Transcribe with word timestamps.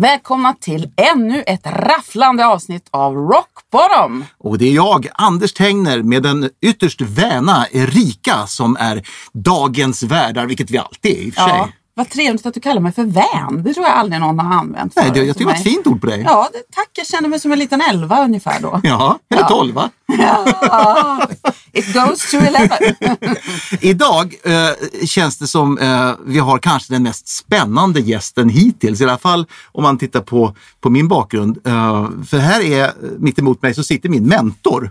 Välkomna 0.00 0.54
till 0.60 0.90
ännu 1.14 1.42
ett 1.42 1.66
rafflande 1.66 2.46
avsnitt 2.46 2.88
av 2.90 3.14
Rock 3.14 3.50
Bottom. 3.72 4.24
Och 4.38 4.58
det 4.58 4.68
är 4.68 4.74
jag, 4.74 5.08
Anders 5.14 5.52
Tengner, 5.52 6.02
med 6.02 6.22
den 6.22 6.50
ytterst 6.60 7.00
väna 7.00 7.66
Erika 7.72 8.46
som 8.46 8.76
är 8.80 9.02
dagens 9.32 10.02
värdar, 10.02 10.46
vilket 10.46 10.70
vi 10.70 10.78
alltid 10.78 11.12
är 11.12 11.22
i 11.22 11.30
och 11.30 11.34
för 11.34 11.42
sig. 11.42 11.52
Ja, 11.52 11.68
vad 11.96 12.10
trevligt 12.10 12.46
att 12.46 12.54
du 12.54 12.60
kallar 12.60 12.80
mig 12.80 12.92
för 12.92 13.04
vän. 13.04 13.62
Det 13.62 13.74
tror 13.74 13.86
jag 13.86 13.94
aldrig 13.94 14.20
någon 14.20 14.38
har 14.38 14.54
använt 14.54 14.92
Nej, 14.96 15.10
det, 15.14 15.24
jag 15.24 15.36
tycker 15.36 15.38
det 15.38 15.44
var 15.52 15.52
ett 15.58 15.62
fint 15.64 15.86
ord 15.86 16.00
på 16.00 16.06
dig. 16.06 16.22
Ja, 16.26 16.48
det, 16.52 16.62
tack. 16.74 16.88
Jag 16.92 17.06
känner 17.06 17.28
mig 17.28 17.40
som 17.40 17.52
en 17.52 17.58
liten 17.58 17.80
elva 17.80 18.24
ungefär 18.24 18.60
då. 18.60 18.80
Ja, 18.82 19.18
eller 19.30 19.42
Ja. 19.42 19.48
tolva. 19.48 19.90
Ja, 20.18 21.28
it 21.72 21.94
goes 21.94 22.30
to 22.30 22.36
eleven. 22.36 22.78
Idag 23.80 24.34
eh, 24.44 25.06
känns 25.06 25.38
det 25.38 25.46
som 25.46 25.78
eh, 25.78 26.10
vi 26.26 26.38
har 26.38 26.58
kanske 26.58 26.92
den 26.94 27.02
mest 27.02 27.28
spännande 27.28 28.00
gästen 28.00 28.48
hittills. 28.48 29.00
I 29.00 29.04
alla 29.04 29.18
fall 29.18 29.46
om 29.72 29.82
man 29.82 29.98
tittar 29.98 30.20
på, 30.20 30.56
på 30.80 30.90
min 30.90 31.08
bakgrund. 31.08 31.66
Eh, 31.66 32.08
för 32.28 32.38
här 32.38 32.60
är, 32.60 32.92
mitt 33.18 33.38
emot 33.38 33.62
mig 33.62 33.74
så 33.74 33.82
sitter 33.84 34.08
min 34.08 34.24
mentor. 34.26 34.90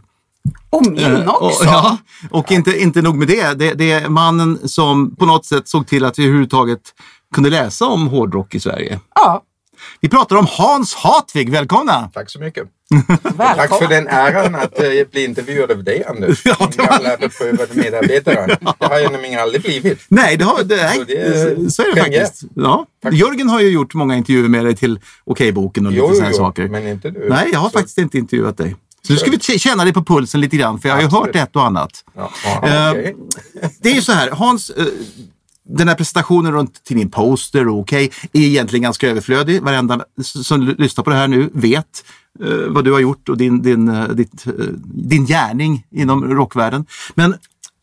Och 0.69 0.85
min 0.87 0.99
Eh, 0.99 1.29
och, 1.29 1.43
också. 1.43 1.63
ja, 1.65 1.97
och 2.31 2.51
inte, 2.51 2.79
inte 2.81 3.01
nog 3.01 3.15
med 3.15 3.27
det. 3.27 3.53
det. 3.53 3.73
Det 3.73 3.91
är 3.91 4.09
mannen 4.09 4.59
som 4.67 5.15
på 5.15 5.25
något 5.25 5.45
sätt 5.45 5.67
såg 5.67 5.87
till 5.87 6.05
att 6.05 6.19
vi 6.19 6.23
överhuvudtaget 6.23 6.81
kunde 7.33 7.49
läsa 7.49 7.85
om 7.85 8.07
hårdrock 8.07 8.55
i 8.55 8.59
Sverige. 8.59 8.99
Ja, 9.15 9.43
Vi 10.01 10.09
pratar 10.09 10.35
om 10.35 10.45
Hans 10.49 10.95
Hartvig. 10.95 11.49
Välkomna! 11.49 12.09
Tack 12.13 12.29
så 12.29 12.39
mycket. 12.39 12.63
välkommen. 13.23 13.55
Tack 13.57 13.79
för 13.79 13.87
den 13.87 14.07
äran 14.07 14.55
att 14.55 14.79
eh, 14.79 14.89
bli 15.11 15.25
intervjuad 15.25 15.71
av 15.71 15.83
dig 15.83 16.03
Anders. 16.05 16.41
Ja, 16.45 16.55
Min 16.59 16.69
det 16.69 16.77
var- 16.77 16.87
gamla 16.89 17.17
beprövade 17.17 17.73
medarbetare. 17.73 18.57
Det 18.79 18.85
har 18.85 18.99
jag 18.99 19.11
nämligen 19.11 19.39
aldrig 19.39 19.61
blivit. 19.61 19.99
Nej, 20.07 20.37
det 20.37 20.45
har, 20.45 20.63
det, 20.63 20.75
nej, 20.75 20.97
Så 20.97 21.03
det 21.03 21.17
är- 21.17 21.69
så 21.69 21.81
är 21.81 21.95
det 21.95 22.01
faktiskt. 22.01 22.41
Ja. 22.55 22.85
Tack. 23.03 23.13
Jörgen 23.13 23.49
har 23.49 23.61
ju 23.61 23.69
gjort 23.69 23.93
många 23.93 24.15
intervjuer 24.15 24.49
med 24.49 24.65
dig 24.65 24.75
till 24.75 24.99
Okej-boken 25.23 25.85
och 25.85 25.91
lite 25.91 26.15
sådana 26.15 26.33
saker. 26.33 26.67
men 26.67 26.87
inte 26.87 27.09
du. 27.11 27.29
Nej, 27.29 27.49
jag 27.51 27.59
har 27.59 27.69
Så- 27.69 27.77
faktiskt 27.77 27.97
inte 27.97 28.17
intervjuat 28.17 28.57
dig. 28.57 28.75
Så 29.07 29.13
nu 29.13 29.19
ska 29.19 29.53
vi 29.53 29.59
känna 29.59 29.83
dig 29.83 29.93
på 29.93 30.03
pulsen 30.03 30.41
lite 30.41 30.57
grann, 30.57 30.79
för 30.79 30.89
jag 30.89 30.95
har 30.95 31.01
ju 31.01 31.07
hört 31.07 31.35
ett 31.35 31.55
och 31.55 31.65
annat. 31.65 32.03
Ja, 32.15 32.31
ja, 32.43 32.67
Eh, 32.67 32.91
okej. 32.91 33.15
Det 33.81 33.89
är 33.89 33.95
ju 33.95 34.01
så 34.01 34.11
här, 34.11 34.31
Hans, 34.31 34.69
eh, 34.69 34.85
den 35.69 35.87
här 35.87 35.95
presentationen 35.95 36.51
runt 36.51 36.83
till 36.83 36.97
din 36.97 37.11
poster 37.11 37.67
och 37.67 37.79
okej 37.79 38.11
är 38.33 38.41
egentligen 38.41 38.83
ganska 38.83 39.09
överflödig. 39.09 39.61
Varenda 39.61 40.05
som 40.21 40.75
lyssnar 40.77 41.03
på 41.03 41.09
det 41.09 41.15
här 41.15 41.27
nu 41.27 41.49
vet 41.53 42.03
eh, 42.43 42.67
vad 42.67 42.85
du 42.85 42.91
har 42.91 42.99
gjort 42.99 43.29
och 43.29 43.37
din, 43.37 43.61
din, 43.61 44.07
ditt, 44.15 44.45
din 44.83 45.25
gärning 45.25 45.85
inom 45.91 46.23
rockvärlden. 46.23 46.85
Men 47.13 47.35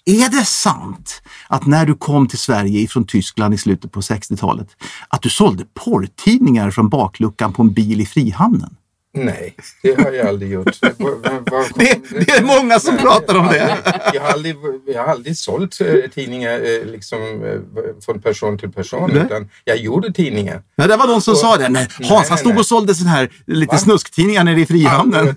är 0.05 0.29
det 0.29 0.45
sant 0.45 1.23
att 1.49 1.67
när 1.67 1.87
du 1.87 1.95
kom 1.95 2.29
till 2.29 2.39
Sverige 2.39 2.89
från 2.89 3.07
Tyskland 3.07 3.55
i 3.55 3.59
slutet 3.59 3.93
på 3.93 4.01
60-talet 4.01 4.69
att 5.09 5.23
du 5.23 5.29
sålde 5.29 5.65
porrtidningar 5.75 6.71
från 6.71 6.89
bakluckan 6.89 7.53
på 7.53 7.63
en 7.63 7.73
bil 7.73 8.01
i 8.01 8.07
Frihamnen? 8.07 8.77
Nej, 9.15 9.55
det 9.83 10.01
har 10.05 10.13
jag 10.13 10.27
aldrig 10.27 10.53
gjort. 10.53 10.83
Var- 10.83 10.91
var- 11.11 11.51
var 11.51 11.65
Det, 11.79 12.01
det 12.27 12.33
är 12.33 12.43
många 12.43 12.81
som 12.81 12.95
Nej, 12.95 13.03
pratar 13.05 13.35
om 13.39 13.47
det. 13.47 13.77
Jag 14.15 14.21
har 14.23 14.29
aldrig, 14.33 14.57
jag 14.87 15.03
har 15.03 15.09
aldrig 15.09 15.37
sålt 15.37 15.81
eh, 15.81 15.95
tidningar 16.15 16.53
eh, 16.53 16.85
liksom, 16.93 17.19
eh, 17.45 17.83
från 18.05 18.21
person 18.23 18.59
till 18.59 18.73
person. 18.73 19.11
Nej. 19.15 19.23
Utan 19.27 19.49
jag 19.65 19.77
gjorde 19.77 20.13
tidningar. 20.13 20.63
Ja, 20.77 20.87
det 20.87 20.97
var 20.97 21.07
någon 21.07 21.23
som 21.23 21.37
sa 21.37 21.57
det. 21.57 21.69
Nej, 21.69 21.89
Hans 21.99 22.11
han 22.11 22.25
nej, 22.31 22.39
stod 22.39 22.53
nej. 22.53 22.59
och 22.59 22.67
sålde 22.67 22.95
sån 22.95 23.07
här 23.07 23.31
lite 23.47 23.73
Va? 23.75 23.79
snusktidningar 23.79 24.45
nere 24.45 24.61
i 24.61 24.67
Frihamnen. 24.67 25.37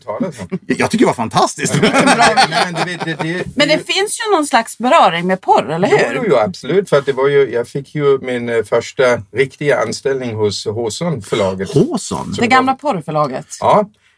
Jag 0.68 0.92
tycker 0.92 1.06
det 1.06 1.10
var 1.10 1.14
fantastiskt. 1.14 1.76
Nej, 1.82 3.44
men 3.56 3.68
det, 3.68 3.86
finns 3.88 4.20
ju 4.20 4.32
någon 4.36 4.46
slags 4.48 4.78
beröring 4.78 5.28
med 5.28 5.42
porr, 5.42 5.72
eller 5.72 5.88
Jo, 5.92 5.98
hur? 5.98 6.16
jo, 6.16 6.24
jo, 6.30 6.36
absolut. 6.36 6.90
För 6.90 6.98
att 6.98 7.06
det 7.06 7.14
var 7.14 7.28
ju, 7.28 7.52
jag 7.52 7.68
fick 7.68 7.96
ju 7.96 8.18
min 8.20 8.64
första 8.66 9.04
riktiga 9.32 9.82
anställning 9.82 10.36
hos 10.36 10.66
Håson 10.66 11.22
förlaget. 11.22 11.74
Håson? 11.74 12.36
Det 12.40 12.48
gamla 12.48 12.74
porrförlaget. 12.74 13.46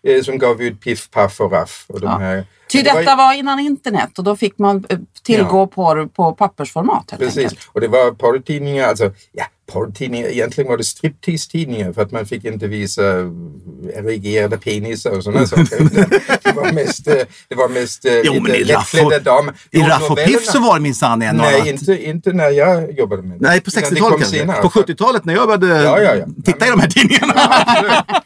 Ja, 0.03 0.11
eh, 0.11 0.21
som 0.23 0.37
gav 0.37 0.61
ut 0.61 0.81
Piff, 0.81 1.09
Paff 1.11 1.41
och 1.41 1.51
Raff. 1.51 1.85
Och 1.89 1.99
de 1.99 2.05
Ja. 2.05 2.17
här. 2.17 2.45
Ty 2.71 2.81
det 2.81 2.93
detta 2.93 3.15
var 3.15 3.33
innan 3.33 3.59
internet 3.59 4.17
och 4.17 4.23
då 4.23 4.35
fick 4.35 4.57
man 4.57 4.85
eh, 4.89 4.99
tillgå 5.23 5.67
porr 5.67 6.05
på 6.05 6.33
pappersformat 6.33 7.11
helt 7.11 7.23
Precis, 7.23 7.37
enkelt. 7.43 7.69
och 7.71 7.81
det 7.81 7.87
var 7.87 8.11
porrtidningar, 8.11 8.87
alltså 8.87 9.11
ja, 9.31 9.45
porrtidningar, 9.71 10.27
egentligen 10.27 10.69
var 10.69 10.77
det 10.77 10.83
striptease-tidningar 10.83 11.93
för 11.93 12.01
att 12.01 12.11
man 12.11 12.25
fick 12.25 12.45
inte 12.45 12.67
visa 12.67 13.19
eh, 13.19 13.25
erigerade 13.93 14.57
penisar 14.57 15.11
och 15.17 15.23
sådana 15.23 15.45
saker. 15.47 15.89
Det 16.43 16.51
var 16.55 16.71
mest, 16.73 17.07
eh, 17.07 17.13
det 17.47 17.55
var 17.55 17.69
mest 17.69 18.05
eh, 18.05 18.13
Jo, 18.23 18.33
men 18.33 18.55
i 18.55 18.59
lite 18.59 18.73
lättklädda 18.73 19.19
damer. 19.19 19.53
i 19.71 19.79
Raff 19.81 20.11
och 20.11 20.17
Piff 20.17 20.45
så 20.45 20.59
var 20.59 20.75
det 20.75 20.81
minsann 20.81 21.21
en 21.21 21.35
Nej, 21.35 21.55
annat. 21.55 21.67
inte, 21.67 22.03
inte 22.05 22.33
när 22.33 22.49
jag 22.49 22.91
jobbade 22.97 23.21
med 23.21 23.39
det. 23.39 23.47
Nej, 23.47 23.61
på 23.61 23.67
Utan 23.69 23.81
det 23.83 23.89
60-talet 23.89 24.11
kom 24.11 24.19
kanske. 24.19 24.37
senare. 24.37 24.61
På 24.61 24.69
70-talet 24.69 25.25
när 25.25 25.33
jag 25.33 25.47
började 25.59 25.83
Ja, 25.83 26.01
ja, 26.01 26.15
ja. 26.15 26.25
titta 26.45 26.67
i 26.67 26.69
de 26.69 26.79
här 26.79 26.87
tidningarna. 26.89 27.33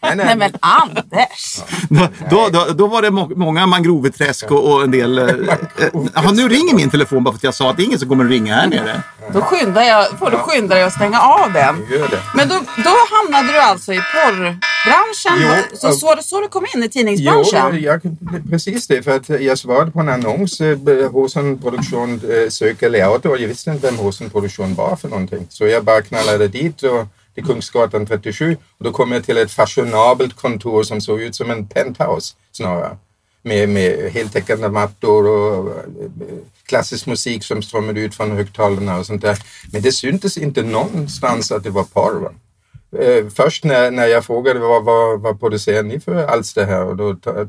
Nej, 0.02 0.16
nej. 0.16 0.26
Nej 0.26 0.36
men 0.38 0.52
Anders! 0.60 1.60
Då, 1.90 2.08
då, 2.30 2.50
då, 2.52 2.74
då 2.74 2.88
var 2.88 3.02
det 3.02 3.12
må 3.12 3.32
många 3.36 3.66
mangroveträsk 3.66 4.52
och, 4.52 4.72
och 4.74 4.84
en 4.84 4.92
del... 4.92 5.18
Eh, 5.18 5.26
eh, 5.26 5.90
ja, 6.16 6.32
nu 6.32 6.48
ringer 6.50 6.76
min 6.76 6.90
telefon 6.90 7.24
bara 7.24 7.32
för 7.32 7.38
att 7.38 7.44
jag 7.44 7.54
sa 7.54 7.70
att 7.70 7.78
det 7.78 7.84
är 7.84 7.86
ingen 7.86 8.00
som 8.00 8.10
kommer 8.10 8.26
att 8.26 8.32
ringa 8.32 8.56
här 8.56 8.68
nere. 8.68 9.02
Då 9.34 9.42
skyndar 9.42 9.82
jag, 9.84 10.20
får 10.20 10.32
du 10.32 10.38
skynda 10.38 10.76
dig 10.76 10.84
att 10.84 10.94
stänga 10.94 11.20
av 11.22 11.54
den. 11.54 11.86
Gör 11.92 12.08
det. 12.08 12.20
Men 12.36 12.48
då, 12.50 12.56
då 12.84 12.96
hamnade 13.12 13.54
du 13.54 13.60
alltså 13.60 13.94
i 13.94 13.98
porrbranschen. 14.14 15.64
Jo, 15.72 15.78
så, 15.78 15.92
så 15.92 16.18
så 16.22 16.42
du 16.42 16.48
kom 16.48 16.66
in 16.76 16.84
i 16.84 16.86
Jo, 16.86 16.90
tidningsbranschen? 16.90 17.84
jag, 17.84 18.02
precis 18.50 18.88
det. 18.88 19.04
För 19.04 19.16
att 19.16 19.30
jag 19.30 19.58
svarade 19.58 19.92
på 19.92 20.00
en 20.00 20.10
annons. 20.10 20.62
eh, 20.62 21.12
Håsan 21.12 21.58
Produktion 21.58 22.22
eh, 22.30 22.50
söker 22.50 22.90
layouter 22.90 23.30
och 23.30 23.38
jag 23.38 23.48
visste 23.48 23.72
inte 23.72 23.88
vem 23.88 23.98
Håsan 23.98 24.30
Produktion 24.30 24.76
var 24.76 24.96
för 24.96 25.08
någonting. 25.10 25.48
Så 25.50 25.68
jag 25.68 25.84
bara 25.84 26.02
knallade 26.02 26.48
dit 26.48 26.84
och 26.84 27.08
till 27.36 27.46
Kungsgatan 27.46 28.06
37 28.06 28.58
och 28.78 28.86
då 28.86 28.92
kom 28.92 29.12
jag 29.12 29.24
till 29.26 29.38
ett 29.38 29.52
fashionabelt 29.52 30.36
kontor 30.36 30.84
som 30.84 31.02
såg 31.02 31.22
ut 31.22 31.36
som 31.36 31.52
en 31.52 31.68
penthouse 31.68 32.34
snarare. 32.52 32.98
Med, 33.44 33.70
med 33.70 34.12
heltäckande 34.12 34.70
mattor 34.70 35.28
och 35.28 35.70
eh, 35.70 35.84
klassisk 36.66 37.06
musik 37.06 37.44
som 37.44 37.62
strömmade 37.62 38.02
ut 38.02 38.16
från 38.16 38.32
högtalarna 38.32 39.00
och 39.00 39.06
sånt 39.06 39.22
där. 39.22 39.38
Men 39.74 39.82
det 39.82 39.92
syntes 39.92 40.38
inte 40.38 40.64
någonstans 40.64 41.52
att 41.52 41.64
det 41.64 41.70
var 41.70 41.84
porr. 41.84 42.34
Eh, 43.00 43.28
först 43.36 43.64
när, 43.64 43.92
när 43.92 44.08
jag 44.08 44.26
frågade 44.26 44.60
vad, 44.60 44.84
vad, 44.84 45.22
vad 45.22 45.40
producerar 45.40 45.84
ni 45.84 46.00
för 46.00 46.26
alls 46.28 46.54
det 46.54 46.66
här 46.66 46.86
och 46.86 46.96
då 46.96 47.10
eh, 47.10 47.48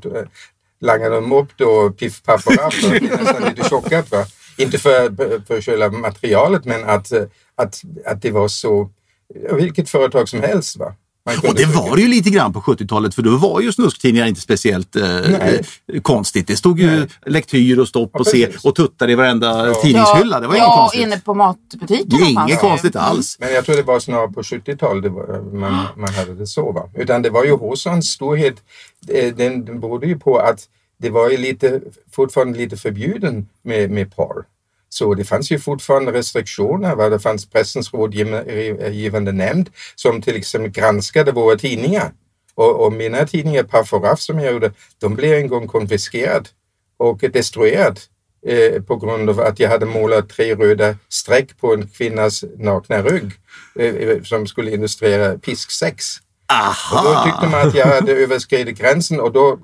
langade 0.81 1.15
de 1.15 1.33
upp 1.33 1.49
då 1.57 1.91
Piff 1.91 2.23
Paff 2.23 2.47
och 2.47 2.57
Raff 2.57 2.85
och 2.85 2.91
blev 2.91 3.03
nästan 3.03 3.43
lite 3.43 3.69
chockad. 3.69 4.11
Va? 4.11 4.25
Inte 4.57 4.79
för, 4.79 5.47
för 5.47 5.61
själva 5.61 5.89
materialet 5.89 6.65
men 6.65 6.85
att, 6.85 7.13
eh, 7.13 7.25
att, 7.55 7.83
att 8.07 8.23
det 8.23 8.31
var 8.31 8.49
så, 8.49 8.91
vilket 9.53 9.89
företag 9.89 10.29
som 10.29 10.41
helst. 10.41 10.77
Va? 10.77 10.95
Och 11.49 11.55
det 11.55 11.65
var 11.67 11.97
det 11.97 12.03
ju 12.03 12.09
lite 12.09 12.31
grann 12.31 12.53
på 12.53 12.61
70-talet 12.61 13.15
för 13.15 13.23
då 13.23 13.37
var 13.37 13.61
ju 13.61 13.73
snusktidningar 13.73 14.27
inte 14.27 14.41
speciellt 14.41 14.97
eh, 14.97 15.33
eh, 15.35 15.61
konstigt. 16.03 16.47
Det 16.47 16.57
stod 16.57 16.81
ju 16.81 16.87
Nej. 16.91 17.09
lektyr 17.27 17.79
och 17.79 17.89
stopp 17.89 18.11
Ja, 18.13 18.21
och 18.21 18.27
se 18.27 18.49
och 18.65 18.75
tuttar 18.75 19.11
i 19.11 19.15
varenda 19.15 19.67
Ja. 19.69 19.75
tidningshylla. 19.75 20.41
Det 20.41 20.47
var 20.47 20.55
inget 20.55 20.67
ja, 20.67 20.77
konstigt. 20.77 21.03
inne 21.03 21.19
på 21.21 21.35
matbutikerna 21.35 22.19
Det 22.19 22.25
är 22.25 22.31
inget 22.45 22.61
konstigt 22.61 22.97
alls. 22.97 23.37
Men 23.41 23.53
jag 23.55 23.65
tror 23.65 23.77
det 23.77 23.83
var 23.83 24.01
snarare 24.01 24.29
på 24.33 24.43
70-talet 24.43 25.03
det 25.03 25.09
var- 25.09 25.53
man, 25.59 25.85
man 25.97 26.15
hade 26.15 26.35
det 26.35 26.47
så. 26.47 26.73
Va? 26.73 26.89
Utan 26.95 27.23
det 27.23 27.31
var 27.31 27.45
ju 27.45 27.57
Håsans 27.57 28.07
storhet, 28.11 28.55
eh, 29.09 29.35
den, 29.35 29.65
den 29.65 29.81
berodde 29.81 30.07
ju 30.07 30.19
på 30.19 30.39
att 30.39 30.61
det 30.99 31.11
var 31.11 31.31
ju 31.31 31.37
lite, 31.37 31.81
fortfarande 32.13 32.59
lite 32.59 32.77
förbjuden 32.77 33.49
med, 33.63 33.91
med 33.91 34.17
porr. 34.17 34.45
Så 34.93 35.15
det 35.15 35.25
fanns 35.25 35.51
ju 35.51 35.59
fortfarande 35.59 36.13
restriktioner. 36.13 36.97
Va? 36.97 37.09
Det 37.09 37.19
fanns 37.19 37.51
pressens 37.51 37.95
rådgivande 37.95 39.33
nämnd 39.33 39.71
som 39.95 40.23
till 40.23 40.37
exempel 40.37 40.71
granskade 40.71 41.33
våra 41.33 41.57
tidningar. 41.57 42.13
Och, 42.55 42.87
och 42.87 42.93
mina 42.93 43.27
tidningar, 43.27 43.65
Raff 44.01 44.21
som 44.21 44.41
jag 44.41 44.53
gjorde, 44.53 44.73
de 44.99 45.15
blev 45.15 45.39
en 45.39 45.49
gång 45.49 45.69
konfiskerade 45.69 46.49
och 46.97 47.19
destruerade 47.19 48.01
eh, 48.47 48.83
på 48.83 48.97
grund 48.97 49.31
av 49.31 49.41
att 49.41 49.61
jag 49.61 49.69
hade 49.69 49.87
målat 49.87 50.29
tre 50.29 50.55
röda 50.55 50.97
streck 51.09 51.61
på 51.61 51.75
en 51.75 51.89
kvinnas 51.89 52.45
nakna 52.59 53.03
rygg 53.03 53.33
eh, 53.79 54.23
som 54.23 54.47
skulle 54.47 54.71
illustrera 54.71 55.39
pisksex. 55.39 56.05
Och 56.93 57.05
då 57.05 57.25
tyckte 57.25 57.49
man 57.49 57.69
att 57.69 57.75
jag 57.75 57.87
hade 57.87 58.13
överskridit 58.13 58.79
gränsen 58.79 59.21
och 59.21 59.33
då, 59.33 59.59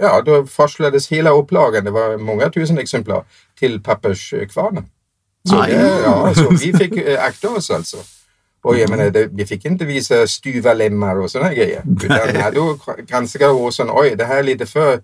ja, 0.00 0.22
då 0.22 0.46
forslades 0.46 1.08
hela 1.08 1.30
upplagan, 1.30 1.84
det 1.84 1.90
var 1.90 2.16
många 2.16 2.50
tusen 2.50 2.78
exemplar, 2.78 3.24
till 3.58 3.82
papperskvarnen. 3.82 4.84
Så, 5.48 5.60
Aj. 5.60 5.72
det, 5.72 6.00
ja, 6.04 6.34
så 6.34 6.50
vi 6.50 6.72
fick 6.78 6.96
eh, 6.96 7.24
akta 7.24 7.48
oss 7.48 7.70
alltså. 7.70 7.96
Och 8.62 8.78
jag 8.78 8.90
menar, 8.90 9.10
det, 9.10 9.26
vi 9.32 9.46
fick 9.46 9.64
inte 9.64 9.84
visa 9.84 10.26
styva 10.26 10.74
lemmar 10.74 11.16
och 11.16 11.30
sådana 11.30 11.54
grejer. 11.54 11.82
Utan 12.04 12.34
när 12.34 12.52
då 12.52 12.78
granskade 13.06 13.52
Åsson, 13.52 13.90
oj 13.90 14.14
det 14.16 14.24
här 14.24 14.38
är 14.38 14.42
lite 14.42 14.66
för 14.66 15.02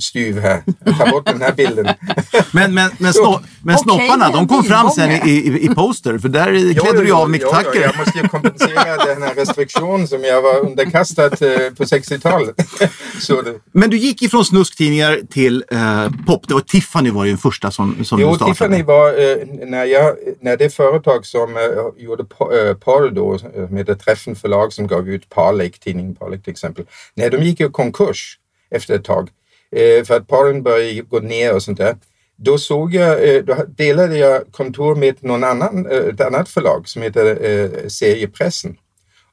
styv 0.00 0.38
här. 0.38 0.62
Ta 0.98 1.10
bort 1.10 1.26
den 1.26 1.42
här 1.42 1.52
bilden. 1.52 1.86
Men, 2.52 2.74
men, 2.74 2.90
men, 2.98 3.12
snå, 3.12 3.40
men 3.62 3.78
snopparna, 3.78 4.30
de 4.30 4.48
kom 4.48 4.64
fram 4.64 4.90
sen 4.90 5.10
i, 5.10 5.30
i, 5.30 5.64
i 5.64 5.68
poster. 5.68 6.18
För 6.18 6.28
där 6.28 6.74
klädde 6.74 7.04
du 7.04 7.12
av 7.12 7.30
micktackor. 7.30 7.76
jag 7.82 7.96
måste 7.98 8.18
ju 8.18 8.28
kompensera 8.28 8.96
den 8.96 9.22
här 9.22 9.34
restriktionen 9.34 10.08
som 10.08 10.24
jag 10.24 10.42
var 10.42 10.60
underkastad 10.60 11.24
eh, 11.24 11.70
på 11.76 11.84
60-talet. 11.84 12.54
Så 13.20 13.42
det, 13.42 13.54
Men 13.72 13.90
du 13.90 13.96
gick 13.96 14.22
ifrån 14.22 14.44
snusktidningar 14.44 15.20
till 15.30 15.64
eh, 15.70 16.10
pop. 16.26 16.48
Det 16.48 16.54
var 16.54 16.60
Tiffany 16.60 17.10
var 17.10 17.24
ju 17.24 17.30
den 17.30 17.38
första 17.38 17.70
som, 17.70 18.04
som 18.04 18.20
Jo, 18.20 18.28
du 18.28 18.34
startade. 18.34 18.54
Tiffany 18.54 18.82
var, 18.82 19.08
eh, 19.08 19.36
när, 19.66 19.84
jag, 19.84 20.14
när 20.40 20.56
det 20.56 20.70
företag 20.70 21.26
som 21.26 21.56
eh, 21.56 22.04
gjorde 22.04 22.24
pa- 22.24 22.52
eh, 22.56 22.74
Paul 22.74 23.14
då, 23.14 23.38
med 23.70 23.86
det 23.86 23.96
Träffen 23.96 24.36
förlag 24.36 24.72
som 24.72 24.86
gav 24.86 25.08
ut 25.08 25.28
Parlek, 25.28 25.78
tidningen 25.80 26.14
Parlek 26.14 26.42
till 26.42 26.50
exempel, 26.50 26.84
när 27.14 27.30
de 27.30 27.36
gick 27.44 27.60
i 27.60 27.68
konkurs 27.68 28.38
efter 28.70 28.94
ett 28.94 29.04
tag, 29.04 29.28
eh, 29.72 30.04
för 30.04 30.16
att 30.16 30.28
paren 30.28 30.62
började 30.62 31.00
gå 31.00 31.20
ner 31.20 31.54
och 31.54 31.62
sånt 31.62 31.78
där, 31.78 31.96
då 32.36 32.58
såg 32.58 32.94
jag, 32.94 33.34
eh, 33.34 33.42
då 33.42 33.56
delade 33.68 34.18
jag 34.18 34.42
kontor 34.52 34.94
med 34.94 35.24
någon 35.24 35.44
annan, 35.44 35.86
eh, 35.86 35.98
ett 35.98 36.20
annat 36.20 36.48
förlag 36.48 36.88
som 36.88 37.02
heter 37.02 37.44
eh, 37.44 37.88
Seriepressen. 37.88 38.76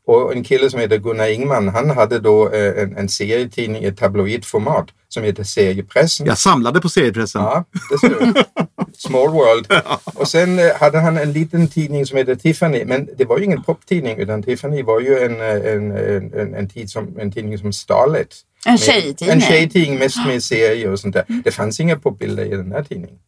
Och 0.05 0.33
en 0.33 0.43
kille 0.43 0.69
som 0.69 0.79
heter 0.79 0.97
Gunnar 0.97 1.27
Ingman, 1.27 1.67
han 1.67 1.89
hade 1.89 2.19
då 2.19 2.49
en, 2.49 2.97
en 2.97 3.09
serietidning 3.09 3.83
i 3.83 3.91
tabloidformat 3.91 4.87
som 5.09 5.23
heter 5.23 5.43
Seriepressen. 5.43 6.27
Jag 6.27 6.37
samlade 6.37 6.81
på 6.81 6.89
seriepressen. 6.89 7.41
Ja, 7.41 7.65
det 7.89 7.97
ser. 7.97 8.45
Small 9.07 9.29
world. 9.29 9.67
Och 10.03 10.27
sen 10.27 10.59
hade 10.79 10.99
han 10.99 11.17
en 11.17 11.33
liten 11.33 11.67
tidning 11.67 12.05
som 12.05 12.17
heter 12.17 12.35
Tiffany, 12.35 12.85
men 12.85 13.09
det 13.17 13.25
var 13.25 13.37
ju 13.37 13.43
ingen 13.43 13.63
poptidning 13.63 14.17
utan 14.17 14.43
Tiffany 14.43 14.83
var 14.83 14.99
ju 14.99 15.19
en, 15.19 15.41
en, 15.41 15.91
en, 15.91 16.33
en, 16.33 16.55
en, 16.55 16.69
tid 16.69 16.89
som, 16.89 17.19
en 17.19 17.31
tidning 17.31 17.57
som 17.57 17.73
Starlet. 17.73 18.35
En 18.67 18.77
tjejtidning. 18.77 19.29
En 19.29 19.41
tjejtidning 19.41 19.99
mest 19.99 20.17
med 20.27 20.43
serier 20.43 20.91
och 20.91 20.99
sånt 20.99 21.13
där. 21.13 21.25
Det 21.43 21.51
fanns 21.51 21.79
inga 21.79 21.95
popbilder 21.95 22.45
i 22.45 22.49
den 22.49 22.71
här 22.71 22.83
tidningen. 22.83 23.19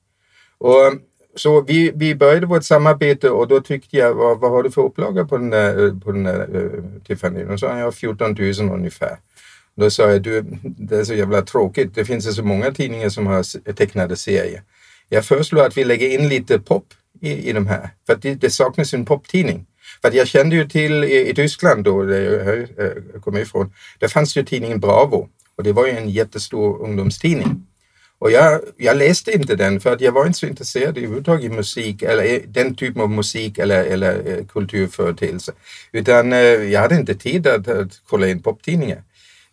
Och, 0.58 0.94
så 1.36 1.62
vi, 1.62 1.92
vi 1.96 2.16
började 2.16 2.46
vårt 2.46 2.64
samarbete 2.64 3.30
och 3.30 3.48
då 3.48 3.62
tyckte 3.62 3.98
jag, 3.98 4.14
vad, 4.14 4.40
vad 4.40 4.52
har 4.52 4.64
du 4.64 4.72
för 4.72 4.82
upplaga 4.82 5.26
på 5.26 5.38
den 5.38 5.50
där, 5.50 5.86
eh, 5.86 6.00
på 6.00 6.12
den 6.12 6.24
där 6.24 6.56
uh, 6.56 6.84
Tiffany? 7.08 7.44
Och 7.44 7.60
så 7.60 7.68
sa 7.68 7.78
jag 7.78 7.96
14 7.96 8.36
000 8.40 8.54
ungefär. 8.60 9.18
Då 9.76 9.90
sa 9.90 10.12
jag, 10.12 10.22
du, 10.22 10.46
det 10.62 10.96
är 10.96 11.04
så 11.04 11.14
jävla 11.14 11.42
tråkigt. 11.42 11.96
Det 11.96 12.06
finns 12.06 12.36
så 12.36 12.44
många 12.44 12.72
tidningar 12.72 13.10
som 13.10 13.28
har 13.28 13.74
tecknade 13.74 14.16
serier. 14.16 14.62
Jag 15.10 15.26
föreslår 15.26 15.66
att 15.66 15.78
vi 15.78 15.84
lägger 15.84 16.10
in 16.10 16.30
lite 16.30 16.60
pop 16.60 16.86
i, 17.22 17.50
i 17.50 17.54
de 17.54 17.68
här. 17.68 17.90
För 18.06 18.16
det, 18.16 18.36
det 18.36 18.50
saknas 18.50 18.94
en 18.94 19.06
poptidning. 19.06 19.66
För 20.02 20.08
att 20.08 20.14
jag 20.14 20.28
kände 20.28 20.56
ju 20.56 20.68
till 20.68 21.04
i, 21.04 21.30
i 21.30 21.36
Tyskland 21.36 21.84
då, 21.84 22.04
där 22.04 22.22
jag 22.22 22.60
eh, 22.60 23.22
kommer 23.22 23.40
ifrån, 23.40 23.74
där 24.00 24.08
fanns 24.08 24.38
ju 24.38 24.44
tidningen 24.44 24.80
Bravo. 24.80 25.30
Och 25.56 25.64
det 25.64 25.74
var 25.74 25.88
ju 25.88 25.92
en 25.92 26.10
jättestor 26.10 26.82
ungdomstidning. 26.82 27.66
Och 28.24 28.32
jag, 28.32 28.62
jag 28.78 28.98
läste 28.98 29.32
inte 29.32 29.56
den 29.56 29.80
för 29.80 29.94
att 29.94 30.02
jag 30.02 30.12
var 30.12 30.26
inte 30.26 30.40
så 30.40 30.46
intresserad 30.46 30.98
överhuvudtaget 30.98 31.46
i 31.46 31.50
musik 31.50 32.02
eller 32.02 32.34
eh, 32.34 32.40
den 32.48 32.76
typen 32.76 33.02
av 33.02 33.10
musik 33.10 33.58
eller, 33.58 33.84
eller 33.84 34.32
eh, 34.32 34.46
kulturföreteelse. 34.46 35.52
Utan 35.92 36.34
eh, 36.34 36.40
jag 36.40 36.82
hade 36.82 36.96
inte 36.96 37.16
tid 37.16 37.48
att, 37.48 37.68
att 37.68 38.02
kolla 38.08 38.28
in 38.28 38.42
poptidningar. 38.42 39.04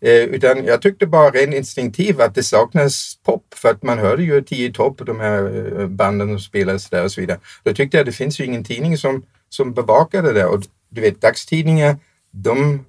Eh, 0.00 0.12
utan 0.12 0.64
jag 0.64 0.82
tyckte 0.82 1.06
bara 1.06 1.30
rent 1.30 1.54
instinktivt 1.54 2.20
att 2.20 2.34
det 2.34 2.42
saknas 2.42 3.18
pop 3.24 3.44
för 3.54 3.70
att 3.70 3.82
man 3.82 3.98
hörde 3.98 4.22
ju 4.22 4.42
tio 4.42 4.72
topp, 4.72 5.00
de 5.06 5.20
här 5.20 5.86
banden 5.86 6.28
som 6.28 6.38
spelades 6.38 6.90
där 6.90 7.04
och 7.04 7.12
så 7.12 7.20
vidare. 7.20 7.38
Då 7.62 7.72
tyckte 7.72 7.96
jag 7.96 8.02
att 8.02 8.06
det 8.06 8.12
finns 8.12 8.40
ju 8.40 8.44
ingen 8.44 8.64
tidning 8.64 8.98
som, 8.98 9.22
som 9.50 9.72
bevakade 9.74 10.32
det 10.32 10.46
och 10.46 10.62
du 10.88 11.00
vet 11.00 11.20
dagstidningar, 11.20 11.96
de 12.30 12.84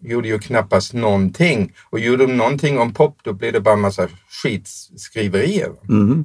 gjorde 0.00 0.28
ju 0.28 0.38
knappast 0.38 0.92
någonting. 0.92 1.72
Och 1.90 1.98
gjorde 1.98 2.26
de 2.26 2.36
någonting 2.36 2.78
om 2.78 2.94
pop 2.94 3.18
då 3.22 3.32
blev 3.32 3.52
det 3.52 3.60
bara 3.60 3.74
en 3.74 3.80
massa 3.80 4.08
skitskriverier. 4.42 5.72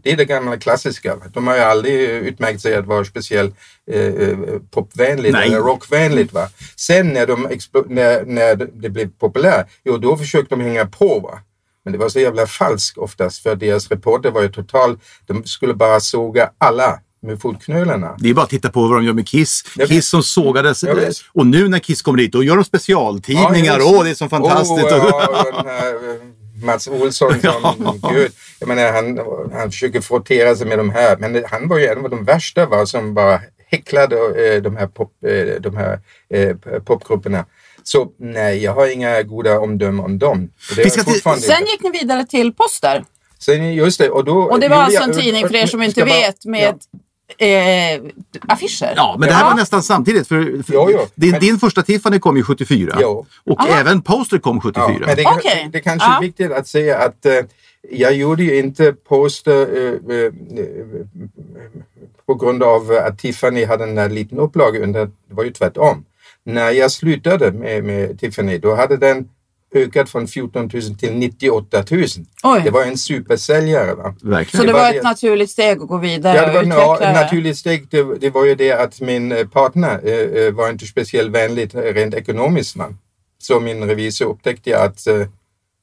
Det 0.03 0.12
är 0.12 0.18
det 0.18 0.25
gamla 0.25 0.57
klassiska. 0.57 1.18
De 1.33 1.47
har 1.47 1.56
ju 1.56 1.62
aldrig 1.62 2.00
utmärkt 2.09 2.62
sig 2.62 2.75
att 2.75 2.85
vara 2.85 3.06
speciellt 3.06 3.56
eh, 3.91 4.01
eh, 4.01 4.38
popvänligt 4.71 5.33
Nej. 5.33 5.47
eller 5.47 5.57
rockvänligt. 5.57 6.33
Va? 6.33 6.50
Sen 6.75 7.09
när, 7.09 7.27
de 7.27 7.47
när, 7.88 8.25
när 8.25 8.56
det 8.56 8.89
blev 8.89 9.09
populärt, 9.09 9.68
jo 9.83 9.97
då 9.97 10.18
försökte 10.18 10.56
de 10.56 10.62
hänga 10.62 10.86
på. 10.86 11.19
Va? 11.19 11.39
Men 11.83 11.94
det 11.94 12.00
var 12.00 12.09
så 12.09 12.19
jävla 12.19 12.47
falskt 12.47 12.97
oftast 12.97 13.44
för 13.44 13.56
deras 13.56 13.91
reporter 13.91 14.31
var 14.31 14.41
ju 14.41 14.50
total, 14.50 15.00
de 15.25 15.44
skulle 15.44 15.74
bara 15.74 16.00
såga 16.00 16.51
alla 16.57 17.00
med 17.24 17.42
fotknölarna. 17.42 18.16
Det 18.20 18.30
är 18.30 18.34
bara 18.34 18.44
att 18.44 18.50
titta 18.50 18.70
på 18.70 18.81
vad 18.81 18.98
de 18.98 19.06
gör 19.06 19.14
med 19.14 19.28
Kiss. 19.28 19.64
Ja, 19.75 19.86
Kiss 19.88 20.10
som 20.10 20.24
sågades. 20.24 20.84
Ja, 20.84 20.96
och 21.34 21.48
nu 21.48 21.68
när 21.68 21.80
Kiss 21.80 22.02
kommer 22.02 22.18
dit, 22.18 22.31
då 22.31 22.44
gör 22.44 22.56
de 22.56 22.66
specialtidningar. 22.66 23.80
Ja, 23.80 23.86
Åh, 23.86 23.92
just. 23.92 24.04
det 24.04 24.10
är 24.10 24.16
så 24.16 24.30
fantastiskt. 24.30 24.88
Åh, 24.92 25.10
ja, 25.10 25.56
eh, 25.60 26.66
Mats 26.66 26.88
Olsson 26.88 27.42
som, 27.42 28.00
gud, 28.14 28.31
jag 28.60 28.68
menar 28.68 28.92
han, 28.92 29.20
han 29.54 29.72
försöker 29.72 30.02
frottera 30.02 30.56
sig 30.56 30.68
med 30.68 30.78
de 30.78 30.90
här, 30.90 31.18
men 31.18 31.44
han 31.50 31.68
var 31.68 31.78
ju 31.78 31.88
en 31.88 32.06
av 32.06 32.10
de 32.10 32.25
värsta 32.25 32.66
va, 32.66 32.86
som 32.86 33.14
bara 33.14 33.42
häcklade 33.68 34.16
eh, 34.16 34.62
de 34.62 34.75
här, 34.75 34.88
pop, 34.88 35.12
eh, 35.25 35.62
de 35.62 35.78
här 35.78 36.00
eh, 36.30 36.80
popgrupperna. 36.86 37.46
Så 37.84 38.08
nej, 38.20 38.64
jag 38.64 38.74
har 38.74 38.88
inga 38.88 39.24
goda 39.24 39.60
omdömen 39.60 40.06
om 40.06 40.20
dem. 40.20 40.50
Sen 41.40 41.66
gick 41.66 41.84
ni 41.84 41.92
vidare 41.92 42.25
till 42.25 42.54
Poster. 42.54 43.04
Sen, 43.40 43.74
just 43.74 44.00
det, 44.00 44.10
och, 44.10 44.25
då, 44.25 44.44
Och 44.44 44.60
det 44.60 44.70
var 44.70 44.78
alltså 44.78 45.04
en 45.04 45.14
tidning 45.14 45.48
för 45.48 45.56
er 45.56 45.66
som 45.66 45.84
inte 45.84 46.04
vet 46.04 46.46
med 46.46 46.75
eh, 47.38 48.02
affischer. 48.48 48.94
Ja, 48.96 49.16
men 49.20 49.30
det 49.30 49.36
här 49.36 49.46
var 49.46 49.56
nästan 49.56 49.84
samtidigt. 49.84 50.28
För, 50.28 50.64
för 50.64 50.74
Jo, 50.74 50.90
jo. 50.92 51.00
Din, 51.16 51.31
Men- 51.31 51.40
din 51.40 51.60
första 51.60 51.81
Tiffany 51.81 52.20
kom 52.20 52.38
ju 52.38 52.44
74. 52.44 52.98
Jo. 53.02 53.25
Och 53.46 53.70
även 53.70 54.02
Poster 54.02 54.38
kom 54.40 54.62
74. 54.62 54.86
Ja, 55.00 55.06
men 55.08 55.16
det, 55.16 55.25
Okej. 55.25 55.70
det 55.74 55.80
kanske 55.80 56.10
Ja. 56.10 56.18
är 56.18 56.22
viktigt 56.22 56.52
att 56.52 56.68
säga 56.68 56.98
att 56.98 57.25
eh, 57.25 57.34
jag 57.92 58.14
gjorde 58.16 58.44
ju 58.44 58.58
inte 58.60 58.94
poster 58.94 59.68
eh, 59.78 60.18
eh, 60.18 60.31
på 62.25 62.36
grund 62.36 62.63
av 62.63 62.92
att 63.08 63.20
Tiffany 63.20 63.65
hade 63.65 63.84
en 64.01 64.15
liten 64.15 64.38
upplaga. 64.39 64.86
Det 64.86 65.12
var 65.30 65.44
ju 65.44 65.51
tvärtom. 65.51 66.06
När 66.46 66.72
jag 66.72 66.92
slutade 66.92 67.51
med, 67.51 67.84
med 67.84 68.20
Tiffany 68.20 68.58
då 68.58 68.75
hade 68.75 68.98
den 68.98 69.30
ökat 69.74 70.10
från 70.10 70.27
14 70.27 70.70
000 70.74 70.96
till 70.96 71.13
98 71.13 71.84
000. 71.92 72.03
Oj. 72.44 72.62
Det 72.63 72.70
var 72.72 72.84
en 72.84 72.98
supersäljare. 72.98 73.94
Va? 73.96 74.15
Verkligen. 74.22 74.62
Så 74.62 74.68
det 74.68 74.74
var 74.74 74.80
var 74.82 74.92
det- 74.92 74.98
ett 74.98 75.03
naturligt 75.03 75.50
steg 75.50 75.82
att 75.82 75.88
gå 75.88 75.98
vidare 75.98 76.38
Ja, 76.38 76.46
det 76.46 76.51
var 76.53 76.60
och 76.60 76.65
utveckla 76.94 77.13
det. 77.13 77.22
naturligt 77.22 77.58
steg. 77.58 77.88
Det, 77.89 78.03
det 78.20 78.30
var 78.30 78.46
ju 78.46 78.56
det 78.56 78.72
att 78.72 79.01
min 79.01 79.32
eh, 79.32 79.48
partner 79.48 80.00
eh, 80.03 80.44
eh, 80.44 80.53
var 80.53 80.70
inte 80.70 80.86
speciellt 80.86 81.32
vänligt 81.32 81.75
eh, 81.75 81.82
rent 81.82 82.13
ekonomiskt. 82.13 82.75
Va? 82.75 82.86
Så 83.38 83.60
min 83.60 83.84
revisor 83.84 84.25
upptäckte 84.30 84.70
jag 84.70 84.82
att 84.82 85.08
eh, 85.08 85.22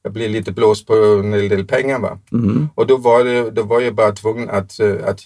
jag 0.03 0.13
blev 0.13 0.29
lite 0.31 0.51
blåst 0.51 0.87
på 0.87 0.93
en 0.93 1.33
hel 1.33 1.49
del 1.49 1.65
pengar. 1.65 1.99
Va? 1.99 2.19
Mm. 2.31 2.69
Och 2.75 2.87
då 2.87 2.97
var, 2.97 3.23
det, 3.23 3.51
då 3.51 3.63
var 3.63 3.81
jag 3.81 3.95
bara 3.95 4.11
tvungen 4.11 4.49
att, 4.49 4.79
att 5.05 5.19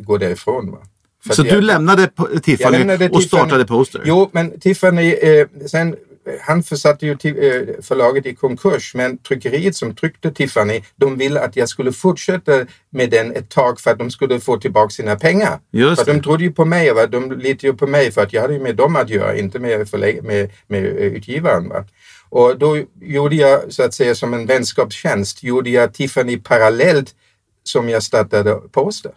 gå 0.00 0.18
därifrån. 0.18 0.70
Va? 0.70 0.78
För 1.26 1.34
Så 1.34 1.42
att 1.42 1.48
du 1.48 1.54
jag- 1.54 1.64
lämnade 1.64 2.10
jag 2.16 2.42
Tiffany 2.42 2.78
lämnade 2.78 3.04
och 3.08 3.20
Tiffany. 3.20 3.22
startade 3.40 3.64
Poster? 3.64 4.02
Jo, 4.04 4.28
men 4.32 4.60
Tiffany, 4.60 5.12
eh, 5.12 5.46
sen, 5.66 5.96
han 6.40 6.62
försatte 6.62 7.06
ju 7.06 7.12
eh, 7.12 7.82
förlaget 7.82 8.26
i 8.26 8.34
konkurs, 8.34 8.94
men 8.94 9.18
tryckeriet 9.18 9.76
som 9.76 9.94
tryckte 9.94 10.30
Tiffany, 10.30 10.82
de 10.96 11.16
ville 11.16 11.40
att 11.40 11.56
jag 11.56 11.68
skulle 11.68 11.92
fortsätta 11.92 12.52
med 12.90 13.10
den 13.10 13.32
ett 13.36 13.50
tag 13.50 13.80
för 13.80 13.90
att 13.90 13.98
de 13.98 14.10
skulle 14.10 14.40
få 14.40 14.56
tillbaka 14.56 14.90
sina 14.90 15.16
pengar. 15.16 15.58
Just 15.72 16.04
för 16.04 16.12
de 16.14 16.22
trodde 16.22 16.44
ju 16.44 16.52
på 16.52 16.64
mig, 16.64 16.92
va? 16.92 17.06
de 17.06 17.32
litade 17.32 17.66
ju 17.66 17.74
på 17.74 17.86
mig 17.86 18.12
för 18.12 18.22
att 18.22 18.32
jag 18.32 18.42
hade 18.42 18.54
ju 18.54 18.60
med 18.60 18.76
dem 18.76 18.96
att 18.96 19.08
göra, 19.10 19.36
inte 19.36 19.58
med, 19.58 19.88
med, 20.22 20.50
med 20.66 20.84
eh, 20.84 20.90
utgivaren. 20.90 21.68
Va? 21.68 21.84
Och 22.30 22.58
då 22.58 22.78
gjorde 23.00 23.36
jag, 23.36 23.72
så 23.72 23.82
att 23.82 23.94
säga 23.94 24.14
som 24.14 24.34
en 24.34 24.46
vänskapstjänst, 24.46 25.42
gjorde 25.42 25.70
jag 25.70 25.94
Tiffany 25.94 26.36
parallellt 26.36 27.14
som 27.62 27.88
jag 27.88 28.02
startade 28.02 28.54
Poster. 28.54 29.12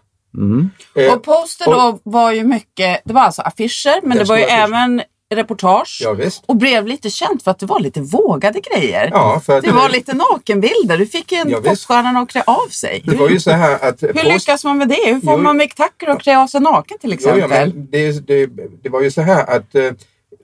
Eh, 0.95 1.13
Och 1.13 1.23
Poster 1.23 1.65
då 1.65 1.99
var 2.03 2.31
ju 2.31 2.43
mycket, 2.43 3.01
det 3.05 3.13
var 3.13 3.21
alltså 3.21 3.41
affischer 3.41 3.99
men 4.07 4.17
Det 4.17 4.23
det 4.23 4.29
var 4.29 4.37
ju 4.37 4.43
affischer. 4.43 4.63
även 4.63 5.01
reportage. 5.35 6.01
Ja. 6.03 6.15
Och 6.45 6.55
blev 6.55 6.87
lite 6.87 7.09
känt 7.09 7.43
för 7.43 7.51
att 7.51 7.59
det 7.59 7.65
var 7.65 7.79
lite 7.79 8.01
vågade 8.01 8.59
grejer. 8.59 9.09
Ja, 9.13 9.35
att 9.47 9.63
det 9.63 9.71
var 9.71 9.89
lite 9.89 10.13
nakenbilder. 10.13 10.97
Du 10.97 11.05
fick 11.05 11.31
ju 11.31 11.37
en 11.37 11.49
Ja, 11.49 11.57
visst. 11.59 11.69
popstjärna 11.69 12.19
att 12.19 12.29
klä 12.29 12.43
av 12.47 12.67
sig. 12.69 13.01
Det 13.05 13.15
var 13.15 13.29
ju 13.29 13.39
så 13.39 13.51
här 13.51 13.89
att... 13.89 14.03
Hur 14.03 14.33
lyckas 14.33 14.63
man 14.63 14.77
med 14.77 14.87
det? 14.89 15.05
Hur 15.13 15.19
får 15.21 15.33
Jo, 15.33 15.37
man 15.37 15.57
Mick 15.57 15.75
Tucker 15.75 16.07
att 16.07 16.21
klä 16.21 16.37
av 16.37 16.47
sig 16.47 16.61
naken 16.61 16.97
till 16.97 17.09
Jo, 17.09 17.15
exempel? 17.15 17.71
det, 17.75 18.27
det, 18.27 18.49
det 18.83 18.89
var 18.89 19.01
ju 19.01 19.11
så 19.11 19.21
här 19.21 19.57
att 19.57 19.75
eh, 19.75 19.91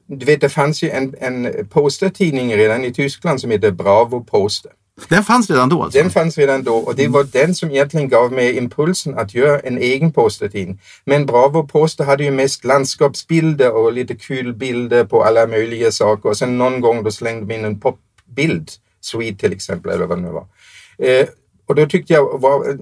du 0.10 0.26
vet, 0.26 0.42
det 0.42 0.50
fanns 0.50 0.84
ju 0.84 0.90
en, 0.90 1.16
en 1.20 1.68
postertidning 1.70 2.56
redan 2.58 2.86
i 2.86 2.94
Tyskland 2.94 3.42
som 3.42 3.52
heter 3.52 3.72
Bravo 3.72 4.24
Poster. 4.24 4.72
Den 5.08 5.24
fanns 5.24 5.50
redan 5.50 5.70
då 5.70 5.84
alltså? 5.84 6.00
Den 6.00 6.10
fanns 6.10 6.38
redan 6.38 6.64
då 6.64 6.76
och 6.76 6.96
det 6.96 7.08
var 7.08 7.24
den 7.24 7.56
som 7.56 7.72
egentligen 7.72 8.10
gav 8.10 8.32
mig 8.32 8.58
impulsen 8.58 9.18
att 9.18 9.34
göra 9.34 9.60
en 9.60 9.78
egen 9.78 10.14
postertidning. 10.14 10.82
Men 11.06 11.26
Bravo 11.26 11.68
Poster 11.68 12.04
hade 12.04 12.24
ju 12.24 12.32
mest 12.32 12.66
landskapsbilder 12.66 13.72
och 13.72 13.94
lite 13.94 14.16
kul 14.16 14.54
bilder 14.54 15.04
på 15.04 15.24
alla 15.24 15.48
möjliga 15.48 15.92
saker 15.92 16.30
och 16.30 16.38
sen 16.38 16.58
någon 16.58 16.82
gång 16.82 17.04
då 17.04 17.12
slängde 17.12 17.46
de 17.46 17.56
in 17.56 17.66
en 17.66 17.80
popbild, 17.80 18.70
Sweet 19.02 19.40
till 19.40 19.54
exempel 19.54 19.92
eller 19.92 20.06
vad 20.06 20.18
det 20.18 20.22
nu 20.22 20.32
var. 20.32 20.48
Eh, 20.98 21.28
och 21.66 21.76
då 21.76 21.86
tyckte 21.86 22.14
jag, 22.14 22.42
var, 22.42 22.78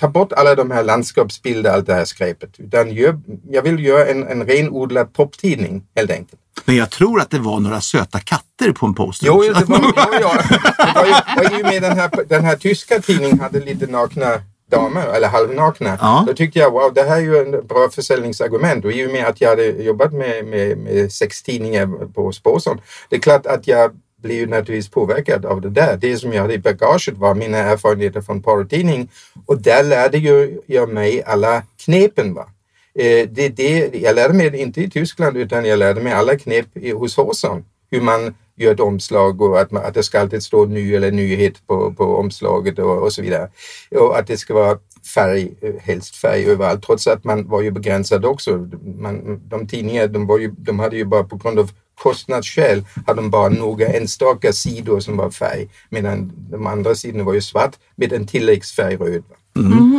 ta 0.00 0.08
bort 0.08 0.32
alla 0.32 0.54
de 0.54 0.70
här 0.70 0.82
landskapsbilder, 0.82 1.72
allt 1.72 1.86
det 1.86 1.94
här 1.94 2.04
skräpet. 2.04 2.60
Utan 2.60 2.90
gör, 2.90 3.20
jag 3.50 3.62
vill 3.62 3.84
göra 3.84 4.06
en, 4.06 4.28
en 4.28 4.46
renodlad 4.46 5.12
poptidning 5.12 5.82
helt 5.96 6.10
enkelt. 6.10 6.40
Men 6.64 6.76
jag 6.76 6.90
tror 6.90 7.20
att 7.20 7.30
det 7.30 7.38
var 7.38 7.60
några 7.60 7.80
söta 7.80 8.20
katter 8.20 8.72
på 8.72 8.86
en 8.86 8.94
poster 8.94 9.26
Jo, 9.26 9.34
också. 9.34 9.52
det 9.52 9.64
var, 9.64 9.78
ja, 9.96 10.08
ja. 10.20 10.42
Det 10.86 10.92
var, 10.94 11.06
ju, 11.06 11.50
var 11.50 11.58
ju 11.58 11.62
med 11.62 11.82
den 11.82 11.98
här, 11.98 12.10
den 12.28 12.44
här 12.44 12.56
tyska 12.56 13.00
tidningen 13.00 13.40
hade 13.40 13.60
lite 13.60 13.86
nakna 13.86 14.40
damer, 14.70 15.06
eller 15.06 15.28
halvnakna. 15.28 15.98
Ja. 16.00 16.24
Då 16.26 16.34
tyckte 16.34 16.58
jag, 16.58 16.70
wow, 16.70 16.94
det 16.94 17.02
här 17.02 17.16
är 17.16 17.20
ju 17.20 17.38
en 17.38 17.66
bra 17.66 17.88
försäljningsargument. 17.92 18.84
Och 18.84 18.92
i 18.92 19.06
och 19.06 19.10
med 19.10 19.26
att 19.26 19.40
jag 19.40 19.48
hade 19.48 19.66
jobbat 19.66 20.12
med, 20.12 20.44
med, 20.46 20.78
med 20.78 21.12
sex 21.12 21.42
tidningar 21.42 22.12
på 22.14 22.32
Spårson, 22.32 22.80
det 23.08 23.16
är 23.16 23.20
klart 23.20 23.46
att 23.46 23.66
jag 23.66 23.90
blev 24.22 24.36
ju 24.36 24.46
naturligtvis 24.46 24.88
påverkad 24.88 25.46
av 25.46 25.60
det 25.60 25.70
där. 25.70 25.96
Det 25.96 26.16
som 26.16 26.32
jag 26.32 26.42
hade 26.42 26.54
i 26.54 26.58
bagaget 26.58 27.18
var 27.18 27.34
mina 27.34 27.58
erfarenheter 27.58 28.20
från 28.20 28.42
porrtidning. 28.42 29.10
Och 29.46 29.62
där 29.62 29.82
lärde 29.82 30.18
ju 30.18 30.60
jag 30.66 30.88
mig 30.88 31.22
alla 31.22 31.62
knepen. 31.84 32.34
Va? 32.34 32.48
Eh, 32.94 33.28
det, 33.30 33.48
det, 33.48 33.94
jag 33.94 34.16
lärde 34.16 34.34
mig 34.34 34.56
inte 34.56 34.80
i 34.80 34.90
Tyskland 34.90 35.36
utan 35.36 35.64
jag 35.64 35.78
lärde 35.78 36.00
mig 36.00 36.12
alla 36.12 36.38
knep 36.38 36.66
hos 36.94 37.16
Håsan. 37.16 37.64
Hur 37.90 38.00
man 38.00 38.34
gör 38.56 38.72
ett 38.72 38.80
omslag 38.80 39.42
och 39.42 39.60
att, 39.60 39.70
man, 39.70 39.84
att 39.84 39.94
det 39.94 40.02
ska 40.02 40.20
alltid 40.20 40.42
stå 40.42 40.64
ny 40.64 40.94
eller 40.94 41.10
nyhet 41.10 41.66
på, 41.66 41.94
på 41.94 42.04
omslaget 42.04 42.78
och, 42.78 43.02
och 43.02 43.12
så 43.12 43.22
vidare. 43.22 43.48
Och 43.90 44.18
att 44.18 44.26
det 44.26 44.36
ska 44.36 44.54
vara 44.54 44.78
färg, 45.14 45.54
eh, 45.60 45.74
helst 45.80 46.16
färg 46.16 46.44
överallt, 46.44 46.82
trots 46.86 47.06
att 47.06 47.24
man 47.24 47.48
var 47.48 47.62
ju 47.62 47.70
begränsad 47.70 48.24
också. 48.24 48.68
Man, 48.98 49.40
de 49.48 49.66
tidningar, 49.66 50.06
de, 50.06 50.26
var 50.26 50.38
ju, 50.38 50.50
de 50.58 50.78
hade 50.78 50.96
ju 50.96 51.04
bara 51.04 51.24
på 51.24 51.36
grund 51.36 51.58
av 51.58 51.70
kostnadsskäl 52.02 52.84
hade 53.06 53.20
de 53.20 53.30
bara 53.30 53.48
några 53.48 53.86
enstaka 53.86 54.52
sidor 54.52 55.00
som 55.00 55.16
var 55.16 55.30
färg 55.30 55.68
medan 55.88 56.32
de 56.50 56.66
andra 56.66 56.94
sidorna 56.94 57.24
var 57.24 57.34
ju 57.34 57.40
svart 57.40 57.78
med 57.96 58.12
en 58.12 58.26
tilläggsfärg 58.26 58.96
röd. 58.96 59.22
Va? 59.28 59.36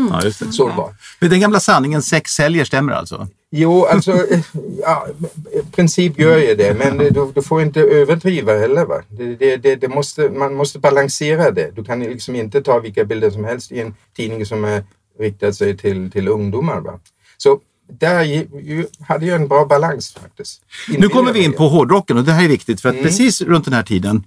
Ja, 0.10 0.24
just 0.24 0.40
det. 0.40 0.52
Så 0.52 0.68
det 0.68 0.76
var. 0.76 0.96
Men 1.20 1.30
Den 1.30 1.40
gamla 1.40 1.60
sanningen, 1.60 2.02
sex 2.02 2.32
säljer, 2.32 2.66
stämmer 2.66 2.94
alltså? 2.94 3.28
Jo, 3.52 3.86
alltså 3.86 4.12
eh, 4.12 4.40
ja, 4.82 5.08
i 5.54 5.72
princip 5.76 6.20
gör 6.20 6.38
jag 6.38 6.58
det, 6.58 6.74
men 6.74 6.98
du, 6.98 7.32
du 7.36 7.42
får 7.42 7.62
inte 7.62 7.82
överdriva 7.82 8.58
heller. 8.58 8.86
Va? 8.86 9.02
Det, 9.10 9.36
det, 9.36 9.58
det, 9.58 9.76
det 9.76 9.88
måste, 9.88 10.30
man 10.30 10.54
måste 10.54 10.80
balansera 10.80 11.52
det. 11.52 11.72
Du 11.76 11.84
kan 11.84 12.00
liksom 12.00 12.36
inte 12.36 12.62
ta 12.62 12.80
vilka 12.80 13.04
bilder 13.06 13.30
som 13.30 13.44
helst 13.44 13.72
i 13.72 13.80
en 13.80 13.96
tidning 14.16 14.46
som 14.46 14.66
är 14.66 14.84
riktad 15.20 15.54
sig 15.54 15.78
till, 15.78 16.12
till 16.12 16.28
ungdomar. 16.28 16.82
Va? 16.82 17.00
Så 17.38 17.60
där 18.00 18.46
hade 19.08 19.26
jag 19.26 19.42
en 19.42 19.48
bra 19.48 19.66
balans 19.66 20.14
faktiskt. 20.22 20.62
Nu 20.98 21.10
kommer 21.10 21.34
vi 21.34 21.44
in 21.44 21.54
på 21.54 21.68
hårdrocken 21.68 22.18
och 22.18 22.24
det 22.24 22.32
här 22.32 22.44
är 22.44 22.48
viktigt 22.48 22.82
för 22.82 22.90
att 22.90 23.02
precis 23.02 23.42
runt 23.42 23.66
den 23.66 23.74
här 23.74 23.84
tiden 23.84 24.24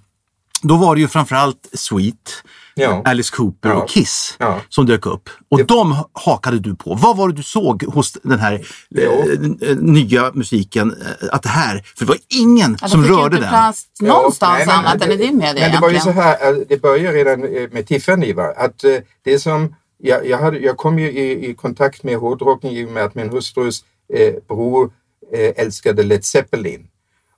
då 0.61 0.77
var 0.77 0.95
det 0.95 1.01
ju 1.01 1.07
framförallt 1.07 1.67
Sweet, 1.73 2.43
Ja. 2.77 3.01
Alice 3.05 3.35
Cooper 3.35 3.69
Ja. 3.69 3.75
och 3.75 3.89
Kiss 3.89 4.35
Ja. 4.39 4.59
som 4.69 4.85
dök 4.85 5.05
upp. 5.05 5.29
Och 5.49 5.65
de 5.65 6.03
hakade 6.13 6.59
du 6.59 6.75
på. 6.75 6.95
Vad 6.95 7.17
var 7.17 7.27
det 7.29 7.33
du 7.35 7.43
såg 7.43 7.83
hos 7.83 8.11
den 8.23 8.39
här 8.39 8.53
eh, 8.97 9.69
eh, 9.69 9.75
nya 9.77 10.31
musiken? 10.33 10.91
eh, 11.21 11.27
Att 11.35 11.43
det 11.43 11.49
här, 11.49 11.83
för 11.97 12.05
det 12.05 12.09
var 12.09 12.17
ingen 12.29 12.77
Ja, 12.81 12.87
som 12.87 13.01
de 13.01 13.07
fick 13.07 13.17
rörde 13.17 13.35
inte 13.35 13.39
den. 13.39 13.49
plats 13.49 13.85
någonstans 14.01 14.57
nej, 14.57 14.67
men 14.67 14.75
annat 14.75 15.01
än 15.03 15.11
i 15.11 15.15
din 15.17 15.37
media 15.37 15.61
Men 15.61 15.71
det 15.71 15.79
var 15.81 15.89
ju 15.89 15.99
så 15.99 16.09
egentligen. 16.09 16.37
här, 16.39 16.51
eh, 16.51 16.57
det 16.69 16.81
började 16.81 17.17
redan 17.17 17.39
med 17.71 17.87
Tiffany. 17.87 18.33
Va? 18.33 18.53
Att 18.57 18.83
det 19.23 19.39
som, 19.39 19.75
jag, 19.97 20.27
jag, 20.27 20.37
hade, 20.37 20.59
jag 20.59 20.77
kom 20.77 20.99
ju 20.99 21.11
i, 21.11 21.49
i 21.49 21.53
kontakt 21.53 22.03
med 22.03 22.17
hårdrocken 22.17 22.71
i 22.71 22.85
och 22.85 22.91
med 22.91 23.03
att 23.03 23.15
min 23.15 23.29
hustrus 23.29 23.85
eh, 24.13 24.33
bror 24.47 24.91
eh, 25.31 25.53
älskade 25.55 26.03
Led 26.03 26.25
Zeppelin. 26.25 26.87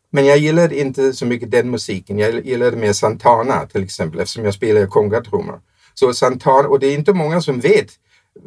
Men 0.10 0.26
jag 0.26 0.38
gillade 0.38 0.80
inte 0.80 1.14
så 1.14 1.26
mycket 1.26 1.52
den 1.52 1.72
musiken. 1.72 2.20
Jag 2.20 2.46
gillade 2.46 2.78
mer 2.78 2.94
Santana 2.94 3.66
till 3.66 3.84
exempel 3.84 4.20
eftersom 4.20 4.46
jag 4.46 4.54
spelar 4.54 4.88
kongatrummor. 4.88 5.60
Så 5.94 6.14
Santana, 6.14 6.68
och 6.68 6.80
det 6.80 6.88
är 6.88 6.94
inte 6.96 7.14
många 7.14 7.42
som 7.42 7.60
vet. 7.60 7.88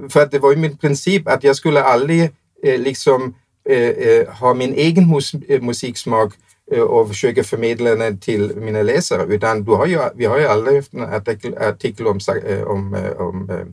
För 0.08 0.22
att 0.22 0.30
det 0.30 0.38
var 0.38 0.50
ju 0.50 0.56
min 0.56 0.76
princip 0.76 1.28
att 1.28 1.44
jag 1.44 1.56
skulle 1.56 1.82
aldrig 1.82 2.22
eh, 2.62 2.80
liksom 2.80 3.34
eh, 3.68 3.88
eh 3.88 4.28
ha 4.28 4.54
min 4.54 4.74
egen 4.74 5.10
mus 5.10 5.34
eh, 5.34 5.62
musiksmak 5.62 6.34
eh, 6.72 6.82
och 6.82 7.08
försöka 7.08 7.44
förmedla 7.44 7.94
den 7.94 8.18
till 8.18 8.56
mina 8.56 8.82
läsare. 8.82 9.34
Utan 9.34 9.64
du 9.64 9.72
har 9.72 9.86
ju, 9.86 9.98
vi 10.14 10.24
har 10.24 10.38
ju 10.38 10.46
aldrig 10.46 10.76
haft 10.76 10.94
en 10.94 11.02
artikel, 11.02 11.58
artikel 11.58 12.06
om, 12.06 12.18
eh, 12.46 12.62
om, 12.62 12.94
eh, 12.94 13.12
om, 13.12 13.50
eh, 13.50 13.66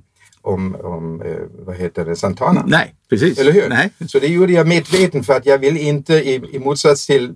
om, 0.48 0.75
om 0.84 1.22
eh, 1.22 1.38
vad 1.66 1.75
heter 1.75 2.06
det, 2.06 2.16
Santana. 2.16 2.63
Nej, 2.68 2.96
precis. 3.10 3.39
Eller 3.39 3.51
hur? 3.51 3.70
Nej. 3.70 3.89
Så 4.08 4.20
det 4.20 4.27
gjorde 4.27 4.54
jag 4.54 4.68
medveten 4.68 5.24
för 5.24 5.34
att 5.34 5.46
jag 5.46 5.58
vill 5.58 5.77
inte 5.77 6.13
i, 6.13 6.42
i 6.51 6.60
motsats 6.60 7.08
till 7.08 7.36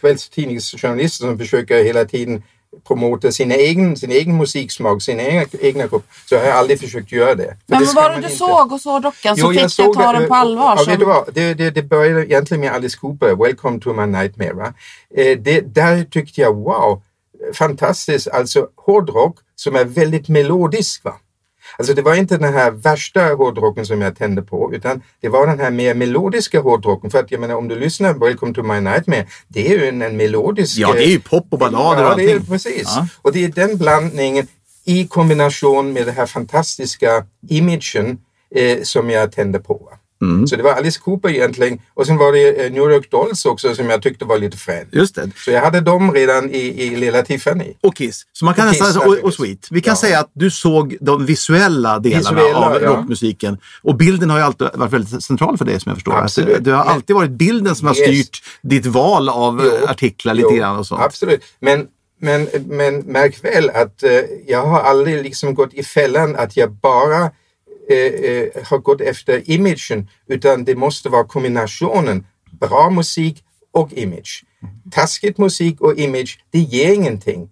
kvällstidningsjournalister 0.00 1.26
som 1.26 1.38
försöker 1.38 1.84
hela 1.84 2.04
tiden 2.04 2.42
promota 2.88 3.32
sin 3.32 3.52
egen, 3.52 3.96
sin 3.96 4.10
egen 4.10 4.36
musiksmak, 4.36 5.02
sina 5.02 5.22
egna, 5.22 5.44
egna 5.60 5.86
grupp, 5.86 6.06
så 6.28 6.36
har 6.36 6.44
jag 6.44 6.56
aldrig 6.56 6.80
försökt 6.80 7.12
göra 7.12 7.34
det. 7.34 7.44
För 7.44 7.54
Men 7.66 7.80
det 7.84 7.92
var 7.94 8.10
det 8.10 8.16
du 8.16 8.22
inte. 8.22 8.36
såg 8.36 8.70
hos 8.70 8.84
hårdrocken 8.84 9.34
Jo, 9.36 9.42
som 9.44 9.50
fick 9.52 9.60
dig 9.60 9.70
såg 9.70 9.94
ta 9.94 10.12
det, 10.12 10.18
den 10.18 10.28
på 10.28 10.34
eh, 10.34 10.40
allvar? 10.40 10.74
Ja, 10.78 10.84
vet 10.86 10.98
du 10.98 11.04
som- 11.04 11.08
vad? 11.14 11.34
Det, 11.34 11.54
det, 11.54 11.70
det 11.70 11.82
började 11.82 12.26
egentligen 12.26 12.60
med 12.60 12.72
Alice 12.72 12.98
Cooper, 12.98 13.36
Welcome 13.36 13.80
to 13.80 13.92
my 13.92 14.06
nightmare. 14.06 14.52
Va? 14.52 14.74
Eh, 15.16 15.38
det, 15.38 15.60
där 15.74 16.04
tyckte 16.04 16.40
jag, 16.40 16.54
wow, 16.54 17.02
fantastiskt. 17.54 18.28
Alltså 18.28 18.68
hårdrock 18.76 19.36
som 19.56 19.76
är 19.76 19.84
väldigt 19.84 20.28
melodisk. 20.28 21.04
Va? 21.04 21.14
Alltså 21.78 21.94
det 21.94 22.02
var 22.02 22.14
inte 22.14 22.36
den 22.36 22.54
här 22.54 22.70
värsta 22.70 23.24
hårdrocken 23.34 23.86
som 23.86 24.00
jag 24.02 24.18
tände 24.18 24.42
på 24.42 24.74
utan 24.74 25.02
det 25.20 25.28
var 25.28 25.46
den 25.46 25.58
här 25.60 25.70
mer 25.70 25.94
melodiska 25.94 26.60
hårdrocken. 26.60 27.10
För 27.10 27.18
att 27.18 27.30
jag 27.30 27.40
menar 27.40 27.54
om 27.54 27.68
du 27.68 27.78
lyssnar 27.78 28.14
på 28.14 28.24
Welcome 28.24 28.54
to 28.54 28.62
my 28.62 28.80
nightmare, 28.80 29.26
det 29.48 29.68
är 29.68 29.78
ju 29.78 29.88
en, 29.88 30.02
en 30.02 30.16
melodisk... 30.16 30.78
Ja, 30.78 30.92
det 30.92 31.04
är 31.04 31.10
ju 31.10 31.20
pop 31.20 31.46
och 31.50 31.58
ballader 31.58 32.04
och 32.04 32.10
Ja, 32.10 32.14
det 32.16 32.30
är 32.30 32.34
allting. 32.34 32.46
precis. 32.46 32.82
Ja. 32.86 33.08
Och 33.22 33.32
det 33.32 33.44
är 33.44 33.48
den 33.48 33.76
blandningen 33.76 34.46
i 34.84 35.06
kombination 35.06 35.92
med 35.92 36.06
den 36.06 36.14
här 36.14 36.26
fantastiska 36.26 37.26
imagen 37.48 38.18
eh, 38.54 38.82
som 38.82 39.10
jag 39.10 39.32
tände 39.32 39.58
på. 39.58 39.92
Mm. 40.22 40.46
Så 40.46 40.56
det 40.56 40.62
var 40.62 40.72
Alice 40.72 41.00
Cooper 41.00 41.28
egentligen 41.28 41.78
och 41.94 42.06
sen 42.06 42.16
var 42.16 42.32
det 42.32 42.64
eh, 42.66 42.72
New 42.72 42.82
York 42.82 43.10
Dolls 43.10 43.44
också 43.44 43.74
som 43.74 43.90
jag 43.90 44.02
tyckte 44.02 44.24
var 44.24 44.38
lite 44.38 44.56
fränt. 44.56 44.88
Just 44.92 45.14
det. 45.14 45.30
Så 45.36 45.50
jag 45.50 45.60
hade 45.60 45.80
dem 45.80 46.12
redan 46.14 46.50
i, 46.50 46.58
i 46.82 46.96
Lilla 46.96 47.22
Tiffany. 47.22 47.72
Och 47.80 47.96
Kiss. 47.96 48.22
Så 48.32 48.44
man 48.44 48.54
kan 48.54 48.68
Och 48.68 48.72
nästan, 48.80 49.08
och, 49.08 49.18
och. 49.18 49.34
Sweet. 49.34 49.66
Vi 49.70 49.80
kan 49.80 49.90
Ja. 49.92 49.96
säga 49.96 50.20
att 50.20 50.30
du 50.34 50.50
såg 50.50 50.96
de 51.00 51.26
visuella 51.26 51.98
delarna 51.98 52.36
Visuella, 52.36 52.58
av 52.58 52.82
ja. 52.82 52.88
rockmusiken. 52.88 53.58
Och 53.82 53.96
bilden 53.96 54.30
har 54.30 54.38
ju 54.38 54.44
alltid 54.44 54.68
varit 54.74 54.92
väldigt 54.92 55.24
central 55.24 55.58
för 55.58 55.64
dig 55.64 55.80
som 55.80 55.90
jag 55.90 55.96
förstår. 55.96 56.12
Absolut. 56.16 56.56
Att 56.56 56.64
det 56.64 56.70
har 56.72 56.84
alltid 56.84 57.16
varit 57.16 57.30
bilden 57.30 57.74
som 57.74 57.86
har 57.88 57.94
Yes. 57.94 58.04
styrt 58.06 58.42
ditt 58.62 58.86
val 58.86 59.28
av 59.28 59.60
Jo. 59.64 59.70
eh, 59.84 59.90
artiklar 59.90 60.34
lite 60.34 60.48
Jo, 60.50 60.56
grann 60.56 60.76
och 60.78 60.86
sånt. 60.86 61.00
Absolut. 61.02 61.40
Men, 61.60 61.86
men, 62.20 62.48
men 62.66 62.98
märk 62.98 63.44
väl 63.44 63.70
att 63.70 64.02
eh, 64.02 64.10
jag 64.46 64.66
har 64.66 64.80
aldrig 64.80 65.22
liksom 65.22 65.54
gått 65.54 65.74
i 65.74 65.82
fällan 65.82 66.36
att 66.36 66.56
jag 66.56 66.72
bara 66.72 67.30
eh, 67.88 67.96
eh, 67.96 68.48
har 68.64 68.78
gått 68.78 69.00
efter 69.00 69.50
imagen 69.50 70.08
utan 70.26 70.64
det 70.64 70.74
måste 70.74 71.08
vara 71.08 71.24
kombinationen 71.24 72.26
bra 72.60 72.90
musik 72.90 73.44
och 73.72 73.92
image. 73.92 74.44
Taskigt 74.90 75.38
musik 75.38 75.80
och 75.80 75.98
image, 75.98 76.38
det 76.50 76.58
ger 76.58 76.94
ingenting. 76.94 77.50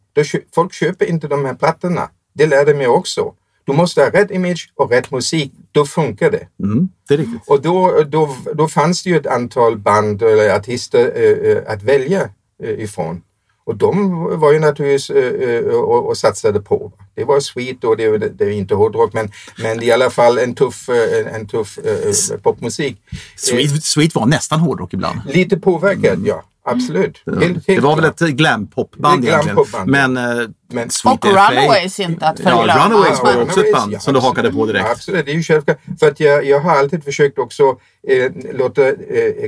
Folk 0.55 0.73
köper 0.73 1.07
inte 1.07 1.29
de 1.29 1.45
här 1.45 1.55
plattorna. 1.55 2.11
Det 2.35 2.47
lärde 2.47 2.75
mig 2.75 2.87
också. 2.87 3.35
Du 3.67 3.73
måste 3.73 4.01
ha 4.01 4.11
rätt 4.11 4.31
image 4.31 4.73
och 4.75 4.91
rätt 4.91 5.11
musik, 5.11 5.53
då 5.73 5.87
funkar 5.87 6.31
det. 6.31 6.49
Mm, 6.63 6.89
det 7.09 7.15
är 7.15 7.19
riktigt. 7.19 7.43
Och 7.47 7.63
då, 7.63 8.05
då, 8.09 8.37
då 8.55 8.69
fanns 8.69 9.03
det 9.03 9.11
ju 9.11 9.17
ett 9.17 9.27
antal 9.27 9.79
band 9.79 10.23
eller 10.23 10.57
artister 10.57 11.13
eh, 11.17 11.51
eh, 11.51 11.63
att 11.67 11.83
välja 11.83 12.31
eh, 12.63 12.71
ifrån. 12.71 13.23
Och 13.67 13.77
de 13.77 14.23
var 14.41 14.53
ju 14.53 14.59
naturligtvis 14.59 15.11
eh, 15.11 15.51
eh, 15.51 15.65
och, 15.65 16.07
och 16.09 16.17
satsade 16.17 16.61
på. 16.61 16.93
Det 17.15 17.25
var 17.25 17.41
sweet 17.41 17.85
och 17.85 17.97
det, 17.97 18.19
det, 18.19 18.29
det 18.29 18.45
är 18.45 18.51
inte 18.51 18.75
hårdrock 18.75 19.13
men, 19.13 19.31
men 19.63 19.83
i 19.83 19.91
alla 19.91 20.11
fall 20.11 20.39
en 20.39 20.55
tuff, 20.55 20.89
eh, 20.89 21.19
en, 21.21 21.35
en 21.35 21.49
tuff 21.49 21.79
eh, 21.79 22.39
popmusik. 22.39 22.97
Sweet, 23.37 23.85
Sweet 23.85 24.15
var 24.15 24.27
nästan 24.27 24.61
hårdrock 24.61 24.95
ibland. 24.95 25.21
Lite 25.29 25.57
påverkad, 25.57 26.23
ja. 26.27 26.43
Absolut. 26.69 27.23
Helt, 27.27 27.43
helt 27.43 27.67
det 27.67 27.81
var 27.81 27.97
väl 27.97 28.05
klart. 28.05 28.21
ett 28.23 28.29
glam-popband 28.37 29.25
egentligen. 29.25 29.57
glam-popband, 29.57 29.91
Men, 29.91 30.17
eh, 30.17 30.49
Men- 30.73 30.91
Sweet 30.91 31.25
Och 31.25 31.31
Runaways 31.31 32.01
inte 32.01 32.27
att 32.29 32.39
Ja, 32.39 32.51
förglömma. 32.51 32.85
Runaways 32.89 33.21
var 33.23 33.43
också 33.43 33.61
ett 33.65 33.73
band 33.73 33.93
ja, 33.93 33.99
som 34.01 34.15
du 34.15 34.21
hakade 34.21 34.53
på 34.53 34.67
direkt. 34.67 34.85
Ja, 34.87 34.93
absolut, 34.93 35.27
det 35.27 35.33
är 35.33 35.35
ju 35.37 35.43
självklart. 35.43 35.79
För 36.01 36.09
att 36.09 36.21
jag, 36.21 36.45
jag 36.47 36.61
har 36.61 36.71
alltid 36.77 37.05
försökt 37.05 37.39
också 37.39 37.63
eh, 38.09 38.33
låta 38.55 38.89
eh, 38.89 38.95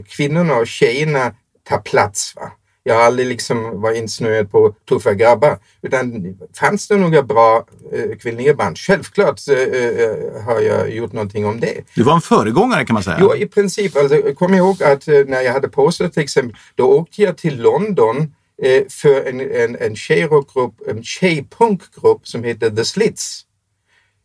kvinnorna 0.08 0.54
och 0.54 0.66
tjejerna 0.66 1.32
ta 1.68 1.76
plats. 1.78 2.32
Va? 2.36 2.52
Jag 2.88 2.94
har 2.94 3.02
aldrig 3.02 3.28
liksom 3.28 3.80
varit 3.80 3.96
insnöad 3.96 4.50
på 4.50 4.74
tuffa 4.88 5.14
grabbar. 5.14 5.58
Utan 5.82 6.36
fanns 6.54 6.88
det 6.88 6.96
några 6.96 7.22
bra 7.22 7.66
eh, 7.92 8.16
kvinnliga 8.18 8.54
band? 8.54 8.78
Självklart 8.78 9.48
eh, 9.48 9.58
eh, 9.58 10.42
har 10.46 10.60
jag 10.60 10.90
gjort 10.90 11.12
någonting 11.12 11.46
om 11.46 11.60
det. 11.60 11.80
Du 11.94 12.02
var 12.02 12.14
en 12.14 12.20
föregångare 12.20 12.84
kan 12.84 12.94
man 12.94 13.02
säga. 13.02 13.18
Jo, 13.20 13.34
i 13.36 13.46
princip. 13.46 13.96
Alltså, 13.96 14.34
kom 14.34 14.54
ihåg 14.54 14.82
att 14.82 15.08
eh, 15.08 15.20
när 15.26 15.42
jag 15.42 15.52
hade 15.52 15.68
poster 15.68 16.08
till 16.08 16.22
exempel, 16.22 16.56
då 16.74 16.84
åkte 16.84 17.22
jag 17.22 17.36
till 17.38 17.62
London 17.62 18.16
eh, 18.62 18.82
för 18.88 19.24
en, 19.28 19.40
en, 19.40 19.76
en 19.76 19.96
tjejrockgrupp, 19.96 20.74
en 20.88 21.04
tjejpunkgrupp 21.04 22.28
som 22.28 22.44
heter 22.44 22.70
The 22.70 22.84
Slits. 22.84 23.42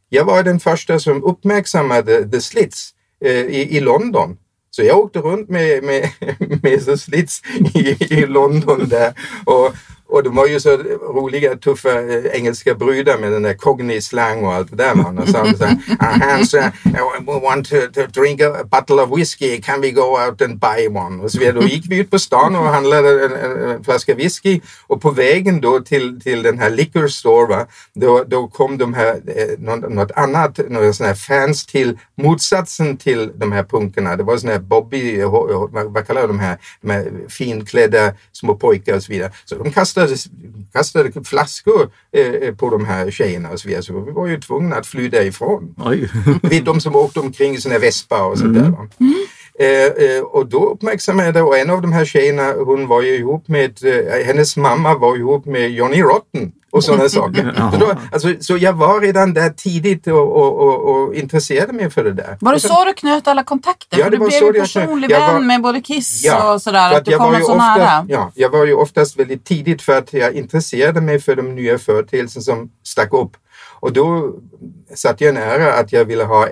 Jag 0.10 0.26
var 0.26 0.44
den 0.44 0.60
första 0.60 1.00
som 1.00 1.24
uppmärksammade 1.24 2.30
The 2.32 2.42
Slits 2.42 2.90
eh, 3.26 3.32
i, 3.32 3.78
i 3.78 3.80
London. 3.80 4.38
Så 4.76 4.84
jag 4.84 4.98
åkte 4.98 5.20
runt 5.20 5.50
med, 5.50 5.84
med, 5.84 6.10
med 6.64 7.00
Slits 7.00 7.42
i, 7.76 8.14
i 8.14 8.26
London 8.26 8.90
där. 8.90 9.14
Och, 9.46 9.76
och 10.14 10.24
de 10.24 10.36
var 10.36 10.48
ju 10.48 10.60
så 10.60 10.78
roliga, 11.14 11.56
tuffa 11.56 11.90
eh, 11.90 12.26
engelska 12.26 12.76
brudar 12.76 13.18
med 13.18 13.32
den 13.32 13.42
där 13.42 13.54
cockney 13.54 14.02
slang 14.02 14.46
och 14.46 14.54
allt 14.54 14.70
det 14.70 14.76
där. 14.76 14.96
Man. 14.96 15.20
Och 15.20 15.28
så, 15.28 15.46
så, 15.58 15.66
ah, 16.00 16.06
Hans, 16.22 16.54
uh, 16.54 16.66
we 17.26 17.40
want 17.40 17.70
to, 17.70 17.76
to 17.94 18.22
drink 18.22 18.42
a 18.42 18.64
bottle 18.64 19.02
of 19.02 19.20
whiskey, 19.20 19.62
can 19.62 19.82
we 19.82 19.92
go 19.92 20.18
out 20.28 20.42
and 20.42 20.60
buy 20.60 20.88
one? 20.88 21.24
Och 21.24 21.32
så 21.32 21.40
vidare. 21.40 21.56
Då 21.56 21.68
gick 21.68 21.86
vi 21.90 21.98
ut 21.98 22.12
på 22.12 22.20
stan 22.20 22.56
och 22.56 22.66
handlade 22.66 23.26
en, 23.26 23.32
en, 23.32 23.70
en 23.70 23.84
flaska 23.84 24.16
whisky 24.16 24.62
och 24.88 25.02
på 25.02 25.12
vägen 25.12 25.62
då 25.62 25.80
till, 25.80 26.22
till 26.22 26.44
den 26.44 26.60
här 26.60 26.70
liquor 26.70 27.08
store, 27.08 27.48
va? 27.48 27.66
Då, 27.94 28.24
då 28.28 28.48
kom 28.48 28.78
de 28.78 28.94
här, 28.94 29.14
eh, 29.14 29.60
något, 29.60 29.94
något 29.94 30.12
annat, 30.12 30.60
några 30.70 30.94
sådana 30.94 31.14
här 31.14 31.16
fans 31.16 31.66
till 31.66 32.00
motsatsen 32.16 32.98
till 32.98 33.32
de 33.36 33.52
här 33.52 33.64
punkarna. 33.64 34.16
Det 34.16 34.24
var 34.24 34.38
sådana 34.38 34.54
här 34.54 34.64
Bobby, 34.64 35.20
eh, 35.20 35.32
vad, 35.32 35.94
vad 35.94 36.08
kallar 36.08 36.28
de 36.28 36.40
här, 36.40 36.58
de 36.82 36.90
här 36.92 37.12
finklädda 37.30 38.14
små 38.32 38.56
pojkar 38.56 38.96
och 38.96 39.04
så 39.04 39.12
vidare. 39.12 39.32
Så 39.46 39.56
de 39.56 39.72
kastade 39.72 40.03
kastade 40.74 41.24
flaskor 41.24 41.90
eh, 42.12 42.56
på 42.56 42.70
de 42.70 42.86
här 42.86 43.12
tjejerna 43.12 43.50
och 43.50 43.60
så 43.60 43.68
vidare. 43.68 43.84
Så 43.84 44.00
vi 44.00 44.12
var 44.12 44.28
ju 44.28 44.40
tvungna 44.40 44.76
att 44.76 44.88
fly 44.88 45.10
därifrån. 45.10 45.76
Oj. 45.78 46.10
De 46.66 46.82
som 46.82 46.96
åkte 46.96 47.20
omkring 47.20 47.56
i 47.56 47.62
sina 47.62 47.80
vespa 47.80 48.26
och 48.26 48.38
sånt 48.38 48.54
där. 48.54 48.70
va. 48.70 48.88
Eh, 49.60 50.06
eh, 50.10 50.22
och 50.24 50.46
då 50.50 50.70
uppmärksammade 50.70 51.28
jag 51.28 51.34
det 51.36 51.42
och 51.42 51.58
en 51.58 51.70
av 51.70 51.82
de 51.82 51.94
här 51.94 52.06
tjejerna 52.06 52.54
hon 52.66 52.88
var 52.88 53.02
ju 53.02 53.16
ihop 53.16 53.48
med, 53.48 53.78
eh, 53.86 54.26
hennes 54.26 54.58
mamma 54.58 54.98
var 54.98 55.16
ihop 55.18 55.46
med 55.46 55.70
Johnny 55.72 56.02
Rotten 56.02 56.52
och 56.72 56.84
sådana 56.84 57.10
saker. 57.20 57.70
Så, 57.72 57.78
då, 57.78 57.94
alltså, 58.12 58.34
så 58.40 58.58
jag 58.58 58.74
var 58.74 59.00
redan 59.02 59.34
där 59.34 59.50
tidigt 59.50 60.08
och, 60.08 60.36
och, 60.36 60.58
och, 60.60 60.90
och 61.04 61.16
intresserade 61.16 61.74
mig 61.74 61.90
för 61.90 62.04
det 62.04 62.12
där. 62.14 62.38
Var 62.42 62.54
det 62.54 62.60
så 62.60 62.86
du 62.86 62.94
knöt 62.94 63.28
alla 63.28 63.44
kontakter? 63.44 63.98
Ja, 63.98 64.04
För 64.04 64.12
det 64.12 64.18
du 64.18 64.20
var 64.20 64.28
blev 64.28 64.40
så 64.40 64.46
ju 64.46 64.52
jag 64.54 64.56
personlig 64.64 65.12
Jag 65.12 65.20
var- 65.20 65.34
vän 65.34 65.48
med 65.48 65.62
både 65.62 65.82
Kiss 65.82 66.22
Ja, 66.26 66.54
och 66.54 66.62
sådär. 66.62 66.90
för 66.90 66.98
Att 66.98 67.06
du 67.06 67.18
var 67.18 67.34
ju 67.40 67.44
så 67.44 67.52
oftast, 67.52 67.78
nära. 67.78 68.06
Ja, 68.10 68.32
jag 68.36 68.50
var 68.50 68.66
ju 68.66 68.74
oftast 68.74 69.20
väldigt 69.20 69.46
tidigt 69.46 69.82
för 69.82 69.98
att 69.98 70.14
jag 70.14 70.34
intresserade 70.34 71.02
mig 71.02 71.20
för 71.20 71.36
de 71.36 71.56
nya 71.56 71.78
företeelser 71.80 72.42
som 72.42 72.70
stack 72.84 73.14
upp. 73.14 73.32
Och 73.80 73.94
då 73.94 74.36
satte 74.96 75.26
jag 75.26 75.34
nära 75.34 75.74
att 75.74 75.92
jag 75.94 76.06
ville 76.06 76.24
ha 76.24 76.48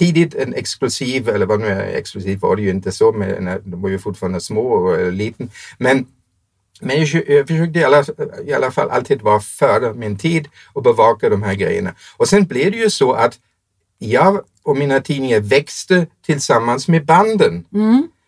tidigt 0.00 0.34
en 0.34 0.54
exklusiv, 0.54 1.28
eller 1.28 1.46
vad 1.46 1.60
nu 1.60 1.66
är 1.66 1.96
exklusiv 1.96 2.38
var 2.40 2.56
det 2.56 2.62
ju 2.62 2.70
inte 2.70 2.92
så, 2.92 3.12
men 3.12 3.44
när- 3.44 3.60
de 3.64 3.82
var 3.82 3.88
ju 3.90 3.98
fortfarande 3.98 4.40
små 4.40 4.62
och 4.72 5.00
eh, 5.00 5.12
liten. 5.12 5.50
Men 5.78 6.06
men 6.82 6.96
jag, 7.00 7.24
jag 7.28 7.48
försökte 7.48 7.78
i 7.78 7.84
alla, 7.84 8.04
i 8.46 8.52
alla 8.52 8.70
fall 8.70 8.90
alltid 8.90 9.22
vara 9.22 9.40
före 9.40 9.94
min 9.94 10.16
tid 10.18 10.48
och 10.72 10.82
bevaka 10.82 11.28
de 11.28 11.42
här 11.42 11.54
grejerna. 11.54 11.94
Och 12.16 12.28
sen 12.28 12.44
blev 12.46 12.70
det 12.72 12.78
ju 12.78 12.90
så 12.90 13.12
att 13.12 13.34
jag 13.98 14.40
och 14.62 14.76
mina 14.76 15.00
tidningar 15.00 15.40
växte 15.40 16.06
tillsammans 16.26 16.88
med 16.88 17.04
banden. 17.06 17.64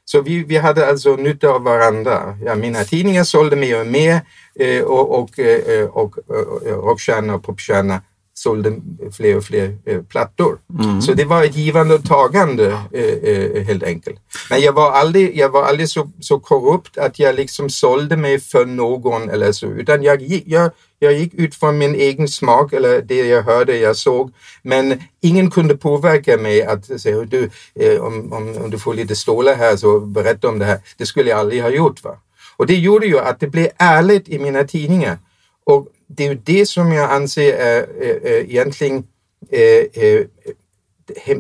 Så 0.05 0.21
vi, 0.23 0.45
vi 0.45 0.57
hade 0.57 0.87
alltså 0.89 1.17
nytta 1.17 1.49
av 1.49 1.63
varandra. 1.63 2.39
Ja, 2.45 2.55
mina 2.55 2.85
tidningar 2.85 3.25
sålde 3.25 3.57
mer 3.57 3.81
och 3.81 3.87
mer 3.87 4.21
eh, 4.61 4.83
och, 4.83 5.19
och, 5.21 5.39
eh, 5.39 5.87
och, 5.87 6.19
och 6.19 6.67
eh, 6.67 6.77
rockstjärna 6.77 7.35
och 7.35 7.43
popstjärna 7.45 8.01
sålde 8.43 8.81
fler 9.13 9.37
och 9.37 9.45
fler 9.45 9.77
eh, 9.85 10.03
plattor. 10.03 10.59
Så 11.01 11.15
det 11.15 11.25
var 11.25 11.45
ett 11.45 11.57
givande 11.57 11.95
och 11.95 12.05
tagande 12.05 12.79
eh, 12.93 13.05
eh, 13.05 13.63
helt 13.65 13.83
enkelt. 13.83 14.21
Men 14.51 14.61
jag 14.61 14.73
var 14.73 14.91
aldrig, 14.91 15.37
jag 15.37 15.49
var 15.49 15.65
aldrig 15.65 15.89
så, 15.89 16.11
så 16.21 16.39
korrupt 16.39 16.99
att 16.99 17.19
jag 17.19 17.35
liksom 17.35 17.71
sålde 17.71 18.17
mig 18.17 18.41
för 18.41 18.67
någon 18.67 19.31
eller 19.31 19.53
så, 19.53 19.67
utan 19.67 20.03
jag 20.03 20.23
gick, 20.23 20.45
jag, 20.47 20.71
jag 20.99 21.13
gick 21.13 21.35
ut 21.35 21.55
från 21.55 21.79
min 21.79 21.95
egen 21.95 22.29
smak 22.29 22.73
eller 22.73 23.03
det 23.03 23.27
jag 23.27 23.43
hörde, 23.43 23.77
jag 23.77 23.97
såg. 23.97 24.33
Men 24.63 25.01
ingen 25.21 25.51
kunde 25.51 25.77
påverka 25.77 26.37
mig 26.37 26.63
att 26.63 27.01
säga, 27.01 27.25
du, 27.25 27.51
eh, 27.75 28.01
om, 28.01 28.33
om, 28.33 28.57
om 28.65 28.71
du 28.71 28.79
får 28.79 28.95
lite 28.95 29.17
stålar 29.17 29.55
här 29.55 29.77
så 29.77 30.01
berätta 30.01 30.49
om 30.49 30.59
det 30.59 30.65
här. 30.65 30.81
Det 30.97 31.07
skulle 31.07 31.31
jag 31.31 31.39
aldrig 31.39 31.63
ha 31.63 31.71
gjort. 31.71 32.05
Va? 32.05 32.17
Och 32.57 32.67
det 32.67 32.75
gjorde 32.75 33.07
ju 33.07 33.19
att 33.19 33.41
det 33.41 33.47
blev 33.47 33.69
ärligt 33.79 34.29
i 34.29 34.39
mina 34.39 34.65
tidningar. 34.65 35.19
Och 35.65 35.89
det 36.17 36.25
är 36.25 36.29
ju 36.29 36.41
det 36.45 36.67
som 36.67 36.93
jag 36.93 37.11
anser 37.11 37.53
är, 37.53 37.79
är, 38.01 38.27
är 38.27 38.41
egentligen 38.41 39.05
är, 39.51 40.27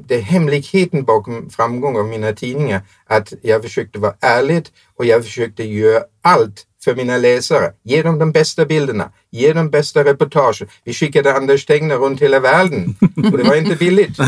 det 0.07 0.14
är 0.14 0.20
hemligheten 0.20 1.05
bakom 1.05 1.51
framgång 1.51 1.96
av 1.96 2.07
mina 2.07 2.33
tidningar. 2.33 2.81
Att 3.07 3.33
jag 3.42 3.62
försökte 3.62 3.98
vara 3.98 4.14
ärlig 4.20 4.66
och 4.98 5.05
jag 5.05 5.25
försökte 5.25 5.64
göra 5.64 6.03
allt 6.22 6.66
för 6.85 6.94
mina 6.94 7.16
läsare. 7.16 7.72
Ge 7.85 8.03
dem 8.03 8.18
de 8.18 8.33
bästa 8.33 8.64
bilderna, 8.64 9.11
ge 9.31 9.53
dem 9.53 9.70
bästa 9.70 10.05
reportagen. 10.05 10.68
Vi 10.85 10.92
skickade 10.92 11.35
Anders 11.35 11.66
Tegner 11.66 11.96
runt 11.96 12.22
hela 12.22 12.40
världen 12.40 12.96
och 13.33 13.38
det 13.38 13.44
var 13.44 13.57
inte 13.57 13.77
billigt. 13.77 14.18
Och, 14.18 14.25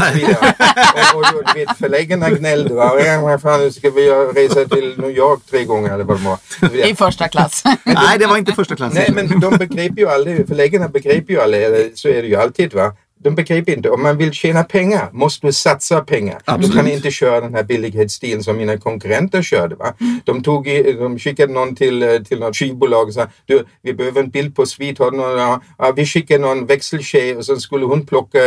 och, 1.14 1.40
och, 1.40 1.56
vet, 1.56 1.78
förläggarna 1.78 2.30
gnällde. 2.30 2.74
Va? 2.74 2.92
Vad 3.22 3.42
fan, 3.42 3.60
nu 3.60 3.72
ska 3.72 3.90
vi 3.90 4.10
resa 4.10 4.64
till 4.64 4.94
New 4.98 5.10
York 5.10 5.40
tre 5.50 5.64
gånger 5.64 5.94
eller 5.94 6.04
vad 6.04 6.18
det 6.18 6.24
var. 6.24 6.38
I 6.86 6.94
första 6.94 7.28
klass. 7.28 7.62
Nej, 7.84 8.18
det 8.18 8.26
var 8.26 8.36
inte 8.36 8.52
första 8.52 8.76
klass. 8.76 8.94
Nej, 8.94 9.10
men 9.14 9.40
de 9.40 9.56
begrep 9.56 9.98
ju 9.98 10.08
aldrig, 10.08 10.48
förläggarna 10.48 10.88
begrep 10.88 11.30
ju 11.30 11.40
aldrig, 11.40 11.92
så 11.98 12.08
är 12.08 12.22
det 12.22 12.28
ju 12.28 12.36
alltid 12.36 12.74
va. 12.74 12.92
De 13.24 13.34
begrep 13.34 13.68
inte, 13.68 13.90
om 13.90 14.02
man 14.02 14.16
vill 14.18 14.32
tjäna 14.32 14.64
pengar 14.64 15.08
måste 15.12 15.46
du 15.46 15.52
satsa 15.52 16.00
pengar. 16.00 16.38
Du 16.58 16.70
kan 16.72 16.88
inte 16.88 17.10
köra 17.10 17.40
den 17.40 17.54
här 17.54 17.62
billighetsstilen 17.62 18.42
som 18.42 18.56
mina 18.56 18.76
konkurrenter 18.78 19.42
körde. 19.42 19.74
Va? 19.76 19.94
De, 20.24 20.42
tog, 20.42 20.68
i- 20.68 20.92
de 20.92 21.18
skickade 21.18 21.52
någon 21.52 21.74
till, 21.76 22.02
eh, 22.02 22.18
till 22.18 22.38
något 22.40 22.56
skivbolag 22.56 23.08
och 23.08 23.14
sa 23.14 23.26
du, 23.46 23.64
vi 23.82 23.94
behöver 23.94 24.20
en 24.20 24.30
bild 24.30 24.56
på 24.56 24.64
någon, 24.98 25.38
ja, 25.38 25.60
ja, 25.78 25.92
vi 25.96 26.06
skickar 26.06 26.38
någon 26.38 26.66
växeltjej 26.66 27.36
och 27.36 27.44
så 27.44 27.56
skulle 27.56 27.84
hon 27.86 28.06
plocka 28.06 28.38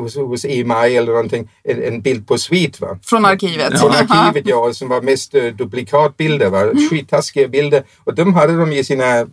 hos, 0.00 0.16
hos 0.16 0.44
EMI 0.44 0.96
eller 0.96 1.12
någonting 1.12 1.48
en, 1.64 1.82
en 1.82 2.00
bild 2.00 2.26
på 2.28 2.38
Sweet. 2.38 2.80
Va? 2.80 2.98
Från 3.02 3.24
arkivet. 3.24 3.80
Från 3.80 3.90
arkivet 4.10 4.46
ja, 4.48 4.72
som 4.72 4.88
var 4.88 5.02
mest 5.02 5.34
eh, 5.34 5.44
duplikatbilder, 5.44 6.50
va? 6.50 6.72
skittaskiga 6.90 7.48
bilder. 7.48 7.82
Och 8.04 8.14
de 8.14 8.34
hade 8.34 8.56
de 8.56 8.72
i 8.72 8.84
sina 8.84 9.26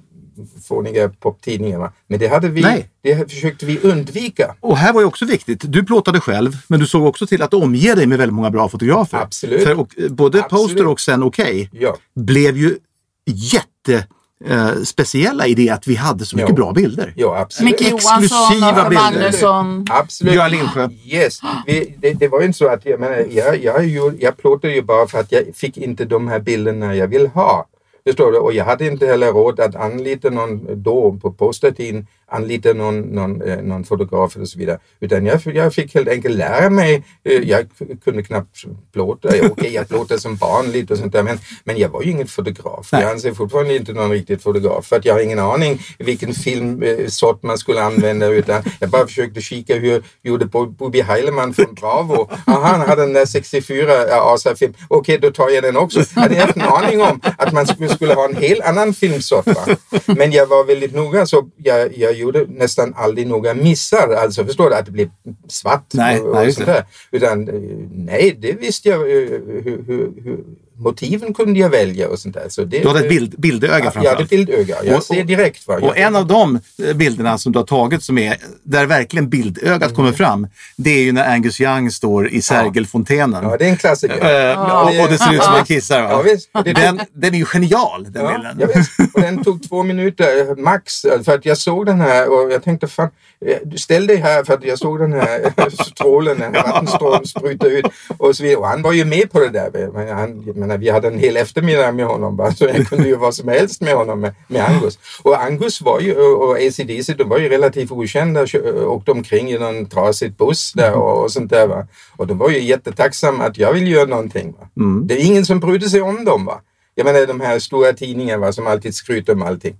fåniga 0.68 1.10
poptidningar. 1.10 1.92
Men 2.08 2.20
det, 2.20 2.28
hade 2.28 2.50
vi, 2.50 2.62
Nej. 2.62 2.90
det 3.04 3.32
försökte 3.32 3.66
vi 3.66 3.80
undvika. 3.80 4.56
Och 4.60 4.78
här 4.78 4.94
var 4.94 5.02
ju 5.02 5.08
också 5.08 5.26
viktigt, 5.26 5.62
du 5.72 5.84
plåtade 5.86 6.20
själv, 6.20 6.52
men 6.68 6.80
du 6.80 6.86
såg 6.88 7.06
också 7.06 7.28
till 7.28 7.42
att 7.42 7.54
omge 7.54 7.96
dig 7.96 8.08
med 8.08 8.18
väldigt 8.18 8.36
många 8.36 8.50
bra 8.52 8.70
fotografer. 8.70 9.18
Absolut. 9.18 9.64
För 9.64 9.80
och, 9.80 10.00
eh, 10.00 10.10
både 10.10 10.44
Absolut. 10.44 10.50
Poster 10.68 10.88
och 10.88 11.00
sen 11.00 11.24
Okej 11.24 11.70
Ja. 11.74 11.98
blev 12.16 12.58
ju 12.58 12.78
jätte 13.26 14.08
eh, 14.46 14.72
speciella 14.84 15.48
i 15.48 15.54
det 15.54 15.70
att 15.70 15.88
vi 15.88 15.96
hade 15.96 16.26
så 16.26 16.36
mycket 16.36 16.50
Ja. 16.50 16.56
bra 16.56 16.72
bilder. 16.74 17.14
Ja, 17.16 17.38
absolut. 17.40 17.72
Micke 17.72 17.90
Johansson 17.92 18.24
Exklusiva 18.24 18.84
och 18.84 18.90
bilder. 18.90 19.04
Magnusson. 19.12 19.86
Absolut. 19.90 20.34
Björn 20.34 20.52
Lindsjö. 20.52 20.90
Yes. 21.06 21.40
Vi, 21.66 21.96
det, 22.00 22.14
det 22.14 22.28
var 22.28 22.40
ju 22.40 22.46
inte 22.46 22.58
så 22.58 22.68
att 22.68 22.86
jag, 22.86 23.00
menar, 23.00 23.26
jag, 23.32 23.64
jag, 23.64 24.16
jag 24.20 24.38
plåtade 24.38 24.74
ju 24.74 24.82
bara 24.82 25.08
för 25.08 25.20
att 25.20 25.32
jag 25.32 25.44
fick 25.56 25.78
inte 25.78 26.06
de 26.06 26.28
här 26.28 26.40
bilderna 26.40 26.96
jag 26.96 27.08
vill 27.08 27.28
ha. 27.28 27.66
Förstår 28.08 28.32
du? 28.32 28.38
Och 28.38 28.54
jag 28.54 28.66
hade 28.66 28.88
inte 28.88 29.06
heller 29.06 29.34
råd 29.34 29.60
att 29.60 29.76
anlita 29.76 30.30
någon 30.30 30.84
då 30.84 31.18
på 31.22 31.32
postertiden, 31.32 32.08
anlita 32.32 32.74
någon, 32.74 33.00
någon, 33.02 33.42
eh, 33.42 33.58
någon 33.62 33.84
fotograf 33.84 34.36
och 34.36 34.48
så 34.50 34.60
vidare. 34.60 34.80
Utan 35.00 35.26
jag, 35.26 35.42
jag 35.46 35.74
fick 35.74 35.96
helt 35.96 36.08
enkelt 36.08 36.36
lära 36.36 36.70
mig. 36.70 37.04
Eh, 37.24 37.34
jag 37.50 37.66
kunde 38.04 38.24
knappt 38.24 38.64
plåta. 38.94 39.30
Okej, 39.52 39.74
jag 39.74 39.88
plåtade 39.88 40.20
som 40.20 40.36
barn 40.36 40.72
lite 40.72 40.94
och 40.94 41.00
sånt 41.00 41.14
där. 41.14 41.24
Men, 41.24 41.40
men 41.64 41.78
jag 41.78 41.90
var 41.90 42.02
ju 42.02 42.12
ingen 42.12 42.28
fotograf. 42.28 42.90
Nej. 42.92 43.02
Jag 43.02 43.12
anser 43.12 43.34
fortfarande 43.34 43.76
inte 43.76 43.94
någon 43.94 44.12
riktigt 44.12 44.44
fotograf. 44.44 44.86
För 44.86 44.96
att 44.96 45.06
jag 45.06 45.14
har 45.14 45.22
ingen 45.22 45.40
aning 45.40 45.82
vilken 46.00 46.34
filmsort 46.34 47.44
man 47.44 47.58
skulle 47.58 47.82
använda. 47.84 48.28
Utan 48.28 48.64
jag 48.80 48.90
bara 48.90 49.08
försökte 49.08 49.42
kika 49.42 49.76
hur 49.76 50.04
gjorde 50.24 50.46
Bo- 50.46 50.66
Bobby 50.70 51.02
Heilemann 51.02 51.54
från 51.54 51.74
Bravo. 51.74 52.30
Aha, 52.48 52.60
han 52.68 52.82
hade 52.82 53.02
den 53.02 53.14
där 53.14 53.26
64 53.26 53.94
ASA-film. 54.22 54.74
Okej, 54.88 55.18
då 55.20 55.32
tar 55.32 55.50
jag 55.50 55.64
den 55.64 55.78
också. 55.78 56.00
Jag 56.16 56.22
hade 56.22 56.36
haft 56.36 56.56
en 56.56 56.62
aning 56.62 57.02
om 57.02 57.22
att 57.38 57.54
man 57.54 57.68
skulle, 57.68 57.90
skulle 57.90 58.14
ha 58.14 58.26
en 58.30 58.36
helt 58.36 58.62
annan 58.62 58.94
filmsort. 58.94 59.46
Va? 59.46 59.66
Men 60.06 60.32
jag 60.32 60.46
var 60.48 60.64
väldigt 60.66 60.96
noga 60.96 61.26
så 61.26 61.50
jag, 61.58 61.98
jag 61.98 62.17
gjorde 62.18 62.46
nästan 62.50 62.94
aldrig 62.98 63.28
några 63.28 63.54
missar. 63.54 64.14
Alltså 64.14 64.46
förstår 64.46 64.70
du 64.70 64.76
att 64.76 64.86
det 64.86 64.92
blev 64.92 65.10
svart 65.48 65.86
Nej, 65.94 66.20
och, 66.22 66.36
nej, 66.36 66.48
och 66.48 66.54
sånt 66.54 66.66
där. 66.66 66.84
Utan 67.12 67.48
eh, 67.50 67.54
nej, 67.92 68.38
det 68.42 68.52
visste 68.54 68.90
jag. 68.90 69.02
eh, 69.02 69.28
Hur, 69.64 69.84
hur, 69.88 70.12
hur, 70.24 70.44
motiven 70.80 71.34
kunde 71.34 71.60
jag 71.60 71.70
välja 71.70 72.08
och 72.10 72.20
sånt 72.20 72.36
där. 72.36 72.46
Så 72.50 72.64
det, 72.64 72.80
Du 72.80 72.88
hade 72.88 73.00
ett 73.00 73.10
bild, 73.10 73.36
bildöga 73.38 73.74
Ja, 73.74 73.78
jag 73.80 73.84
hade 73.86 73.92
framförallt. 74.06 74.30
bildöga. 74.30 74.76
Jag 74.84 74.98
Och- 74.98 75.04
ser 75.04 75.24
direkt. 75.24 75.68
Va? 75.68 75.76
Och 75.82 75.98
en 75.98 76.16
av 76.16 76.28
de 76.28 76.60
eh, 76.88 76.94
bilderna 76.96 77.38
som 77.38 77.52
du 77.52 77.60
har 77.60 77.66
tagit 77.66 78.04
som 78.04 78.18
är 78.18 78.38
där 78.64 78.86
verkligen 78.86 79.30
bildögat 79.30 79.96
kommer 79.96 80.08
Mm. 80.10 80.18
fram. 80.18 80.48
Det 80.76 80.90
är 80.90 81.02
ju 81.04 81.12
när 81.12 81.34
Angus 81.34 81.62
Young 81.62 81.92
står 81.92 82.30
i 82.30 82.42
Sergelfontenen. 82.42 83.44
Ja, 83.44 83.58
det 83.58 83.66
är 83.66 83.70
en 83.70 83.78
klassiker. 83.78 84.50
Eh, 84.52 84.82
och, 84.82 84.86
och 85.04 85.10
det 85.10 85.18
ser 85.18 85.34
ut 85.34 85.44
som 85.44 85.56
en 85.56 85.66
kissar. 85.66 86.02
Va? 86.02 86.10
Ja, 86.12 86.22
visst. 86.22 86.50
Det- 86.66 86.74
Den, 86.74 87.00
den 87.14 87.34
är 87.34 87.38
ju 87.38 87.46
genial 87.46 88.04
den 88.10 88.26
Ja, 88.26 88.32
bilden. 88.32 88.58
jag 88.60 88.68
visst. 88.78 88.92
Och 89.14 89.22
den 89.22 89.44
tog 89.44 89.70
två 89.70 89.84
minuter 89.92 90.56
max. 90.62 91.02
För 91.02 91.36
att 91.36 91.46
jag 91.46 91.58
såg 91.58 91.86
den 91.86 92.02
här 92.02 92.30
och 92.30 92.52
jag 92.52 92.64
tänkte 92.64 92.88
fan, 92.88 93.10
eh, 93.46 93.58
ställ 93.76 94.08
dig 94.08 94.16
här 94.18 94.44
för 94.44 94.54
att 94.54 94.64
jag 94.64 94.80
såg 94.80 95.00
den 95.00 95.14
här 95.14 95.54
strålen, 95.84 96.40
den 96.40 96.56
här 96.56 96.64
vattenstrålen 96.64 97.26
spruta 97.28 97.68
ut 97.68 97.86
och 98.18 98.36
så 98.36 98.44
vidare. 98.44 98.58
Och 98.60 98.68
han 98.68 98.82
var 98.82 98.94
ju 98.94 99.06
med 99.06 99.32
på 99.32 99.40
det 99.40 99.50
där. 99.50 99.90
Men 99.94 100.08
han, 100.18 100.44
men 100.56 100.67
menar, 100.68 100.78
vi 100.78 100.90
hade 100.90 101.08
en 101.08 101.20
hel 101.20 101.38
eftermiddag 101.38 101.92
med 101.92 102.06
honom. 102.06 102.36
Bara, 102.36 102.52
så 102.52 102.66
jag 102.66 102.88
kunde 102.88 103.08
ju 103.08 103.16
vad 103.16 103.36
som 103.36 103.48
helst 103.48 103.82
med 103.82 103.94
honom, 103.94 104.20
med, 104.20 104.36
med 104.48 104.70
Angus. 104.70 105.00
Och 105.24 105.44
Angus 105.44 105.82
var 105.82 106.00
ju, 106.00 106.16
och 106.16 106.58
ACDC, 106.58 107.14
de 107.14 107.30
var 107.30 107.38
ju 107.38 107.50
relativt 107.50 107.92
okända 107.92 108.46
åkte 108.86 109.12
omkring 109.12 109.52
i 109.52 109.58
någon 109.58 109.86
trasig 109.86 110.36
buss 110.36 110.74
där 110.74 110.94
och, 110.94 111.24
och 111.24 111.32
sånt 111.32 111.50
där. 111.50 111.68
Va? 111.68 111.88
Och 112.18 112.28
de 112.28 112.38
var 112.38 112.50
ju 112.50 112.60
jättetacksamma 112.60 113.44
att 113.44 113.58
jag 113.58 113.74
vill 113.74 113.92
göra 113.92 114.06
någonting. 114.06 114.56
Va? 114.60 114.70
Det 115.04 115.14
är 115.14 115.26
ingen 115.26 115.46
som 115.46 115.60
brydde 115.60 115.90
sig 115.90 116.02
om 116.02 116.26
dem. 116.26 116.46
Va? 116.46 116.62
Jag 116.96 117.06
menar 117.06 117.26
de 117.26 117.42
här 117.42 117.60
stora 117.60 117.94
tidningarna 117.94 118.46
va, 118.46 118.52
som 118.52 118.68
alltid 118.68 118.96
skryter 118.96 119.34
om 119.34 119.42
allting. 119.42 119.76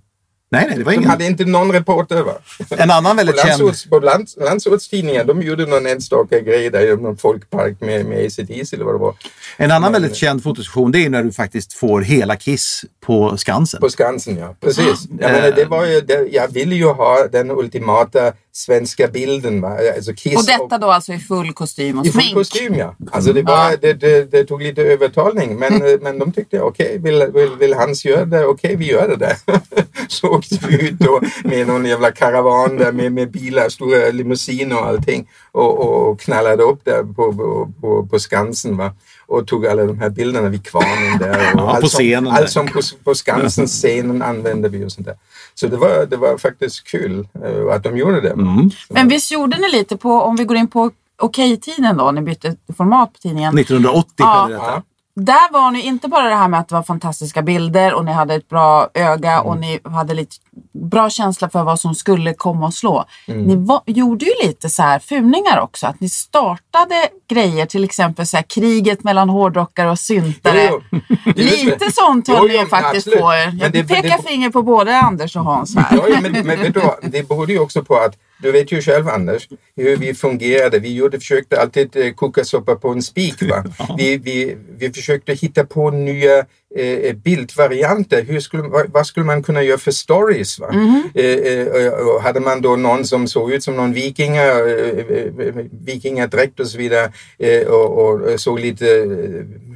Nej, 0.50 0.66
nej, 0.68 0.78
det 0.78 0.84
var 0.84 0.92
De 0.92 0.96
ingen. 0.96 1.10
hade 1.10 1.24
inte 1.26 1.44
någon 1.44 1.72
reporter. 1.72 2.22
Va? 2.22 2.32
En 2.70 2.90
annan 2.90 3.12
På, 3.12 3.16
väldigt 3.16 3.36
känd... 3.36 3.48
landsorts, 3.48 3.88
på 3.88 3.98
lands, 3.98 4.36
landsortstidningar, 4.36 5.24
de 5.24 5.42
gjorde 5.42 5.66
någon 5.66 5.86
enstaka 5.86 6.40
grej 6.40 6.70
där 6.70 6.92
i 6.92 6.96
någon 6.96 7.16
folkpark 7.16 7.80
med, 7.80 8.06
med 8.06 8.26
ACDC 8.26 8.76
eller 8.76 8.84
vad 8.84 8.94
det 8.94 8.98
var. 8.98 9.14
En 9.56 9.70
annan 9.70 9.92
väldigt 9.92 10.16
känd 10.16 10.42
fotosession 10.42 10.92
det 10.92 11.04
är 11.04 11.10
när 11.10 11.22
du 11.22 11.32
faktiskt 11.32 11.72
får 11.72 12.00
hela 12.00 12.36
Kiss 12.36 12.84
på 13.06 13.36
Skansen. 13.36 13.80
På 13.80 13.90
Skansen, 13.90 14.36
ja. 14.38 14.54
Precis. 14.60 15.08
Jag, 15.20 15.32
menar, 15.32 15.50
det 15.50 15.64
var 15.64 15.86
ju, 15.86 16.00
det, 16.00 16.28
jag 16.32 16.48
ville 16.52 16.74
ju 16.74 16.86
ha 16.86 17.28
den 17.32 17.50
ultimata 17.50 18.32
svenska 18.58 19.08
bilden. 19.08 19.60
Va? 19.60 19.78
Alltså 19.96 20.12
Kiss 20.14 20.36
Och 20.36 20.46
detta 20.46 20.78
då 20.78 20.90
alltså 20.90 21.12
i 21.12 21.18
full 21.18 21.52
kostym 21.52 21.98
och 21.98 22.06
I 22.06 22.10
full 22.10 22.22
smink. 22.22 22.34
kostym, 22.34 22.74
ja. 22.74 22.94
Alltså 23.12 23.32
det, 23.32 23.42
var, 23.42 23.76
det, 23.80 23.92
det, 23.92 24.30
det 24.30 24.44
tog 24.44 24.62
lite 24.62 24.82
övertalning, 24.82 25.56
men, 25.58 25.98
men 26.02 26.18
de 26.18 26.32
tyckte 26.32 26.60
okej, 26.60 26.98
vill, 26.98 27.26
vill, 27.34 27.50
vill 27.58 27.74
Hans 27.74 28.04
göra 28.04 28.24
det? 28.24 28.46
Okej, 28.46 28.76
vi 28.76 28.86
gör 28.90 29.08
det 29.08 29.16
där. 29.16 29.36
Så 30.08 30.28
åkte 30.28 30.58
vi 30.68 30.88
ut 30.88 30.98
då 30.98 31.20
med 31.44 31.66
någon 31.66 31.84
jävla 31.84 32.10
karavan 32.12 32.76
där 32.76 32.92
med, 32.92 33.12
med 33.12 33.30
bilar, 33.30 33.68
stora 33.68 34.10
limousiner 34.10 34.76
och 34.76 34.86
allting 34.86 35.28
och, 35.52 35.78
och 35.78 36.20
knallade 36.20 36.62
upp 36.62 36.84
där 36.84 37.02
på, 37.02 37.32
på, 37.32 37.72
på, 37.80 38.06
på 38.06 38.18
Skansen. 38.18 38.76
Va? 38.76 38.94
Och 39.28 39.46
tog 39.46 39.66
alla 39.66 39.84
de 39.84 39.98
här 39.98 40.10
bilderna 40.10 40.48
vid 40.48 40.66
kvarnen 40.66 41.18
där. 41.18 41.54
Och 41.54 41.60
Ja, 41.60 41.74
allt 41.74 41.90
som- 41.90 41.98
Allt 42.36 42.50
som 42.50 42.66
på, 42.66 42.80
på 43.04 43.14
Skansens 43.14 43.72
scenen 43.82 44.22
använde 44.22 44.68
vi 44.68 44.84
och 44.84 44.92
sånt 44.92 45.06
där. 45.06 45.16
Så 45.54 45.66
det 45.66 45.76
var, 45.76 46.06
det 46.06 46.16
var 46.16 46.38
faktiskt 46.38 46.84
kul 46.84 47.28
eh, 47.44 47.74
att 47.74 47.82
de 47.82 47.96
gjorde 47.96 48.20
det. 48.20 48.30
Mm. 48.30 48.70
Men 48.88 49.08
visst 49.08 49.30
gjorde 49.32 49.58
ni 49.58 49.68
lite 49.70 49.96
på, 49.96 50.12
om 50.12 50.36
vi 50.36 50.44
går 50.44 50.56
in 50.56 50.68
på 50.68 50.90
Okej-tiden 51.22 51.96
då, 51.96 52.10
ni 52.10 52.20
bytte 52.20 52.56
format 52.76 53.12
på 53.12 53.18
tidningen. 53.18 53.58
1980 53.58 54.12
Ja. 54.16 54.50
Ja. 54.50 54.82
Där 55.20 55.52
var 55.52 55.70
ni 55.70 55.80
inte 55.80 56.08
bara 56.08 56.28
det 56.28 56.34
här 56.34 56.48
med 56.48 56.60
att 56.60 56.68
det 56.68 56.74
var 56.74 56.82
fantastiska 56.82 57.42
bilder 57.42 57.94
och 57.94 58.04
ni 58.04 58.12
hade 58.12 58.34
ett 58.34 58.48
bra 58.48 58.88
öga 58.94 59.40
och 59.40 59.56
ni 59.58 59.80
hade 59.84 60.14
lite 60.14 60.36
bra 60.72 61.10
känsla 61.10 61.48
för 61.50 61.62
vad 61.64 61.80
som 61.80 61.94
skulle 61.94 62.34
komma 62.34 62.66
och 62.66 62.74
slå. 62.74 63.04
Ni 63.26 63.56
var, 63.56 63.80
gjorde 63.86 64.24
ju 64.24 64.32
lite 64.46 64.68
så 64.70 64.82
här 64.82 64.98
funingar 64.98 65.60
också. 65.60 65.86
Att 65.86 66.00
ni 66.00 66.08
startade 66.08 67.08
grejer, 67.28 67.66
till 67.66 67.84
exempel 67.84 68.26
så 68.26 68.36
här 68.36 68.44
kriget 68.44 69.04
mellan 69.04 69.28
hårdrockare 69.28 69.90
och 69.90 69.98
syntare. 69.98 70.68
Jo, 70.70 70.80
jo. 70.90 71.00
Lite 71.36 71.92
sånt 71.92 72.24
Jo, 72.28 72.34
höll 72.34 72.48
ni 72.48 72.54
jo, 72.54 72.60
ju 72.60 72.66
faktiskt 72.66 73.06
absolut. 73.06 73.20
på 73.24 73.32
er. 73.34 73.46
Men 73.46 73.58
Jag 73.58 73.72
det- 73.72 73.84
pekar 73.84 74.16
det- 74.16 74.22
finger 74.28 74.50
på 74.50 74.62
både 74.62 74.98
Anders 74.98 75.36
och 75.36 75.44
Hans 75.44 75.76
här. 75.76 76.00
Ja, 76.10 76.20
men, 76.22 76.46
men 76.46 76.72
du 76.72 76.80
vad? 76.80 76.94
Det 77.02 77.28
berodde 77.28 77.52
ju 77.52 77.58
också 77.58 77.84
på 77.84 77.94
att, 77.96 78.14
du 78.42 78.52
vet 78.52 78.72
ju 78.72 78.80
själv 78.82 79.08
Anders, 79.08 79.48
hur 79.76 79.96
vi 79.96 80.14
fungerade. 80.14 80.78
Vi 80.78 80.94
gjorde, 80.94 81.18
försökte 81.18 81.60
alltid 81.60 81.96
eh, 81.96 82.12
koka 82.12 82.44
soppa 82.44 82.76
på 82.76 82.88
en 82.88 83.02
spik. 83.02 83.42
Va? 83.50 83.64
Vi, 83.98 84.16
vi, 84.16 84.56
vi 84.78 84.92
försökte 84.92 85.32
hitta 85.32 85.64
på 85.64 85.90
nya 85.90 86.38
eh, 86.76 87.16
bildvarianter. 87.16 88.22
Hur 88.22 88.40
skulle, 88.40 88.62
vad, 88.62 88.92
vad 88.92 89.06
skulle 89.06 89.26
man 89.26 89.42
kunna 89.42 89.62
göra 89.62 89.78
för 89.78 89.90
stories? 89.90 90.58
Va? 90.58 90.68
Eh, 91.14 91.24
eh, 91.24 91.88
och 91.92 92.22
hade 92.22 92.40
man 92.40 92.62
då 92.62 92.76
någon 92.76 93.04
som 93.04 93.28
såg 93.28 93.52
ut 93.52 93.62
som 93.62 93.76
någon 93.76 93.92
vikinga, 93.92 94.44
eh, 94.44 94.98
eh, 94.98 95.54
vikingadräkt 95.70 96.60
och 96.60 96.66
så 96.66 96.78
vidare 96.78 97.12
eh, 97.38 97.66
och, 97.66 97.98
och 97.98 98.40
såg 98.40 98.60
lite 98.60 98.86
eh, 98.96 99.68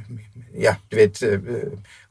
ja, 0.55 0.75
du 0.89 0.95
vet, 0.95 1.23
eh, 1.23 1.39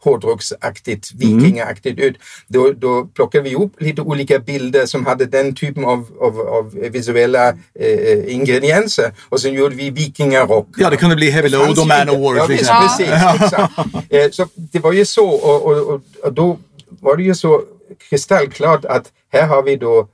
hårdrocksaktigt, 0.05 1.13
vikingaaktigt 1.15 1.99
ut. 2.01 2.17
Då, 2.49 2.73
då 2.73 3.05
plockade 3.07 3.45
vi 3.45 3.51
ihop 3.51 3.73
lite 3.79 4.03
olika 4.03 4.39
bilder 4.39 4.87
som 4.87 5.07
hade 5.07 5.27
den 5.27 5.55
typen 5.55 5.85
av, 5.85 6.07
av, 6.21 6.41
av 6.41 6.71
visuella 6.75 7.49
eh, 7.81 8.35
ingredienser 8.35 9.13
och 9.29 9.41
sen 9.41 9.53
gjorde 9.55 9.75
vi 9.77 9.91
vikingarock. 9.91 10.69
Ja, 10.77 10.91
det 10.91 10.97
kunde 10.97 11.17
bli 11.17 11.31
Heavy 11.31 11.49
Det 11.49 11.57
Load 11.59 11.71
och 11.71 11.77
ju 11.77 11.85
Man 11.85 12.01
inte- 12.01 12.13
of 12.13 12.19
War 12.21 12.37
Ja, 12.37 12.47
visst, 12.47 12.71
precis. 12.71 13.13
Exakt. 13.43 13.73
Eh, 14.11 14.31
Så 14.31 14.47
det 14.55 14.79
var 14.79 14.93
ju 14.93 15.05
så 15.05 15.29
och, 15.29 15.63
och, 15.67 15.95
och, 15.95 16.01
och 16.23 16.33
då 16.33 16.59
var 17.01 17.17
det 17.17 17.23
ju 17.23 17.35
så 17.35 17.63
kristallklart 18.11 18.85
att 18.85 19.13
här 19.33 19.47
har 19.47 19.63
vi 19.63 19.77
då 19.77 20.09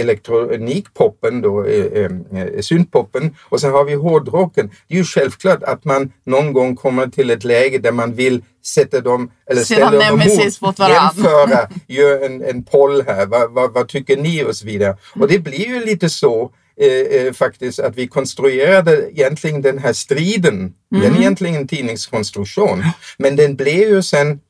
elektronikpoppen, 0.00 1.40
då, 1.40 1.64
eh, 1.64 2.04
eh, 2.04 2.60
syntpoppen 2.60 3.36
och 3.48 3.60
sen 3.60 3.72
har 3.72 3.84
vi 3.84 3.94
hårdrocken. 3.94 4.70
Det 4.88 4.94
är 4.94 4.98
ju 4.98 5.04
självklart 5.04 5.62
att 5.62 5.84
man 5.84 6.12
någon 6.24 6.52
gång 6.52 6.76
kommer 6.76 7.06
till 7.06 7.30
ett 7.30 7.44
läge 7.44 7.78
där 7.78 7.92
man 7.92 8.14
vill 8.14 8.42
sätta 8.64 9.00
dem 9.00 9.30
eller 9.50 9.62
Ställa 9.62 9.90
dem 9.90 9.98
nemesis 9.98 10.60
mot 10.60 10.78
varann. 10.78 11.10
jämföra, 11.16 11.68
göra 11.86 12.26
en, 12.26 12.44
en 12.44 12.64
poll 12.64 13.02
här, 13.06 13.26
vad, 13.26 13.52
vad, 13.52 13.72
vad 13.72 13.88
tycker 13.88 14.16
ni 14.16 14.44
och 14.44 14.56
så 14.56 14.66
vidare. 14.66 14.96
Och 15.14 15.28
det 15.28 15.38
blir 15.38 15.66
ju 15.66 15.84
lite 15.84 16.10
så 16.10 16.50
eh, 16.80 17.20
eh, 17.20 17.32
faktiskt 17.32 17.78
att 17.78 17.96
vi 17.96 18.08
konstruerade 18.08 19.10
egentligen 19.10 19.62
den 19.62 19.78
här 19.78 19.92
striden. 19.92 20.72
Den 20.90 21.14
är 21.14 21.20
egentligen 21.20 21.54
en 21.54 21.68
tidningskonstruktion. 21.68 22.84
Men 23.18 23.36
den 23.36 23.56
blev 23.56 23.88
ju 23.88 24.02
sen 24.02 24.40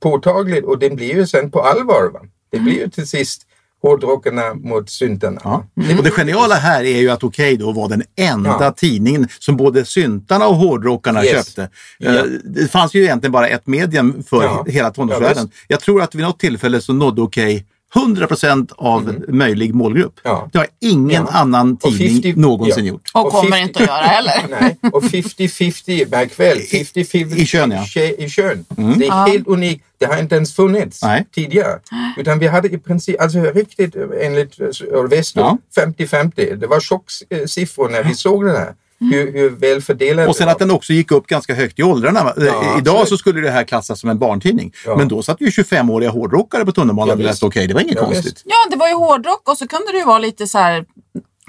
påtaglig 0.00 0.64
och 0.64 0.78
den 0.78 0.96
blir 0.96 1.14
ju 1.14 1.26
sen 1.26 1.50
på 1.50 1.60
allvar. 1.60 2.10
Va? 2.12 2.20
Det 2.50 2.58
blir 2.58 2.74
ju 2.74 2.88
till 2.88 3.08
sist 3.08 3.47
hårdrockarna 3.82 4.54
mot 4.54 4.90
syntarna. 4.90 5.40
Ja. 5.44 5.64
Och 5.98 6.04
det 6.04 6.10
geniala 6.10 6.54
här 6.54 6.84
är 6.84 6.98
ju 6.98 7.10
att 7.10 7.24
Okej 7.24 7.56
då 7.56 7.72
var 7.72 7.88
den 7.88 8.02
enda 8.16 8.56
Ja. 8.60 8.72
tidningen 8.76 9.28
som 9.38 9.56
både 9.56 9.84
syntarna 9.84 10.46
och 10.46 10.56
hårdrockarna 10.56 11.24
Yes. 11.24 11.32
köpte. 11.32 11.68
Ja. 11.98 12.14
Eh, 12.14 12.22
Det 12.44 12.68
fanns 12.68 12.94
ju 12.94 13.02
egentligen 13.02 13.32
bara 13.32 13.48
ett 13.48 13.66
medium 13.66 14.22
för 14.30 14.42
Ja. 14.42 14.64
hela 14.68 14.90
tonårsvärlden. 14.90 15.50
Jag 15.68 15.80
tror 15.80 16.02
att 16.02 16.14
vid 16.14 16.22
något 16.22 16.38
tillfälle 16.40 16.80
så 16.80 16.92
nådde 16.92 17.22
Okej 17.22 17.66
100% 17.94 18.72
av 18.76 19.24
möjlig 19.28 19.74
målgrupp. 19.74 20.20
Mm. 20.24 20.36
Ja. 20.36 20.48
Det 20.52 20.58
har 20.58 20.66
ingen 20.80 21.26
Ja. 21.32 21.38
annan 21.38 21.76
tidning 21.76 22.22
50 22.22 22.40
någonsin 22.40 22.84
ja. 22.84 22.92
gjort. 22.92 23.10
Och 23.14 23.26
Och 23.26 23.32
kommer 23.32 23.50
50 23.56 23.62
inte 23.68 23.80
att 23.82 23.86
göra 23.88 24.06
heller. 24.06 24.46
Nej, 24.60 24.76
och 24.92 25.02
50-50, 25.04 26.10
märk 26.10 26.40
väl, 26.40 26.58
50-50 26.58 27.36
I 27.36 27.46
kön, 27.46 27.70
ja. 27.70 27.84
Mm. 28.02 28.14
i 28.18 28.28
kön. 28.30 28.64
Det 28.98 29.06
är 29.06 29.26
helt 29.28 29.46
unikt. 29.48 29.84
Det 29.98 30.06
har 30.06 30.18
inte 30.18 30.34
ens 30.34 30.54
funnits 30.54 31.02
Nej. 31.02 31.26
tidigare. 31.34 31.78
Utan 32.16 32.38
vi 32.38 32.46
hade 32.46 32.68
i 32.68 32.78
princip, 32.78 33.20
alltså 33.20 33.38
riktigt 33.42 33.96
enligt 34.20 34.60
eh, 34.60 34.66
Orvesto, 34.66 35.40
Ja. 35.40 35.58
50-50. 35.76 36.54
Det 36.56 36.66
var 36.66 36.80
chocksiffror 36.80 37.88
när 37.88 38.02
vi 38.04 38.14
såg 38.14 38.44
den 38.46 38.56
här. 38.56 38.74
Hur, 39.00 39.32
hur 39.32 39.50
väl 39.50 39.82
fördelad 39.82 40.28
Och 40.28 40.36
sen 40.36 40.46
det 40.46 40.52
att 40.52 40.58
den 40.58 40.70
också 40.70 40.92
gick 40.92 41.10
upp 41.10 41.26
ganska 41.26 41.54
högt 41.54 41.78
i 41.78 41.82
åldrarna. 41.82 42.24
va? 42.24 42.34
Eh, 42.36 42.42
Idag 42.44 42.60
absolut. 42.78 43.08
så 43.08 43.16
skulle 43.16 43.40
det 43.40 43.50
här 43.50 43.64
klassas 43.64 44.00
som 44.00 44.10
en 44.10 44.18
barntidning. 44.18 44.72
Ja. 44.86 44.96
Men 44.96 45.08
då 45.08 45.22
satt 45.22 45.40
ju 45.40 45.46
25-åriga 45.46 46.10
hårdrockare 46.10 46.64
på 46.64 46.72
tunnelbanan 46.72 47.08
Ja, 47.08 47.14
och 47.14 47.20
läste. 47.20 47.46
Okej. 47.46 47.66
Det 47.66 47.74
var 47.74 47.80
inget 47.80 47.94
Ja, 47.94 48.04
konstigt. 48.04 48.26
visst. 48.26 48.42
Ja, 48.44 48.56
det 48.70 48.76
var 48.76 48.88
ju 48.88 48.94
hårdrock 48.94 49.48
och 49.48 49.58
så 49.58 49.68
kunde 49.68 49.92
det 49.92 49.98
ju 49.98 50.04
vara 50.04 50.18
lite 50.18 50.46
så 50.46 50.58
här 50.58 50.84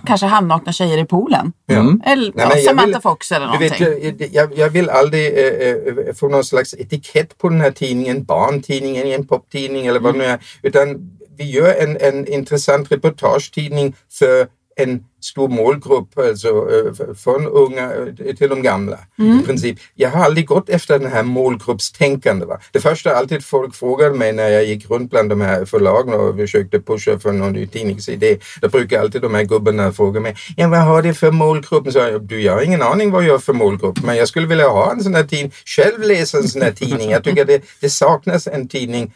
kanske 0.09 0.27
halvnakna 0.27 0.71
tjejer 0.71 0.97
i 0.97 1.05
poolen. 1.05 1.51
Ja. 1.65 1.75
Eller 2.05 2.31
Nej, 2.35 2.47
ja, 2.55 2.61
Samantha 2.69 2.85
vill- 2.85 3.01
Fox 3.01 3.31
eller 3.31 3.45
Du 3.47 3.53
någonting. 3.53 4.17
vet, 4.17 4.33
jag, 4.33 4.57
jag, 4.57 4.69
vill 4.69 4.89
aldrig 4.89 5.25
eh, 5.37 5.67
eh, 6.07 6.13
få 6.15 6.27
någon 6.29 6.43
slags 6.43 6.73
etikett 6.73 7.37
på 7.37 7.49
den 7.49 7.61
här 7.61 7.71
tidningen, 7.71 8.23
barntidningen, 8.23 9.07
en 9.07 9.27
poptidning 9.27 9.85
eller 9.87 9.99
vad 9.99 10.13
det 10.13 10.17
nu 10.17 10.25
är. 10.25 10.39
Utan 10.63 11.11
vi 11.37 11.43
gör 11.51 11.73
en, 11.73 11.97
en 12.01 12.27
intressant 12.27 12.91
reportagetidning 12.91 13.95
för 14.11 14.47
en 14.79 15.03
stor 15.21 15.47
målgrupp, 15.47 16.17
alltså 16.17 16.47
eh, 16.47 17.15
från 17.15 17.47
unga 17.47 17.93
eh, 17.93 18.35
till 18.35 18.49
de 18.49 18.61
gamla. 18.61 18.99
I 19.17 19.45
princip. 19.45 19.79
Jag 19.95 20.09
har 20.09 20.25
aldrig 20.25 20.47
gått 20.47 20.69
efter 20.69 20.99
den 20.99 21.11
här 21.11 21.23
målgruppstänkande. 21.23 22.45
Va? 22.45 22.59
Det 22.71 22.79
första 22.79 23.15
alltid 23.15 23.45
folk 23.45 23.75
frågade 23.75 24.15
mig 24.15 24.33
när 24.33 24.49
jag 24.49 24.65
gick 24.65 24.89
runt 24.89 25.11
bland 25.11 25.29
de 25.29 25.41
här 25.41 25.65
förlagen 25.65 26.13
och 26.13 26.35
försökte 26.35 26.79
pusha 26.79 27.19
för 27.19 27.31
någon 27.31 27.53
ny 27.53 27.67
tidningsidé. 27.67 28.37
Då 28.61 28.69
brukar 28.69 29.01
alltid 29.01 29.21
de 29.21 29.33
här 29.33 29.43
gubbarna 29.43 29.91
fråga 29.91 30.19
mig, 30.19 30.35
ja 30.57 30.67
vad 30.67 30.79
har 30.79 31.01
det 31.01 31.13
för 31.13 31.31
målgrupp? 31.31 31.91
Så 31.91 31.99
jag, 31.99 32.23
du, 32.23 32.41
jag 32.41 32.53
har 32.53 32.61
ingen 32.61 32.81
aning 32.81 33.11
vad 33.11 33.23
jag 33.23 33.31
har 33.31 33.39
för 33.39 33.53
målgrupp, 33.53 34.03
men 34.03 34.15
jag 34.15 34.27
skulle 34.27 34.47
vilja 34.47 34.67
ha 34.67 34.91
en 34.91 35.03
sån 35.03 35.15
här 35.15 35.23
tidning. 35.23 35.51
Själv 35.65 36.01
läsa 36.01 36.37
en 36.37 36.47
sån 36.47 36.61
här 36.61 36.71
tidning. 36.71 37.09
Jag 37.09 37.23
tycker 37.23 37.45
det, 37.45 37.63
det 37.81 37.89
saknas 37.89 38.47
en 38.47 38.67
tidning 38.67 39.13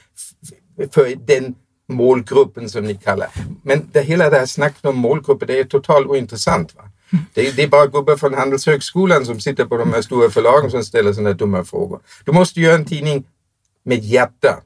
för 0.91 1.15
den 1.27 1.55
målgruppen 1.89 2.69
som 2.69 2.83
ni 2.83 2.95
kallar. 2.95 3.27
Men 3.63 3.89
det, 3.91 4.01
hela 4.01 4.29
det 4.29 4.37
här 4.37 4.45
snacket 4.45 4.85
om 4.85 4.97
målgrupper, 4.97 5.45
det 5.45 5.59
är 5.59 5.63
totalt 5.63 6.07
ointressant. 6.07 6.75
Va? 6.75 6.83
Det, 7.33 7.47
är, 7.47 7.51
det 7.53 7.63
är 7.63 7.67
bara 7.67 7.87
gubbar 7.87 8.15
från 8.15 8.33
Handelshögskolan 8.33 9.25
som 9.25 9.39
sitter 9.39 9.65
på 9.65 9.77
de 9.77 9.93
här 9.93 10.01
stora 10.01 10.29
förlagen 10.29 10.71
som 10.71 10.83
ställer 10.83 11.13
sådana 11.13 11.33
dumma 11.33 11.63
frågor. 11.63 11.99
Du 12.25 12.31
måste 12.31 12.61
göra 12.61 12.75
en 12.75 12.85
tidning 12.85 13.23
med 13.85 13.99
hjärta. 14.03 14.59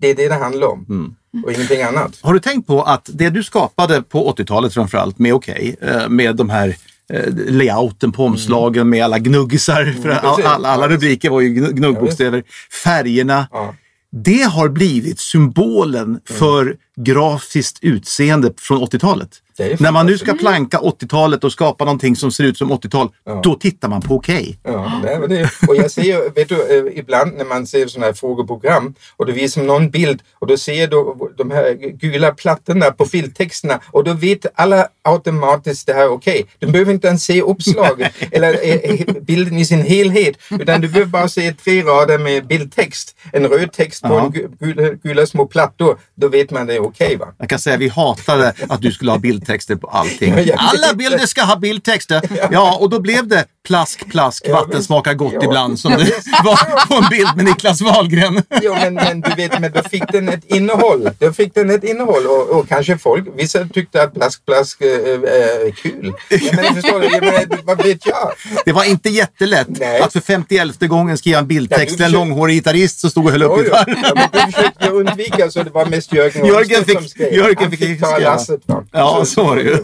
Det 0.00 0.08
är 0.10 0.14
det 0.14 0.28
det 0.28 0.34
handlar 0.34 0.66
om. 0.66 1.14
Och 1.44 1.52
ingenting 1.52 1.82
annat. 1.82 2.18
Har 2.22 2.32
du 2.34 2.40
tänkt 2.40 2.66
på 2.66 2.82
att 2.82 3.10
det 3.12 3.30
du 3.30 3.42
skapade 3.42 4.02
på 4.02 4.32
80-talet 4.32 4.74
framförallt 4.74 5.18
med 5.18 5.34
Okej, 5.34 5.76
eh, 5.80 6.08
med 6.08 6.36
de 6.36 6.50
här 6.50 6.76
eh, 7.12 7.34
layouten 7.34 8.12
på 8.12 8.24
omslagen 8.24 8.88
med 8.88 9.04
alla 9.04 9.18
gnuggisar, 9.18 9.84
för 10.02 10.14
precis. 10.14 10.44
alla, 10.44 10.68
alla 10.68 10.88
visst. 10.88 11.02
rubriker 11.02 11.30
var 11.30 11.40
ju 11.40 11.48
gnu- 11.48 11.72
gnuggbokstäver, 11.72 12.42
färgerna. 12.84 13.48
Ja. 13.52 13.74
Det 14.24 14.42
har 14.42 14.68
blivit 14.68 15.20
symbolen 15.20 16.20
för 16.24 16.76
grafiskt 16.96 17.78
utseende 17.82 18.52
från 18.58 18.82
80-talet. 18.82 19.42
När 19.58 19.92
man 19.92 20.06
nu 20.06 20.18
ska 20.18 20.34
planka 20.34 20.78
80-talet 20.78 21.44
och 21.44 21.52
skapa 21.52 21.84
någonting 21.84 22.16
som 22.16 22.32
ser 22.32 22.44
ut 22.44 22.58
som 22.58 22.72
80-tal, 22.72 23.08
då 23.42 23.54
tittar 23.54 23.88
man 23.88 24.00
på 24.02 24.14
Okej. 24.14 24.58
Ja, 24.62 25.00
nej, 25.04 25.18
men 25.20 25.28
det, 25.30 25.50
och 25.68 25.76
jag 25.76 25.90
ser 25.90 26.34
vet 26.34 26.48
du, 26.48 26.88
eh, 26.88 26.98
ibland 26.98 27.32
när 27.36 27.44
man 27.44 27.66
ser 27.66 27.86
sådana 27.86 28.06
här 28.06 28.12
frågeprogram 28.12 28.94
och 29.16 29.26
det 29.26 29.32
visar 29.32 29.62
någon 29.62 29.90
bild 29.90 30.22
och 30.34 30.46
då 30.46 30.56
ser 30.56 30.86
då 30.86 31.30
de 31.38 31.50
här 31.50 31.72
gula 31.74 32.30
plattorna 32.34 32.90
på 32.90 33.04
bildtexterna 33.12 33.80
och 33.90 34.04
då 34.04 34.12
vet 34.12 34.46
alla 34.54 34.86
automatiskt 35.02 35.86
det 35.86 35.92
här 35.92 36.02
är 36.02 36.08
okej. 36.12 36.46
Du 36.58 36.66
behöver 36.66 36.92
inte 36.92 37.08
ens 37.08 37.24
se 37.24 37.42
uppslaget 37.42 38.12
eller 38.32 38.52
eh, 38.62 39.00
bilden 39.22 39.58
i 39.58 39.64
sin 39.64 39.82
helhet 39.82 40.36
utan 40.50 40.80
du 40.80 40.88
behöver 40.88 41.10
bara 41.10 41.28
se 41.28 41.52
tre 41.52 41.82
rader 41.82 42.18
med 42.18 42.46
bildtext, 42.46 43.16
en 43.32 43.46
röd 43.48 43.72
text 43.72 44.02
på 44.02 44.08
Ja. 44.08 44.24
en 44.24 44.32
gula, 44.60 44.90
gula 45.02 45.26
små 45.26 45.46
plattor. 45.46 45.98
Då 46.14 46.28
vet 46.28 46.50
man 46.50 46.66
det 46.66 46.74
är 46.74 46.82
okej 46.82 47.16
va? 47.16 47.26
Jag 47.38 47.48
kan 47.48 47.58
säga 47.58 47.76
vi 47.76 47.88
hatade 47.88 48.52
att 48.68 48.80
du 48.82 48.92
skulle 48.92 49.10
ha 49.10 49.18
bildtexter 49.46 49.76
på 49.76 49.86
allting. 49.86 50.34
Alla 50.56 50.94
bilder 50.94 51.26
ska 51.26 51.42
ha 51.42 51.56
bildtexter. 51.56 52.22
Ja, 52.50 52.76
och 52.80 52.90
då 52.90 53.00
blev 53.00 53.26
det 53.28 53.44
plask, 53.66 54.08
plask, 54.10 54.44
Ja, 54.48 54.52
vatten 54.54 54.82
smakar 54.84 55.14
gott 55.14 55.32
Ja. 55.32 55.44
ibland 55.44 55.78
som 55.78 55.92
det 55.92 56.10
var 56.44 56.86
på 56.86 56.94
en 56.94 57.08
bild 57.10 57.28
med 57.36 57.44
Niklas 57.44 57.80
Wahlgren. 57.80 58.42
Jo, 58.62 58.74
men, 58.74 58.94
men 58.94 59.20
du 59.20 59.30
vet, 59.36 59.60
men 59.60 59.72
då 59.72 59.82
fick 59.82 60.12
den 60.12 60.28
ett 60.28 60.44
innehåll. 60.46 61.10
Då 61.18 61.32
fick 61.32 61.54
den 61.54 61.70
ett 61.70 61.84
innehåll 61.84 62.26
och, 62.26 62.48
och 62.50 62.68
kanske 62.68 62.98
folk, 62.98 63.24
vissa 63.36 63.64
tyckte 63.74 64.02
att 64.02 64.14
plask, 64.14 64.46
plask 64.46 64.80
äh, 64.82 64.88
är 64.88 65.70
kul. 65.70 66.12
Ja, 66.28 66.38
men 66.52 66.74
förstår 66.74 67.00
du, 67.00 67.08
menar, 67.10 67.64
vad 67.64 67.82
vet 67.84 68.06
jag? 68.06 68.32
Det 68.64 68.72
var 68.72 68.84
inte 68.84 69.08
jättelätt 69.10 69.68
Nej. 69.68 70.00
att 70.00 70.12
för 70.12 70.20
51 70.20 70.80
gången 70.80 71.18
skriva 71.18 71.38
en 71.38 71.46
bildtext 71.46 71.80
Ja, 71.82 71.86
till 71.86 71.92
en 72.04 72.10
försöker- 72.10 72.18
långhårig 72.26 72.54
gitarrist 72.54 73.00
som 73.00 73.10
stod 73.10 73.24
och 73.26 73.32
höll 73.32 73.42
upp 73.42 73.52
Jo, 73.56 73.58
jo. 73.58 73.64
gitarr. 73.64 74.00
Ja, 74.02 74.12
men 74.14 74.28
det 74.32 74.52
försökte 74.52 74.84
jag 74.86 74.94
undvika 74.94 75.50
så 75.50 75.62
det 75.62 75.70
var 75.70 75.86
mest 75.86 76.12
Jörgen 76.12 76.46
Jörgen 76.46 76.84
fick- 76.84 76.98
som 76.98 77.08
skrev. 77.08 77.34
Jörgen 77.34 77.56
Han 77.60 77.70
fick 77.70 77.80
fick 77.80 78.00
ta 78.00 78.06
skriva. 78.06 78.30
lasset. 78.34 78.60
Va? 78.66 78.84
Ja, 78.92 79.24
så 79.24 79.42
var 79.44 79.56
det 79.56 79.62
ju. 79.62 79.76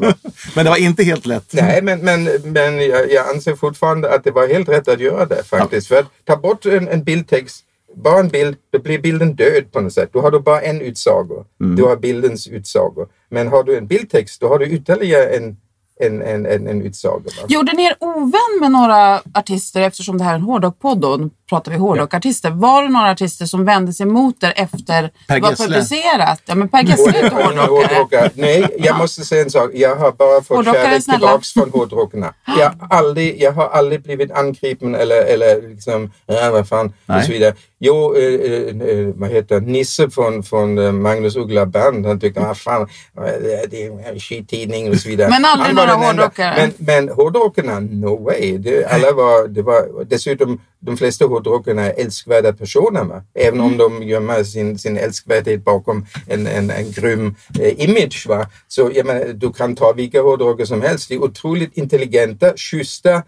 Men 0.55 0.65
det 0.65 0.71
var 0.71 0.77
inte 0.77 1.05
helt 1.05 1.27
lätt. 1.27 1.45
Nej, 1.51 1.83
men, 1.83 2.01
men, 2.01 2.25
men 2.45 2.81
jag, 2.81 3.13
jag 3.13 3.29
anser 3.35 3.57
fortfarande 3.57 3.72
att 3.81 4.25
det 4.25 4.31
var 4.31 4.49
helt 4.49 4.69
rätt 4.69 4.89
att 4.89 5.01
göra 5.01 5.27
det 5.27 5.43
faktiskt. 5.45 5.89
För 5.89 5.99
att 5.99 6.07
ta 6.25 6.37
bort 6.37 6.67
en, 6.67 6.89
en 6.89 7.05
bildtext, 7.05 7.65
bara 7.95 8.21
en 8.21 8.29
bild, 8.29 8.57
då 8.71 8.79
blir 8.79 8.99
bilden 8.99 9.37
död 9.37 9.73
på 9.73 9.81
något 9.81 9.93
sätt. 9.93 10.11
Då 10.13 10.21
har 10.21 10.31
du 10.31 10.41
bara 10.41 10.61
en 10.61 10.81
utsago. 10.81 11.45
Du 11.77 11.83
har 11.83 11.97
bildens 11.97 12.49
utsago. 12.49 13.07
Men 13.29 13.49
har 13.49 13.65
du 13.65 13.77
en 13.77 13.87
bildtext, 13.87 14.41
då 14.41 14.49
har 14.49 14.59
du 14.59 14.67
ytterligare 14.67 15.25
en, 15.25 15.57
en, 16.01 16.23
en, 16.23 16.47
en, 16.47 16.67
en 16.67 16.83
utsago. 16.83 17.25
Va? 17.25 17.47
Gjorde 17.49 17.73
ni 17.73 17.85
er 17.85 17.97
ovän 18.01 18.61
med 18.61 18.71
några 18.71 19.23
artister 19.35 19.81
eftersom 19.81 20.19
det 20.19 20.25
här 20.25 20.33
är 20.33 20.37
en 20.37 20.43
hårdrockpodd 20.43 21.05
pratar 21.53 21.73
vi 21.73 21.79
hårdrockartister. 21.79 22.51
Var 22.51 22.83
det 22.83 22.89
några 22.89 23.11
artister 23.11 23.47
som 23.47 23.65
vände 23.65 23.93
sig 23.93 24.07
mot 24.07 24.43
er 24.43 24.53
efter 24.57 25.11
Per 25.29 25.35
det 25.35 25.41
var 25.41 25.51
Gessle. 25.51 25.67
publicerat? 25.67 26.43
Ja, 26.47 26.55
men 26.55 26.69
Per 26.69 26.83
Gessle 26.83 27.19
är 27.19 27.25
inte 27.25 27.61
hårdrockare. 27.61 28.31
Nej, 28.35 28.77
jag 28.79 28.99
måste 28.99 29.25
säga 29.25 29.43
en 29.43 29.51
sak. 29.51 29.71
Jag 29.75 29.97
har 29.97 30.13
bara 30.13 30.43
fått 30.43 30.65
kärlek 30.65 31.03
snälla. 31.03 31.19
tillbaks 31.19 31.53
från 31.53 31.71
hårdrockarna. 31.71 32.35
Jag 32.59 32.71
har 32.81 32.99
aldrig, 32.99 33.43
jag 33.43 33.53
har 33.53 33.69
aldrig 33.69 34.03
blivit 34.03 34.33
angripen 34.33 34.95
eller, 34.95 35.25
eller 35.25 35.69
liksom, 35.69 36.13
ja 36.27 36.51
vad 36.51 36.69
fan, 36.69 36.87
och 36.87 36.93
Nej. 37.07 37.27
så 37.27 37.33
vidare. 37.33 37.55
Jo, 37.85 38.15
eh, 38.17 38.23
eh, 38.23 38.89
eh, 38.89 39.07
vad 39.15 39.31
heter? 39.31 39.61
Nisse 39.61 40.11
från, 40.11 40.43
från 40.43 40.79
eh, 40.79 40.93
Magnus 40.93 41.37
Uggla 41.37 41.67
Band, 41.67 42.07
han 42.07 42.21
tyckte, 42.21 42.41
ah 42.41 42.55
fan, 42.55 42.83
eh, 42.83 43.69
det 43.71 43.83
är 43.87 44.09
en 44.13 44.21
skittidning 44.21 44.91
och 44.91 44.97
så 44.97 45.09
vidare. 45.09 45.31
Men 45.31 45.45
aldrig 45.45 45.75
några 45.75 45.93
hårdrockare. 45.93 46.55
Men, 46.57 46.73
men 46.79 47.09
hårdrockarna, 47.09 47.81
no 47.81 48.25
way. 48.25 48.59
Det, 48.59 48.85
alla 48.85 49.13
var, 49.13 49.49
det 49.49 49.63
var, 49.63 50.05
dessutom, 50.05 50.61
de 50.87 50.97
flesta 50.97 51.25
hårdrockarna 51.27 51.83
är 51.83 52.01
älskvärda 52.01 52.53
personer. 52.53 53.05
Va? 53.05 53.23
Även 53.35 53.61
om 53.61 53.77
de 53.77 54.03
gömmer 54.03 54.45
sin, 54.45 54.79
sin 54.79 54.97
älskvärdhet 54.99 55.65
bakom 55.65 56.07
en, 56.27 56.47
en, 56.47 56.71
en 56.71 56.93
grym 56.93 57.35
eh, 57.61 57.85
image. 57.85 58.27
Va? 58.29 58.47
Så 58.69 58.91
jag 58.95 59.07
menar, 59.07 59.33
du 59.33 59.53
kan 59.53 59.77
ta 59.77 59.93
vilka 59.93 60.23
hårdrockare 60.23 60.67
som 60.67 60.83
helst. 60.83 61.09
De 61.09 61.15
är 61.15 61.23
otroligt 61.23 61.77
intelligenta, 61.77 62.53
schyssta 62.57 63.23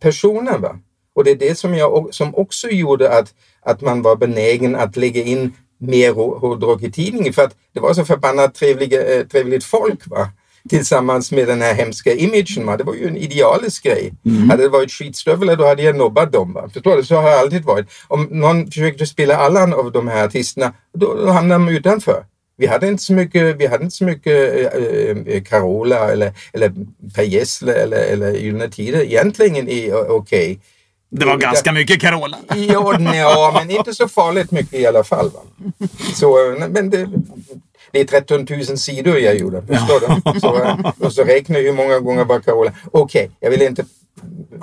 personer. 0.00 0.58
Va? 0.58 0.78
Och 1.14 1.24
det 1.24 1.30
är 1.30 1.36
det 1.36 1.58
som, 1.58 1.74
jag, 1.74 2.08
som 2.14 2.34
också 2.34 2.68
gjorde 2.68 3.18
att, 3.18 3.34
att 3.62 3.80
man 3.80 4.02
var 4.02 4.16
benägen 4.16 4.76
att 4.76 4.96
lägga 4.96 5.22
in 5.22 5.52
mer 5.78 6.12
hå- 6.12 6.38
hårdrock 6.38 6.82
i 6.82 6.92
tidningen. 6.92 7.32
För 7.32 7.42
att 7.42 7.56
det 7.72 7.80
var 7.80 7.94
så 7.94 8.04
förbannat 8.04 8.54
trevliga, 8.54 9.14
eh, 9.14 9.26
trevligt 9.26 9.64
folk. 9.64 10.06
Va? 10.06 10.28
Tillsammans 10.68 11.32
med 11.32 11.48
den 11.48 11.62
här 11.62 11.74
hemska 11.74 12.14
imagen. 12.14 12.66
Va? 12.66 12.76
Det 12.76 12.84
var 12.84 12.94
ju 12.94 13.08
en 13.08 13.16
idealisk 13.16 13.84
grej. 13.84 14.12
Hade 14.48 14.62
det 14.62 14.68
varit 14.68 14.92
skitstövlar 14.92 15.56
då 15.56 15.66
hade 15.66 15.82
jag 15.82 15.96
nobbat 15.96 16.32
dem. 16.32 16.52
Va? 16.52 16.68
Förstår 16.72 16.96
du? 16.96 17.04
Så 17.04 17.14
har 17.14 17.30
det 17.30 17.40
alltid 17.40 17.64
varit. 17.64 17.86
Om 18.08 18.28
någon 18.30 18.66
försökte 18.66 19.06
spela 19.06 19.36
alla 19.36 19.76
av 19.76 19.92
de 19.92 20.08
här 20.08 20.24
artisterna, 20.24 20.72
då, 20.94 21.14
då 21.14 21.30
hamnade 21.30 21.64
de 21.64 21.76
utanför. 21.76 22.24
Vi 22.56 22.66
hade 22.66 22.88
inte 22.88 23.02
så 23.02 23.12
mycket, 23.12 23.56
vi 23.56 23.66
hade 23.66 23.84
inte 23.84 23.96
så 23.96 24.04
mycket 24.04 24.74
eh, 25.26 25.42
Carola 25.42 26.12
eller, 26.12 26.32
eller 26.52 26.72
Per 27.14 27.22
Gessle 27.22 27.72
eller, 27.72 27.98
eller 27.98 28.32
Gyllene 28.32 28.68
Tider 28.68 29.02
egentligen 29.02 29.68
i 29.68 29.92
Okej. 30.08 30.60
Det 31.10 31.26
var 31.26 31.36
ganska 31.36 31.72
mycket 31.72 32.00
Carola. 32.00 32.36
Ja, 32.48 32.96
ja, 33.14 33.52
men 33.54 33.70
inte 33.70 33.94
så 33.94 34.08
farligt 34.08 34.50
mycket 34.50 34.74
i 34.74 34.86
alla 34.86 35.04
fall. 35.04 35.30
Va? 35.30 35.40
Så, 36.14 36.56
men 36.70 36.90
det, 36.90 37.08
det 37.92 38.00
är 38.00 38.04
13 38.04 38.46
000 38.50 38.64
sidor 38.64 39.18
jag 39.18 39.36
gjorde. 39.36 39.62
Förstår 39.62 40.00
du? 40.32 40.40
Så, 40.40 40.62
eh, 40.62 40.92
och 40.98 41.12
så 41.12 41.24
räknar 41.24 41.58
jag 41.58 41.64
hur 41.64 41.72
många 41.72 41.98
gånger 41.98 42.24
var 42.24 42.40
Carola. 42.40 42.72
Okej, 42.92 43.30
jag 43.40 43.50
vill 43.50 43.62
inte 43.62 43.84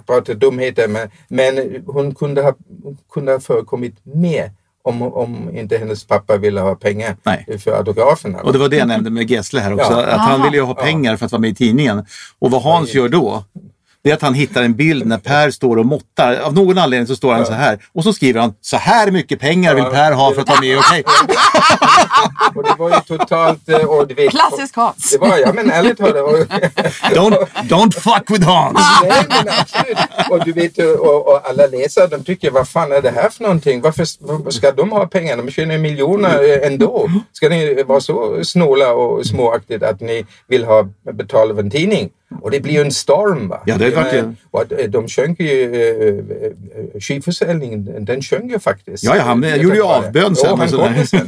prata 0.06 0.34
dumheter, 0.34 0.88
men, 0.88 1.10
men 1.28 1.84
hon 1.88 2.16
kunde 2.16 2.42
ha, 2.42 2.54
kunde 3.14 3.32
ha 3.32 3.40
förekommit 3.40 3.96
mer 4.04 4.52
om, 4.84 5.02
om 5.02 5.58
inte 5.58 5.78
hennes 5.78 6.08
pappa 6.08 6.38
ville 6.38 6.62
ha 6.62 6.76
pengar 6.76 7.18
Nej. 7.24 7.60
för 7.60 7.72
autograferna. 7.72 8.42
Och 8.42 8.54
det 8.54 8.60
var 8.60 8.70
det 8.70 8.78
jag 8.78 8.88
nämnde 8.88 9.10
med 9.10 9.32
Gessle 9.32 9.60
här 9.60 9.74
också. 9.74 9.92
Ja. 9.92 10.06
Att 10.06 10.20
han 10.20 10.44
ville 10.44 10.58
ju 10.58 10.64
ha 10.64 10.74
pengar 10.74 11.18
för 11.18 11.26
att 11.26 11.32
vara 11.32 11.40
med 11.42 11.50
i 11.50 11.56
tidningen. 11.56 12.06
Och 12.40 12.52
vad 12.52 12.62
Hans 12.62 12.94
gör 12.94 13.10
då, 13.10 13.44
det 14.04 14.10
är 14.12 14.14
att 14.14 14.22
han 14.22 14.34
hittar 14.34 14.64
en 14.64 14.76
bild 14.76 15.06
när 15.06 15.18
Per 15.18 15.52
står 15.52 15.78
och 15.78 15.86
måttar. 15.86 16.36
Av 16.36 16.54
någon 16.54 16.78
anledning 16.78 17.08
så 17.08 17.16
står 17.16 17.34
han 17.34 17.46
så 17.46 17.54
här. 17.54 17.80
Och 17.94 18.04
så 18.04 18.14
skriver 18.14 18.42
han, 18.42 18.54
så 18.62 18.78
här 18.78 19.12
mycket 19.12 19.40
pengar 19.40 19.76
vill 19.76 19.84
Per 19.84 20.12
ha 20.12 20.34
för 20.34 20.42
att 20.42 20.50
vara 20.50 20.60
med 20.60 20.70
i 20.70 20.76
Okej. 20.76 21.04
Och 22.56 22.64
det 22.64 22.76
var 22.78 22.90
ju 22.90 23.18
totalt... 23.18 23.70
eh, 23.70 23.76
Och 23.86 24.08
du 24.08 24.14
vet, 24.14 24.32
Klassisk 24.32 24.76
Hans. 24.76 25.12
Det 25.12 25.18
var, 25.18 25.38
ja 25.38 25.54
men 25.54 25.72
ärligt 25.72 25.98
talat. 25.98 26.16
Don't, 27.12 27.46
don't 27.70 27.92
fuck 28.00 28.30
with 28.32 28.44
Hans. 28.48 28.80
Nej, 29.04 29.22
men 29.30 29.54
absolut. 29.60 29.98
Och 30.30 30.46
du 30.46 30.52
vet, 30.52 30.78
och, 31.00 31.28
och 31.28 31.50
alla 31.50 31.66
läsare 31.68 32.08
de 32.08 32.24
tycker, 32.24 32.52
vad 32.52 32.68
fan 32.68 32.92
är 32.92 33.02
det 33.02 33.12
här 33.12 33.30
för 33.30 33.44
någonting? 33.44 33.82
Varför 33.82 34.52
ska 34.52 34.72
de 34.72 34.92
ha 34.92 35.08
pengar? 35.08 35.38
De 35.38 35.52
tjänar 35.52 35.78
miljoner 35.78 36.44
eh, 36.64 36.68
ändå. 36.68 37.10
Ska 37.34 37.50
ni 37.50 37.84
vara 37.84 38.00
så 38.02 38.44
snåla 38.44 38.94
och 38.94 39.26
småaktigt 39.26 39.84
att 39.84 40.02
ni 40.02 40.26
vill 40.48 40.64
ha 40.66 40.88
betalt 41.14 41.52
av 41.52 41.60
en 41.60 41.72
tidning? 41.72 42.10
Och 42.42 42.52
det 42.52 42.60
blir 42.60 42.74
ju 42.74 42.82
en 42.82 42.92
storm. 42.92 43.48
Va? 43.48 43.62
Ja, 43.66 43.76
det 43.78 43.90
vart 43.96 44.14
ju- 44.14 44.36
Och 44.52 44.62
att, 44.62 44.72
eh, 44.72 44.78
de 44.88 45.08
sjönk 45.08 45.40
ju, 45.40 45.76
eh, 45.76 46.48
eh, 46.48 47.00
skivförsäljningen, 47.02 48.06
den 48.06 48.22
sjönk 48.22 48.52
ju 48.52 48.60
faktiskt. 48.60 49.04
Ja, 49.04 49.16
ja, 49.16 49.24
han 49.24 49.44
Jag 49.44 49.58
gjorde 49.58 49.76
ju 49.76 49.84
avbön 49.84 50.36
sen 50.36 50.46
Ja, 50.46 50.52
och 50.52 50.58
han 50.60 50.70
kom 50.70 50.96
ju 50.96 51.06
sen. 51.06 51.28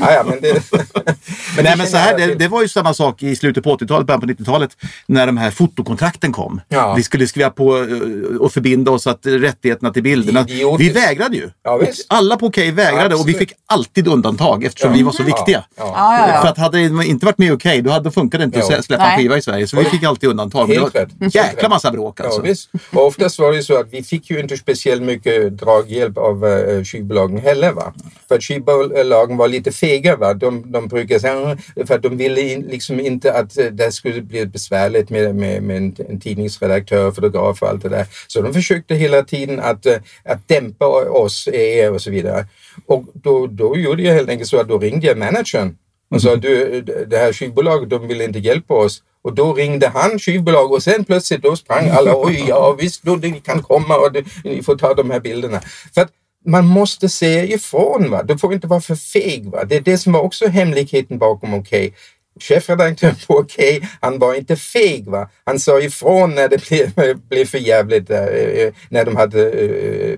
Ja, 0.00 0.12
ja, 0.12 0.24
men 0.28 0.40
det... 0.40 0.62
Men, 1.56 1.64
nej, 1.64 1.76
men 1.76 1.86
så 1.86 1.96
här, 1.96 2.34
det, 2.34 2.48
var 2.48 2.62
ju 2.62 2.68
samma 2.68 2.94
sak 2.94 3.22
i 3.22 3.36
slutet 3.36 3.64
på 3.64 3.76
80-talet, 3.76 4.06
början 4.06 4.20
på 4.20 4.26
90-talet 4.26 4.76
när 5.06 5.26
de 5.26 5.36
här 5.36 5.50
fotokontrakten 5.50 6.32
kom. 6.32 6.60
Ja. 6.68 6.94
Vi 6.94 7.02
skulle 7.02 7.26
skriva 7.26 7.50
på 7.50 7.76
eh, 7.76 8.36
och 8.40 8.52
förbinda 8.52 8.90
oss 8.90 9.06
att 9.06 9.26
rättigheterna 9.26 9.92
till 9.92 10.02
bilderna. 10.02 10.40
Idiotiskt. 10.40 10.96
Vi 10.96 11.00
vägrade 11.00 11.36
ju. 11.36 11.50
Ja, 11.62 11.76
visst. 11.76 12.06
Alla 12.08 12.36
på 12.36 12.46
Okej 12.46 12.70
vägrade 12.70 13.14
och 13.14 13.28
vi 13.28 13.34
fick 13.34 13.52
alltid 13.66 14.08
undantag 14.08 14.64
eftersom 14.64 14.90
Ja. 14.90 14.96
vi 14.96 15.02
var 15.02 15.12
så 15.12 15.22
viktiga. 15.22 15.64
Ja. 15.76 15.92
Ja, 15.96 16.18
ja, 16.18 16.34
ja. 16.34 16.40
För 16.40 16.48
att 16.48 16.58
hade 16.58 16.78
det 16.78 17.06
inte 17.06 17.26
varit 17.26 17.38
med 17.38 17.52
Okej, 17.52 17.82
då 17.82 17.90
hade, 17.90 18.10
funkade 18.10 18.44
det 18.44 18.46
inte 18.46 18.76
att 18.76 18.84
släppa 18.84 19.04
en 19.04 19.18
skiva 19.18 19.36
i 19.36 19.42
Sverige. 19.42 19.66
Så 19.66 19.76
vi 19.76 19.84
fick 19.84 20.02
alltid 20.02 20.30
undantag. 20.30 20.68
Men 20.68 20.76
det 20.76 20.82
var 20.82 21.08
en 21.20 21.28
jäkla 21.28 21.68
massa 21.68 21.90
bråk 21.90 22.20
alltså. 22.20 22.40
Ja, 22.40 22.44
visst. 22.44 22.70
Och 22.92 23.06
oftast 23.06 23.38
var 23.38 23.52
det 23.52 23.62
så 23.62 23.80
att 23.80 23.86
vi 23.90 24.02
fick 24.02 24.30
ju 24.30 24.40
inte 24.40 24.56
speciellt 24.56 25.02
mycket 25.02 25.58
draghjälp 25.58 26.18
av 26.18 26.44
uh, 26.44 26.84
skivbolagen 26.84 27.38
heller. 27.38 27.72
Va? 27.72 27.92
För 28.28 28.34
att 28.34 28.42
skivbolagen 28.42 29.36
var 29.36 29.48
lite 29.48 29.72
fega. 29.86 30.16
Va? 30.16 30.34
De, 30.34 30.72
de 30.72 30.88
brukar 30.88 31.18
säga, 31.18 31.32
"Mm", 31.34 31.86
för 31.86 31.94
att 31.94 32.02
de 32.02 32.16
ville 32.16 32.40
in, 32.40 32.62
liksom 32.62 33.00
inte 33.00 33.32
att 33.32 33.58
eh, 33.58 33.66
det 33.66 33.92
skulle 33.92 34.22
bli 34.22 34.46
besvärligt 34.46 35.10
med, 35.10 35.34
med, 35.34 35.62
med 35.62 35.76
en, 35.76 35.96
en 36.08 36.20
tidningsredaktör, 36.20 37.10
fotograf 37.10 37.62
och 37.62 37.68
allt 37.68 37.82
det 37.82 37.88
där. 37.88 38.06
Så 38.26 38.42
de 38.42 38.54
försökte 38.54 38.94
hela 38.94 39.22
tiden 39.22 39.60
att, 39.60 39.86
eh, 39.86 39.96
att 40.24 40.48
dämpa 40.48 40.86
oss, 41.10 41.48
er 41.52 41.92
och 41.92 42.02
så 42.02 42.10
vidare. 42.10 42.46
Och 42.86 43.04
då, 43.14 43.46
då 43.46 43.76
gjorde 43.76 44.02
jag 44.02 44.14
helt 44.14 44.28
enkelt 44.28 44.50
så 44.50 44.60
att 44.60 44.68
då 44.68 44.78
ringde 44.78 45.06
jag 45.06 45.18
managern 45.18 45.76
och 46.10 46.22
sa 46.22 46.36
du, 46.36 46.80
det 46.82 47.18
här 47.18 47.32
skivbolaget, 47.32 47.90
de 47.90 48.08
vill 48.08 48.20
inte 48.20 48.38
hjälpa 48.38 48.74
oss. 48.74 49.02
Och 49.22 49.34
då 49.34 49.52
ringde 49.54 49.88
han 49.88 50.18
skivbolag 50.18 50.72
och 50.72 50.82
sen 50.82 51.04
plötsligt 51.04 51.42
då 51.42 51.56
sprang 51.56 51.88
alla, 51.88 52.12
oj 52.16 52.44
ja 52.48 52.76
visst, 52.80 53.02
då, 53.02 53.16
ni 53.16 53.40
kan 53.40 53.62
komma 53.62 53.96
och 53.96 54.16
ni 54.44 54.62
får 54.62 54.76
ta 54.76 54.94
de 54.94 55.10
här 55.10 55.20
bilderna. 55.20 55.60
För 55.94 56.00
att 56.00 56.10
man 56.46 56.66
måste 56.66 57.08
se 57.08 57.54
ifrån, 57.54 58.10
va? 58.10 58.22
du 58.22 58.38
får 58.38 58.52
inte 58.54 58.66
vara 58.66 58.80
för 58.80 58.94
feg. 58.94 59.50
Va? 59.50 59.64
Det 59.64 59.76
är 59.76 59.80
det 59.80 59.98
som 59.98 60.12
var 60.12 60.20
också 60.20 60.46
hemligheten 60.46 61.18
bakom 61.18 61.54
Okej. 61.54 61.94
Chefredaktören 62.40 63.14
på 63.26 63.34
Okej, 63.34 63.88
han 64.00 64.18
var 64.18 64.34
inte 64.34 64.56
feg. 64.56 65.08
Va? 65.08 65.28
Han 65.44 65.58
sa 65.58 65.80
ifrån 65.80 66.34
när 66.34 66.48
det 66.48 66.68
blev, 66.68 67.18
blev 67.28 67.44
för 67.44 67.58
jävligt, 67.58 68.10
eh, 68.10 68.74
när 68.88 69.04
de 69.04 69.16
hade 69.16 69.50
eh, 69.50 70.16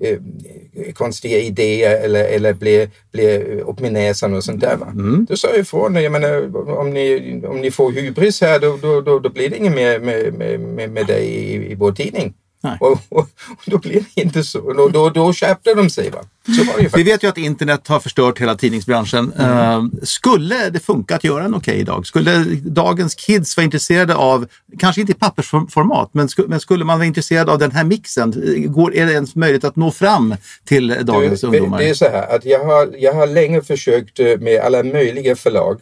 eh, 0.00 0.18
konstiga 0.92 1.38
idéer 1.38 2.04
eller, 2.04 2.24
eller 2.24 2.52
blir, 2.52 2.90
blir 3.12 3.60
upp 3.60 3.80
med 3.80 3.92
näsan 3.92 4.34
och 4.34 4.44
sånt 4.44 4.60
där. 4.60 4.76
Va? 4.76 4.86
Mm. 4.86 5.26
Då 5.28 5.36
sa 5.36 5.56
ifrån, 5.56 5.94
jag 5.94 6.12
menar, 6.12 6.56
om, 6.78 6.90
ni, 6.90 7.40
om 7.46 7.60
ni 7.60 7.70
får 7.70 7.92
hybris 7.92 8.40
här 8.40 8.58
då, 8.58 8.76
då, 8.82 9.00
då, 9.00 9.18
då 9.18 9.28
blir 9.28 9.50
det 9.50 9.56
inget 9.56 9.74
mer 9.74 9.98
med, 9.98 10.34
med, 10.34 10.60
med, 10.60 10.90
med 10.90 11.06
dig 11.06 11.24
i, 11.24 11.72
i 11.72 11.74
vår 11.74 11.92
tidning. 11.92 12.34
Nej. 12.62 12.76
Och, 12.80 12.98
och, 13.08 13.28
då 13.66 13.78
blir 13.78 13.92
det 14.14 14.22
inte 14.22 14.44
så. 14.44 14.72
Då, 14.72 14.88
då, 14.88 15.10
då 15.10 15.32
skärpte 15.32 15.74
de 15.74 15.90
sig. 15.90 16.10
Va? 16.10 16.18
Vi 16.94 17.02
vet 17.02 17.22
ju 17.22 17.28
att 17.28 17.38
internet 17.38 17.88
har 17.88 18.00
förstört 18.00 18.38
hela 18.38 18.54
tidningsbranschen. 18.54 19.32
Mm. 19.38 19.58
Eh, 19.58 19.82
skulle 20.02 20.70
det 20.70 20.80
funka 20.80 21.16
att 21.16 21.24
göra 21.24 21.44
en 21.44 21.54
okej 21.54 21.78
idag? 21.78 22.06
Skulle 22.06 22.44
dagens 22.62 23.14
kids 23.14 23.56
vara 23.56 23.64
intresserade 23.64 24.14
av, 24.14 24.46
kanske 24.78 25.00
inte 25.00 25.12
i 25.12 25.14
pappersformat, 25.14 26.10
men, 26.12 26.28
sku, 26.28 26.44
men 26.48 26.60
skulle 26.60 26.84
man 26.84 26.98
vara 26.98 27.06
intresserad 27.06 27.50
av 27.50 27.58
den 27.58 27.70
här 27.70 27.84
mixen? 27.84 28.34
Går, 28.66 28.94
är 28.94 29.06
det 29.06 29.12
ens 29.12 29.34
möjligt 29.34 29.64
att 29.64 29.76
nå 29.76 29.90
fram 29.90 30.34
till 30.64 30.96
dagens 31.02 31.40
Du, 31.40 31.46
ungdomar? 31.46 31.78
Det 31.78 31.88
är 31.88 31.94
så 31.94 32.08
här 32.08 32.36
att 32.36 32.44
jag 32.44 32.64
har, 32.64 32.94
jag 32.98 33.14
har 33.14 33.26
länge 33.26 33.62
försökt 33.62 34.20
eh, 34.20 34.38
med 34.38 34.60
alla 34.60 34.82
möjliga 34.82 35.36
förlag 35.36 35.80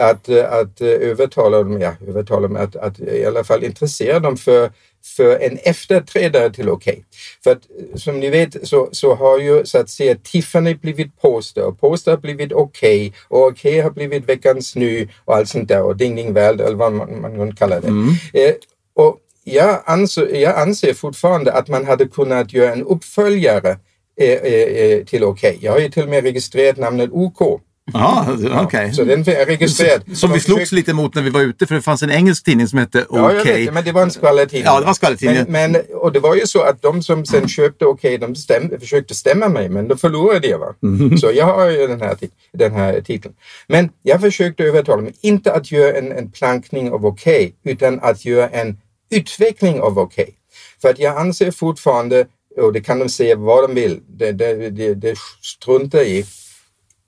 att, 0.00 0.28
eh, 0.28 0.52
att 0.52 0.80
eh, 0.80 0.88
övertala 0.88 1.58
dem, 1.58 1.80
ja, 1.80 1.92
övertala 2.08 2.48
dem 2.48 2.56
att, 2.56 2.76
att 2.76 3.00
i 3.00 3.24
alla 3.24 3.44
fall 3.44 3.64
intressera 3.64 4.20
dem 4.20 4.36
för, 4.36 4.70
för 5.16 5.38
en 5.38 5.58
efterträdare 5.62 6.52
till 6.52 6.68
Okej. 6.68 7.04
För 7.44 7.50
att 7.52 7.62
eh, 7.78 7.96
som 7.96 8.20
ni 8.20 8.30
vet 8.30 8.68
så, 8.68 8.88
så 8.92 9.14
har 9.14 9.38
ju 9.38 9.64
så 9.64 9.78
att 9.78 9.90
säga 9.90 10.16
Tiffany 10.22 10.74
blivit 10.74 11.20
Poster 11.20 11.64
och 11.64 11.80
Poster 11.80 12.10
har 12.10 12.18
blivit 12.18 12.52
Okej 12.52 13.12
och 13.28 13.46
Okej 13.46 13.80
har 13.80 13.90
blivit 13.90 14.28
Veckans 14.28 14.76
Ny 14.76 15.08
och 15.24 15.36
allt 15.36 15.48
sånt 15.48 15.68
där 15.68 15.82
och 15.82 15.96
Ding 15.96 16.16
Ding 16.16 16.32
Värld 16.32 16.60
eller 16.60 16.76
vad 16.76 16.92
man, 16.92 17.20
man 17.20 17.36
kan 17.36 17.54
kalla 17.54 17.80
det. 17.80 17.88
Eh, 18.32 18.54
och 18.94 19.18
jag 19.44 19.82
anser, 19.86 20.34
jag 20.34 20.58
anser 20.58 20.94
fortfarande 20.94 21.52
att 21.52 21.68
man 21.68 21.86
hade 21.86 22.08
kunnat 22.08 22.52
göra 22.52 22.72
en 22.72 22.82
uppföljare 22.82 23.78
eh, 24.20 24.28
eh, 24.28 24.52
eh, 24.62 25.04
till 25.04 25.24
Okej. 25.24 25.58
Jag 25.60 25.72
har 25.72 25.78
ju 25.78 25.88
till 25.88 26.02
och 26.02 26.08
med 26.08 26.22
registrerat 26.24 26.76
namnet 26.76 27.10
OK. 27.12 27.60
Ja, 27.92 28.26
okej. 28.64 28.92
Så 28.92 29.04
den 29.04 29.20
är 29.20 29.46
registrerad. 29.46 30.16
Som 30.16 30.32
vi 30.32 30.40
slogs 30.40 30.72
lite 30.72 30.92
mot 30.92 31.14
när 31.14 31.22
vi 31.22 31.30
var 31.30 31.40
ute 31.40 31.66
för 31.66 31.74
det 31.74 31.82
fanns 31.82 32.02
en 32.02 32.10
engelsk 32.10 32.44
tidning 32.44 32.68
som 32.68 32.78
hette 32.78 33.06
Ja, 33.10 33.32
jag 33.32 33.44
vet 33.44 33.74
men 33.74 33.84
det 33.84 33.92
var 33.92 34.02
en 34.02 34.10
skvallertidning. 34.10 34.64
Ja, 34.64 34.80
det 34.80 34.86
var 34.86 34.94
skvallertidning. 34.94 35.44
Men, 35.48 35.72
men, 35.72 35.82
och 35.94 36.12
det 36.12 36.20
var 36.20 36.34
ju 36.34 36.46
så 36.46 36.62
att 36.62 36.82
de 36.82 37.02
som 37.02 37.26
sen 37.26 37.48
köpte 37.48 37.84
Okej, 37.84 38.18
de 38.18 38.34
stäm, 38.36 38.80
försökte 38.80 39.14
stämma 39.14 39.48
mig, 39.48 39.68
men 39.68 39.88
då 39.88 39.96
förlorade 39.96 40.48
jag. 40.48 40.58
Va? 40.58 40.74
Mhm. 40.80 41.18
Så 41.18 41.30
jag 41.34 41.46
har 41.46 41.70
ju 41.70 41.86
den 41.86 42.00
här, 42.00 42.16
den 42.52 42.72
här 42.72 43.00
titeln. 43.00 43.34
Men 43.66 43.90
jag 44.02 44.20
försökte 44.20 44.64
övertala 44.64 45.02
mig, 45.02 45.14
inte 45.20 45.52
att 45.52 45.72
göra 45.72 45.98
en, 45.98 46.12
en 46.12 46.30
plankning 46.30 46.92
av 46.92 47.06
Okej, 47.06 47.54
utan 47.64 48.00
att 48.00 48.24
göra 48.24 48.48
en 48.48 48.78
utveckling 49.10 49.80
av 49.80 49.98
Okej. 49.98 50.34
För 50.82 50.88
att 50.88 50.98
jag 50.98 51.16
anser 51.16 51.50
fortfarande, 51.50 52.26
och 52.56 52.72
det 52.72 52.80
kan 52.80 52.98
de 52.98 53.08
säga 53.08 53.36
vad 53.36 53.68
de 53.68 53.74
vill, 53.74 54.00
det, 54.08 54.32
det, 54.32 54.70
det, 54.70 54.94
det 54.94 55.14
struntar 55.42 56.00
i, 56.00 56.24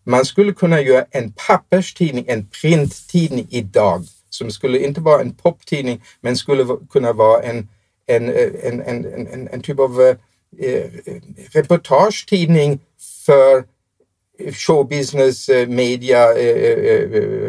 man 0.05 0.25
skulle 0.25 0.53
kunna 0.53 0.81
göra 0.81 1.05
en 1.11 1.33
papperstidning, 1.47 2.25
en 2.29 2.47
printtidning 2.47 3.47
idag 3.51 4.05
som 4.31 4.51
skulle 4.51 4.79
inte 4.79 5.01
vara 5.01 5.21
en 5.21 5.35
poptidning 5.35 6.03
men 6.21 6.37
skulle 6.37 6.67
kunna 6.91 7.13
vara 7.13 7.43
en, 7.43 7.69
en, 8.07 8.29
eh, 8.29 8.51
en, 8.63 8.81
en, 8.81 9.05
en, 9.05 9.27
en, 9.27 9.49
en 9.49 9.63
typ 9.63 9.79
av 9.79 10.01
eh, 10.01 10.17
eh 10.59 10.91
reportagetidning 11.53 12.81
för 13.27 13.65
eh, 14.39 14.53
showbusiness, 14.53 15.49
media, 15.69 16.27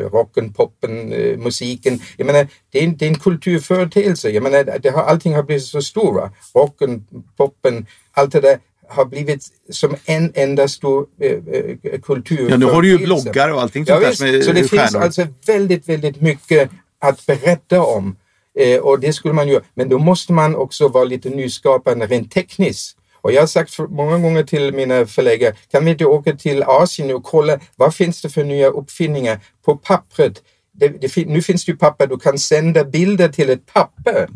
rocken, 0.09 0.53
poppen, 0.53 1.09
musiken. 1.43 1.99
Jag 2.17 2.25
menar, 2.25 2.47
det 2.71 2.79
är, 2.79 2.83
en, 2.83 2.97
det 2.97 3.05
är 3.05 3.09
en 3.09 3.19
kulturföreteelse. 3.19 4.29
Jag 4.29 4.43
menar, 4.43 4.79
det 4.79 4.89
har, 4.89 5.03
allting 5.03 5.35
har 5.35 5.43
blivit 5.43 5.63
så 5.63 5.81
stora. 5.81 6.31
Rocken, 6.53 7.07
poppen, 7.37 7.85
allt 8.11 8.31
det 8.31 8.41
där 8.41 8.59
har 8.93 9.05
blivit 9.05 9.47
som 9.71 9.95
en 10.05 10.31
enda 10.35 10.67
stor 10.67 11.05
eh, 11.21 11.31
eh, 11.31 11.99
kultur. 12.01 12.49
Ja, 12.49 12.57
nu 12.57 12.65
har 12.65 12.81
du 12.81 12.89
ju 12.89 12.97
bloggar 12.97 13.53
och 13.53 13.61
allting 13.61 13.85
Ja, 13.87 13.93
sånt 13.95 14.01
där 14.03 14.09
visst. 14.09 14.19
som 14.19 14.27
är 14.27 14.41
Så 14.41 14.51
det 14.51 14.57
finns 14.59 14.71
stjärnor. 14.71 15.01
alltså 15.05 15.27
väldigt, 15.47 15.89
väldigt 15.89 16.21
mycket 16.21 16.69
att 16.99 17.25
berätta 17.25 17.81
om. 17.81 18.15
Eh, 18.59 18.79
och 18.79 18.99
det 18.99 19.13
skulle 19.13 19.33
man 19.33 19.47
göra. 19.47 19.63
Men 19.73 19.89
då 19.89 19.97
måste 19.99 20.33
man 20.33 20.55
också 20.55 20.87
vara 20.87 21.03
lite 21.03 21.29
nyskapande 21.29 22.05
rent 22.05 22.31
tekniskt. 22.31 22.97
Och 23.21 23.31
jag 23.31 23.41
har 23.41 23.47
sagt 23.47 23.79
många 23.89 24.17
gånger 24.17 24.43
till 24.43 24.73
mina 24.73 25.05
förläggare, 25.05 25.55
kan 25.71 25.85
vi 25.85 25.91
inte 25.91 26.05
åka 26.05 26.33
till 26.35 26.63
Asien 26.63 27.11
och 27.15 27.23
kolla 27.23 27.59
vad 27.75 27.95
finns 27.95 28.21
det 28.21 28.29
för 28.29 28.43
nya 28.43 28.67
uppfinningar 28.67 29.39
på 29.65 29.75
pappret? 29.77 30.41
Det, 30.75 30.87
det, 30.87 31.25
nu 31.27 31.41
finns 31.41 31.65
det 31.65 31.71
ju 31.71 31.77
papper, 31.77 32.07
du 32.07 32.17
kan 32.17 32.37
sända 32.39 32.83
bilder 32.83 33.29
till 33.29 33.49
ett 33.49 33.73
papper 33.73 34.27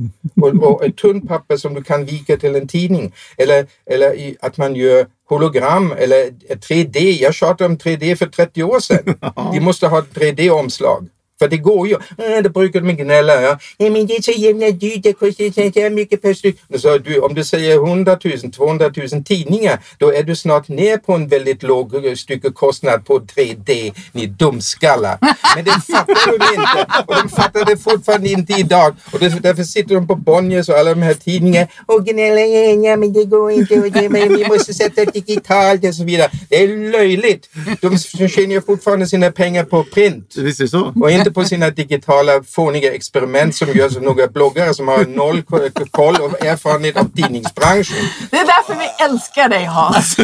och, 0.41 0.63
och 0.63 0.85
ett 0.85 0.97
tunt 0.97 1.27
papper 1.27 1.57
som 1.57 1.73
du 1.73 1.83
kan 1.83 2.05
vika 2.05 2.37
till 2.37 2.55
en 2.55 2.67
tidning. 2.67 3.13
Eller, 3.37 3.67
eller 3.85 4.15
i, 4.15 4.37
att 4.41 4.57
man 4.57 4.75
gör 4.75 5.07
hologram 5.29 5.93
eller 5.97 6.25
3D. 6.49 6.99
Jag 6.99 7.33
tjatade 7.33 7.65
om 7.65 7.77
3D 7.77 8.15
för 8.15 8.25
30 8.25 8.63
år 8.63 8.79
sedan. 8.79 9.19
De 9.53 9.59
måste 9.59 9.87
ha 9.87 10.01
3D-omslag. 10.01 11.07
För 11.39 11.47
det 11.47 11.57
går 11.57 11.87
ju. 11.87 11.93
Äh, 11.93 12.43
det 12.43 12.49
brukar 12.49 12.81
de 12.81 12.93
gnälla. 12.93 13.41
Ja. 13.41 13.59
Nej, 13.77 13.89
men 13.89 14.07
det 14.07 14.15
är 14.17 14.21
så 14.21 14.31
jävla 14.31 14.71
dyrt. 14.71 15.03
Det 15.03 15.13
kostar 15.13 15.89
så 15.89 15.89
mycket 15.95 16.21
per 16.21 16.33
styck. 16.33 16.59
Så 16.77 16.97
du, 16.97 17.19
om 17.19 17.33
du 17.33 17.43
säger 17.43 17.75
100 17.75 18.17
000, 18.23 18.51
200 18.51 18.91
000 19.11 19.23
tidningar, 19.23 19.79
då 19.97 20.13
är 20.13 20.23
du 20.23 20.35
snart 20.35 20.67
ner 20.67 20.97
på 20.97 21.13
en 21.13 21.27
väldigt 21.27 21.63
låg 21.63 22.05
eh, 22.05 22.13
stycke 22.13 22.51
kostnad 22.51 23.05
på 23.05 23.19
3D, 23.19 23.93
ni 24.11 24.25
dumskallar. 24.25 25.17
Men 25.55 25.65
det 25.65 25.71
fattar 25.71 26.37
de 26.37 26.55
inte. 26.55 27.03
Och 27.07 27.15
de 27.23 27.29
fattar 27.29 27.65
det 27.65 27.77
fortfarande 27.77 28.29
inte 28.29 28.53
idag. 28.53 28.95
Och 29.13 29.19
därför 29.19 29.63
sitter 29.63 29.95
de 29.95 30.07
på 30.07 30.15
Bonniers 30.15 30.69
och 30.69 30.75
alla 30.75 30.93
de 30.93 31.01
här 31.01 31.13
tidningarna 31.13 31.67
och 31.85 32.05
gnäller. 32.05 32.85
Ja, 32.85 32.95
men 32.97 33.13
det 33.13 33.25
går 33.25 33.51
inte. 33.51 33.79
Och 33.79 33.91
det, 33.91 34.09
men 34.09 34.37
vi 34.37 34.47
måste 34.47 34.73
sätta 34.73 35.05
digitalt 35.05 35.85
och 35.85 35.95
så 35.95 36.03
vidare. 36.03 36.31
Det 36.49 36.63
är 36.63 36.91
löjligt. 36.91 37.49
De 37.81 37.97
tjänar 37.97 38.61
fortfarande 38.61 39.07
sina 39.07 39.31
pengar 39.31 39.63
på 39.63 39.83
print. 39.83 40.33
Visst 40.37 40.59
är 40.59 40.63
det 40.63 40.69
så? 40.69 40.93
Inte 41.27 41.33
på 41.41 41.45
sina 41.45 41.69
digitala 41.69 42.43
fåniga 42.43 42.93
experiment 42.93 43.55
som 43.55 43.67
görs 43.73 43.95
av 43.95 44.03
några 44.03 44.27
bloggare 44.27 44.73
som 44.73 44.87
har 44.87 45.05
noll 45.05 45.41
ko- 45.41 45.69
koll 45.91 46.15
och 46.15 46.45
erfarenhet 46.45 46.97
av 46.97 47.09
tidningsbranschen. 47.15 47.97
Det 48.31 48.37
är 48.37 48.45
därför 48.45 48.75
vi 48.79 49.05
älskar 49.05 49.49
dig 49.49 49.65
Hans. 49.65 50.15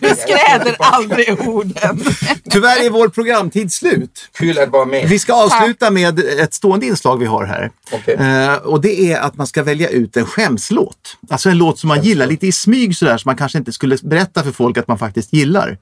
Du 0.00 0.08
skräder 0.16 0.76
aldrig 0.78 1.48
orden. 1.48 2.04
Tyvärr 2.50 2.86
är 2.86 2.90
vår 2.90 3.08
programtid 3.08 3.72
slut. 3.72 4.28
Kul 4.38 4.58
att 4.58 4.68
vara 4.68 4.84
med. 4.84 5.08
Vi 5.08 5.18
ska 5.18 5.32
avsluta 5.44 5.90
med 5.90 6.18
ett 6.18 6.54
stående 6.54 6.86
inslag 6.86 7.16
vi 7.18 7.26
har 7.26 7.44
här. 7.44 7.70
Okej. 7.92 8.14
Eh, 8.14 8.54
och 8.54 8.80
det 8.80 9.12
är 9.12 9.20
att 9.20 9.36
man 9.36 9.46
ska 9.46 9.62
välja 9.62 9.88
ut 9.88 10.16
en 10.16 10.26
skämslåt. 10.26 11.16
Alltså 11.30 11.48
en 11.50 11.58
låt 11.58 11.78
som 11.78 11.88
man 11.88 12.02
gillar 12.02 12.26
lite 12.26 12.46
i 12.46 12.52
smyg 12.52 12.96
sådär 12.96 13.16
som 13.18 13.28
man 13.28 13.36
kanske 13.36 13.58
inte 13.58 13.72
skulle 13.72 13.96
berätta 14.02 14.42
för 14.42 14.52
folk 14.52 14.78
att 14.78 14.88
man 14.88 14.98
faktiskt 14.98 15.32
gillar. 15.32 15.78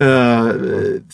Eh, 0.00 0.48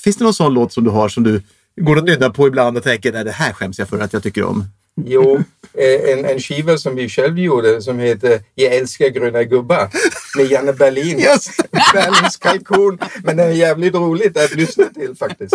finns 0.04 0.16
det 0.16 0.24
någon 0.24 0.34
sån 0.34 0.54
låt 0.54 0.72
som 0.72 0.84
du 0.84 0.90
har 0.90 1.08
som 1.08 1.22
du 1.22 1.42
går 1.80 1.96
och 1.96 2.04
nynnar 2.04 2.30
på 2.30 2.46
ibland 2.46 2.76
och 2.76 2.82
tänker 2.82 3.12
nej 3.12 3.24
det 3.24 3.30
här 3.30 3.52
skäms 3.52 3.78
jag 3.78 3.88
för 3.88 4.00
att 4.00 4.12
jag 4.12 4.22
tycker 4.22 4.44
om? 4.44 4.64
Jo, 5.04 5.42
eh, 5.74 6.12
en, 6.12 6.24
en 6.24 6.40
skiva 6.40 6.78
som 6.78 6.96
vi 6.96 7.08
själv 7.08 7.38
gjorde 7.38 7.82
som 7.82 7.98
heter 7.98 8.40
Jag 8.54 8.74
älskar 8.74 9.08
gröna 9.08 9.44
gubbar 9.44 9.88
med 10.36 10.46
Janne 10.50 10.72
Berlin. 10.72 11.18
Just 11.18 11.56
Berlins 11.94 12.36
kalkon. 12.36 12.98
Men 13.24 13.36
den 13.36 13.48
är 13.48 13.52
jävligt 13.52 13.94
roligt 13.94 14.36
att 14.36 14.54
lyssna 14.54 14.84
till 14.84 15.16
faktiskt. 15.16 15.54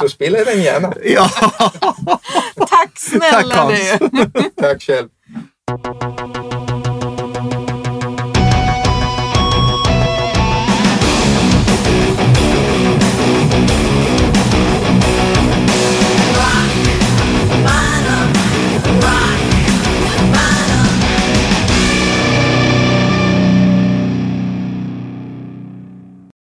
Så 0.00 0.08
spela 0.08 0.44
den 0.44 0.62
gärna. 0.62 0.92
Ja, 1.04 1.30
Tack 2.56 2.92
snälla 2.96 3.54
Tack, 3.54 4.00
du. 4.00 4.50
Tack 4.62 4.82
själv. 4.82 5.08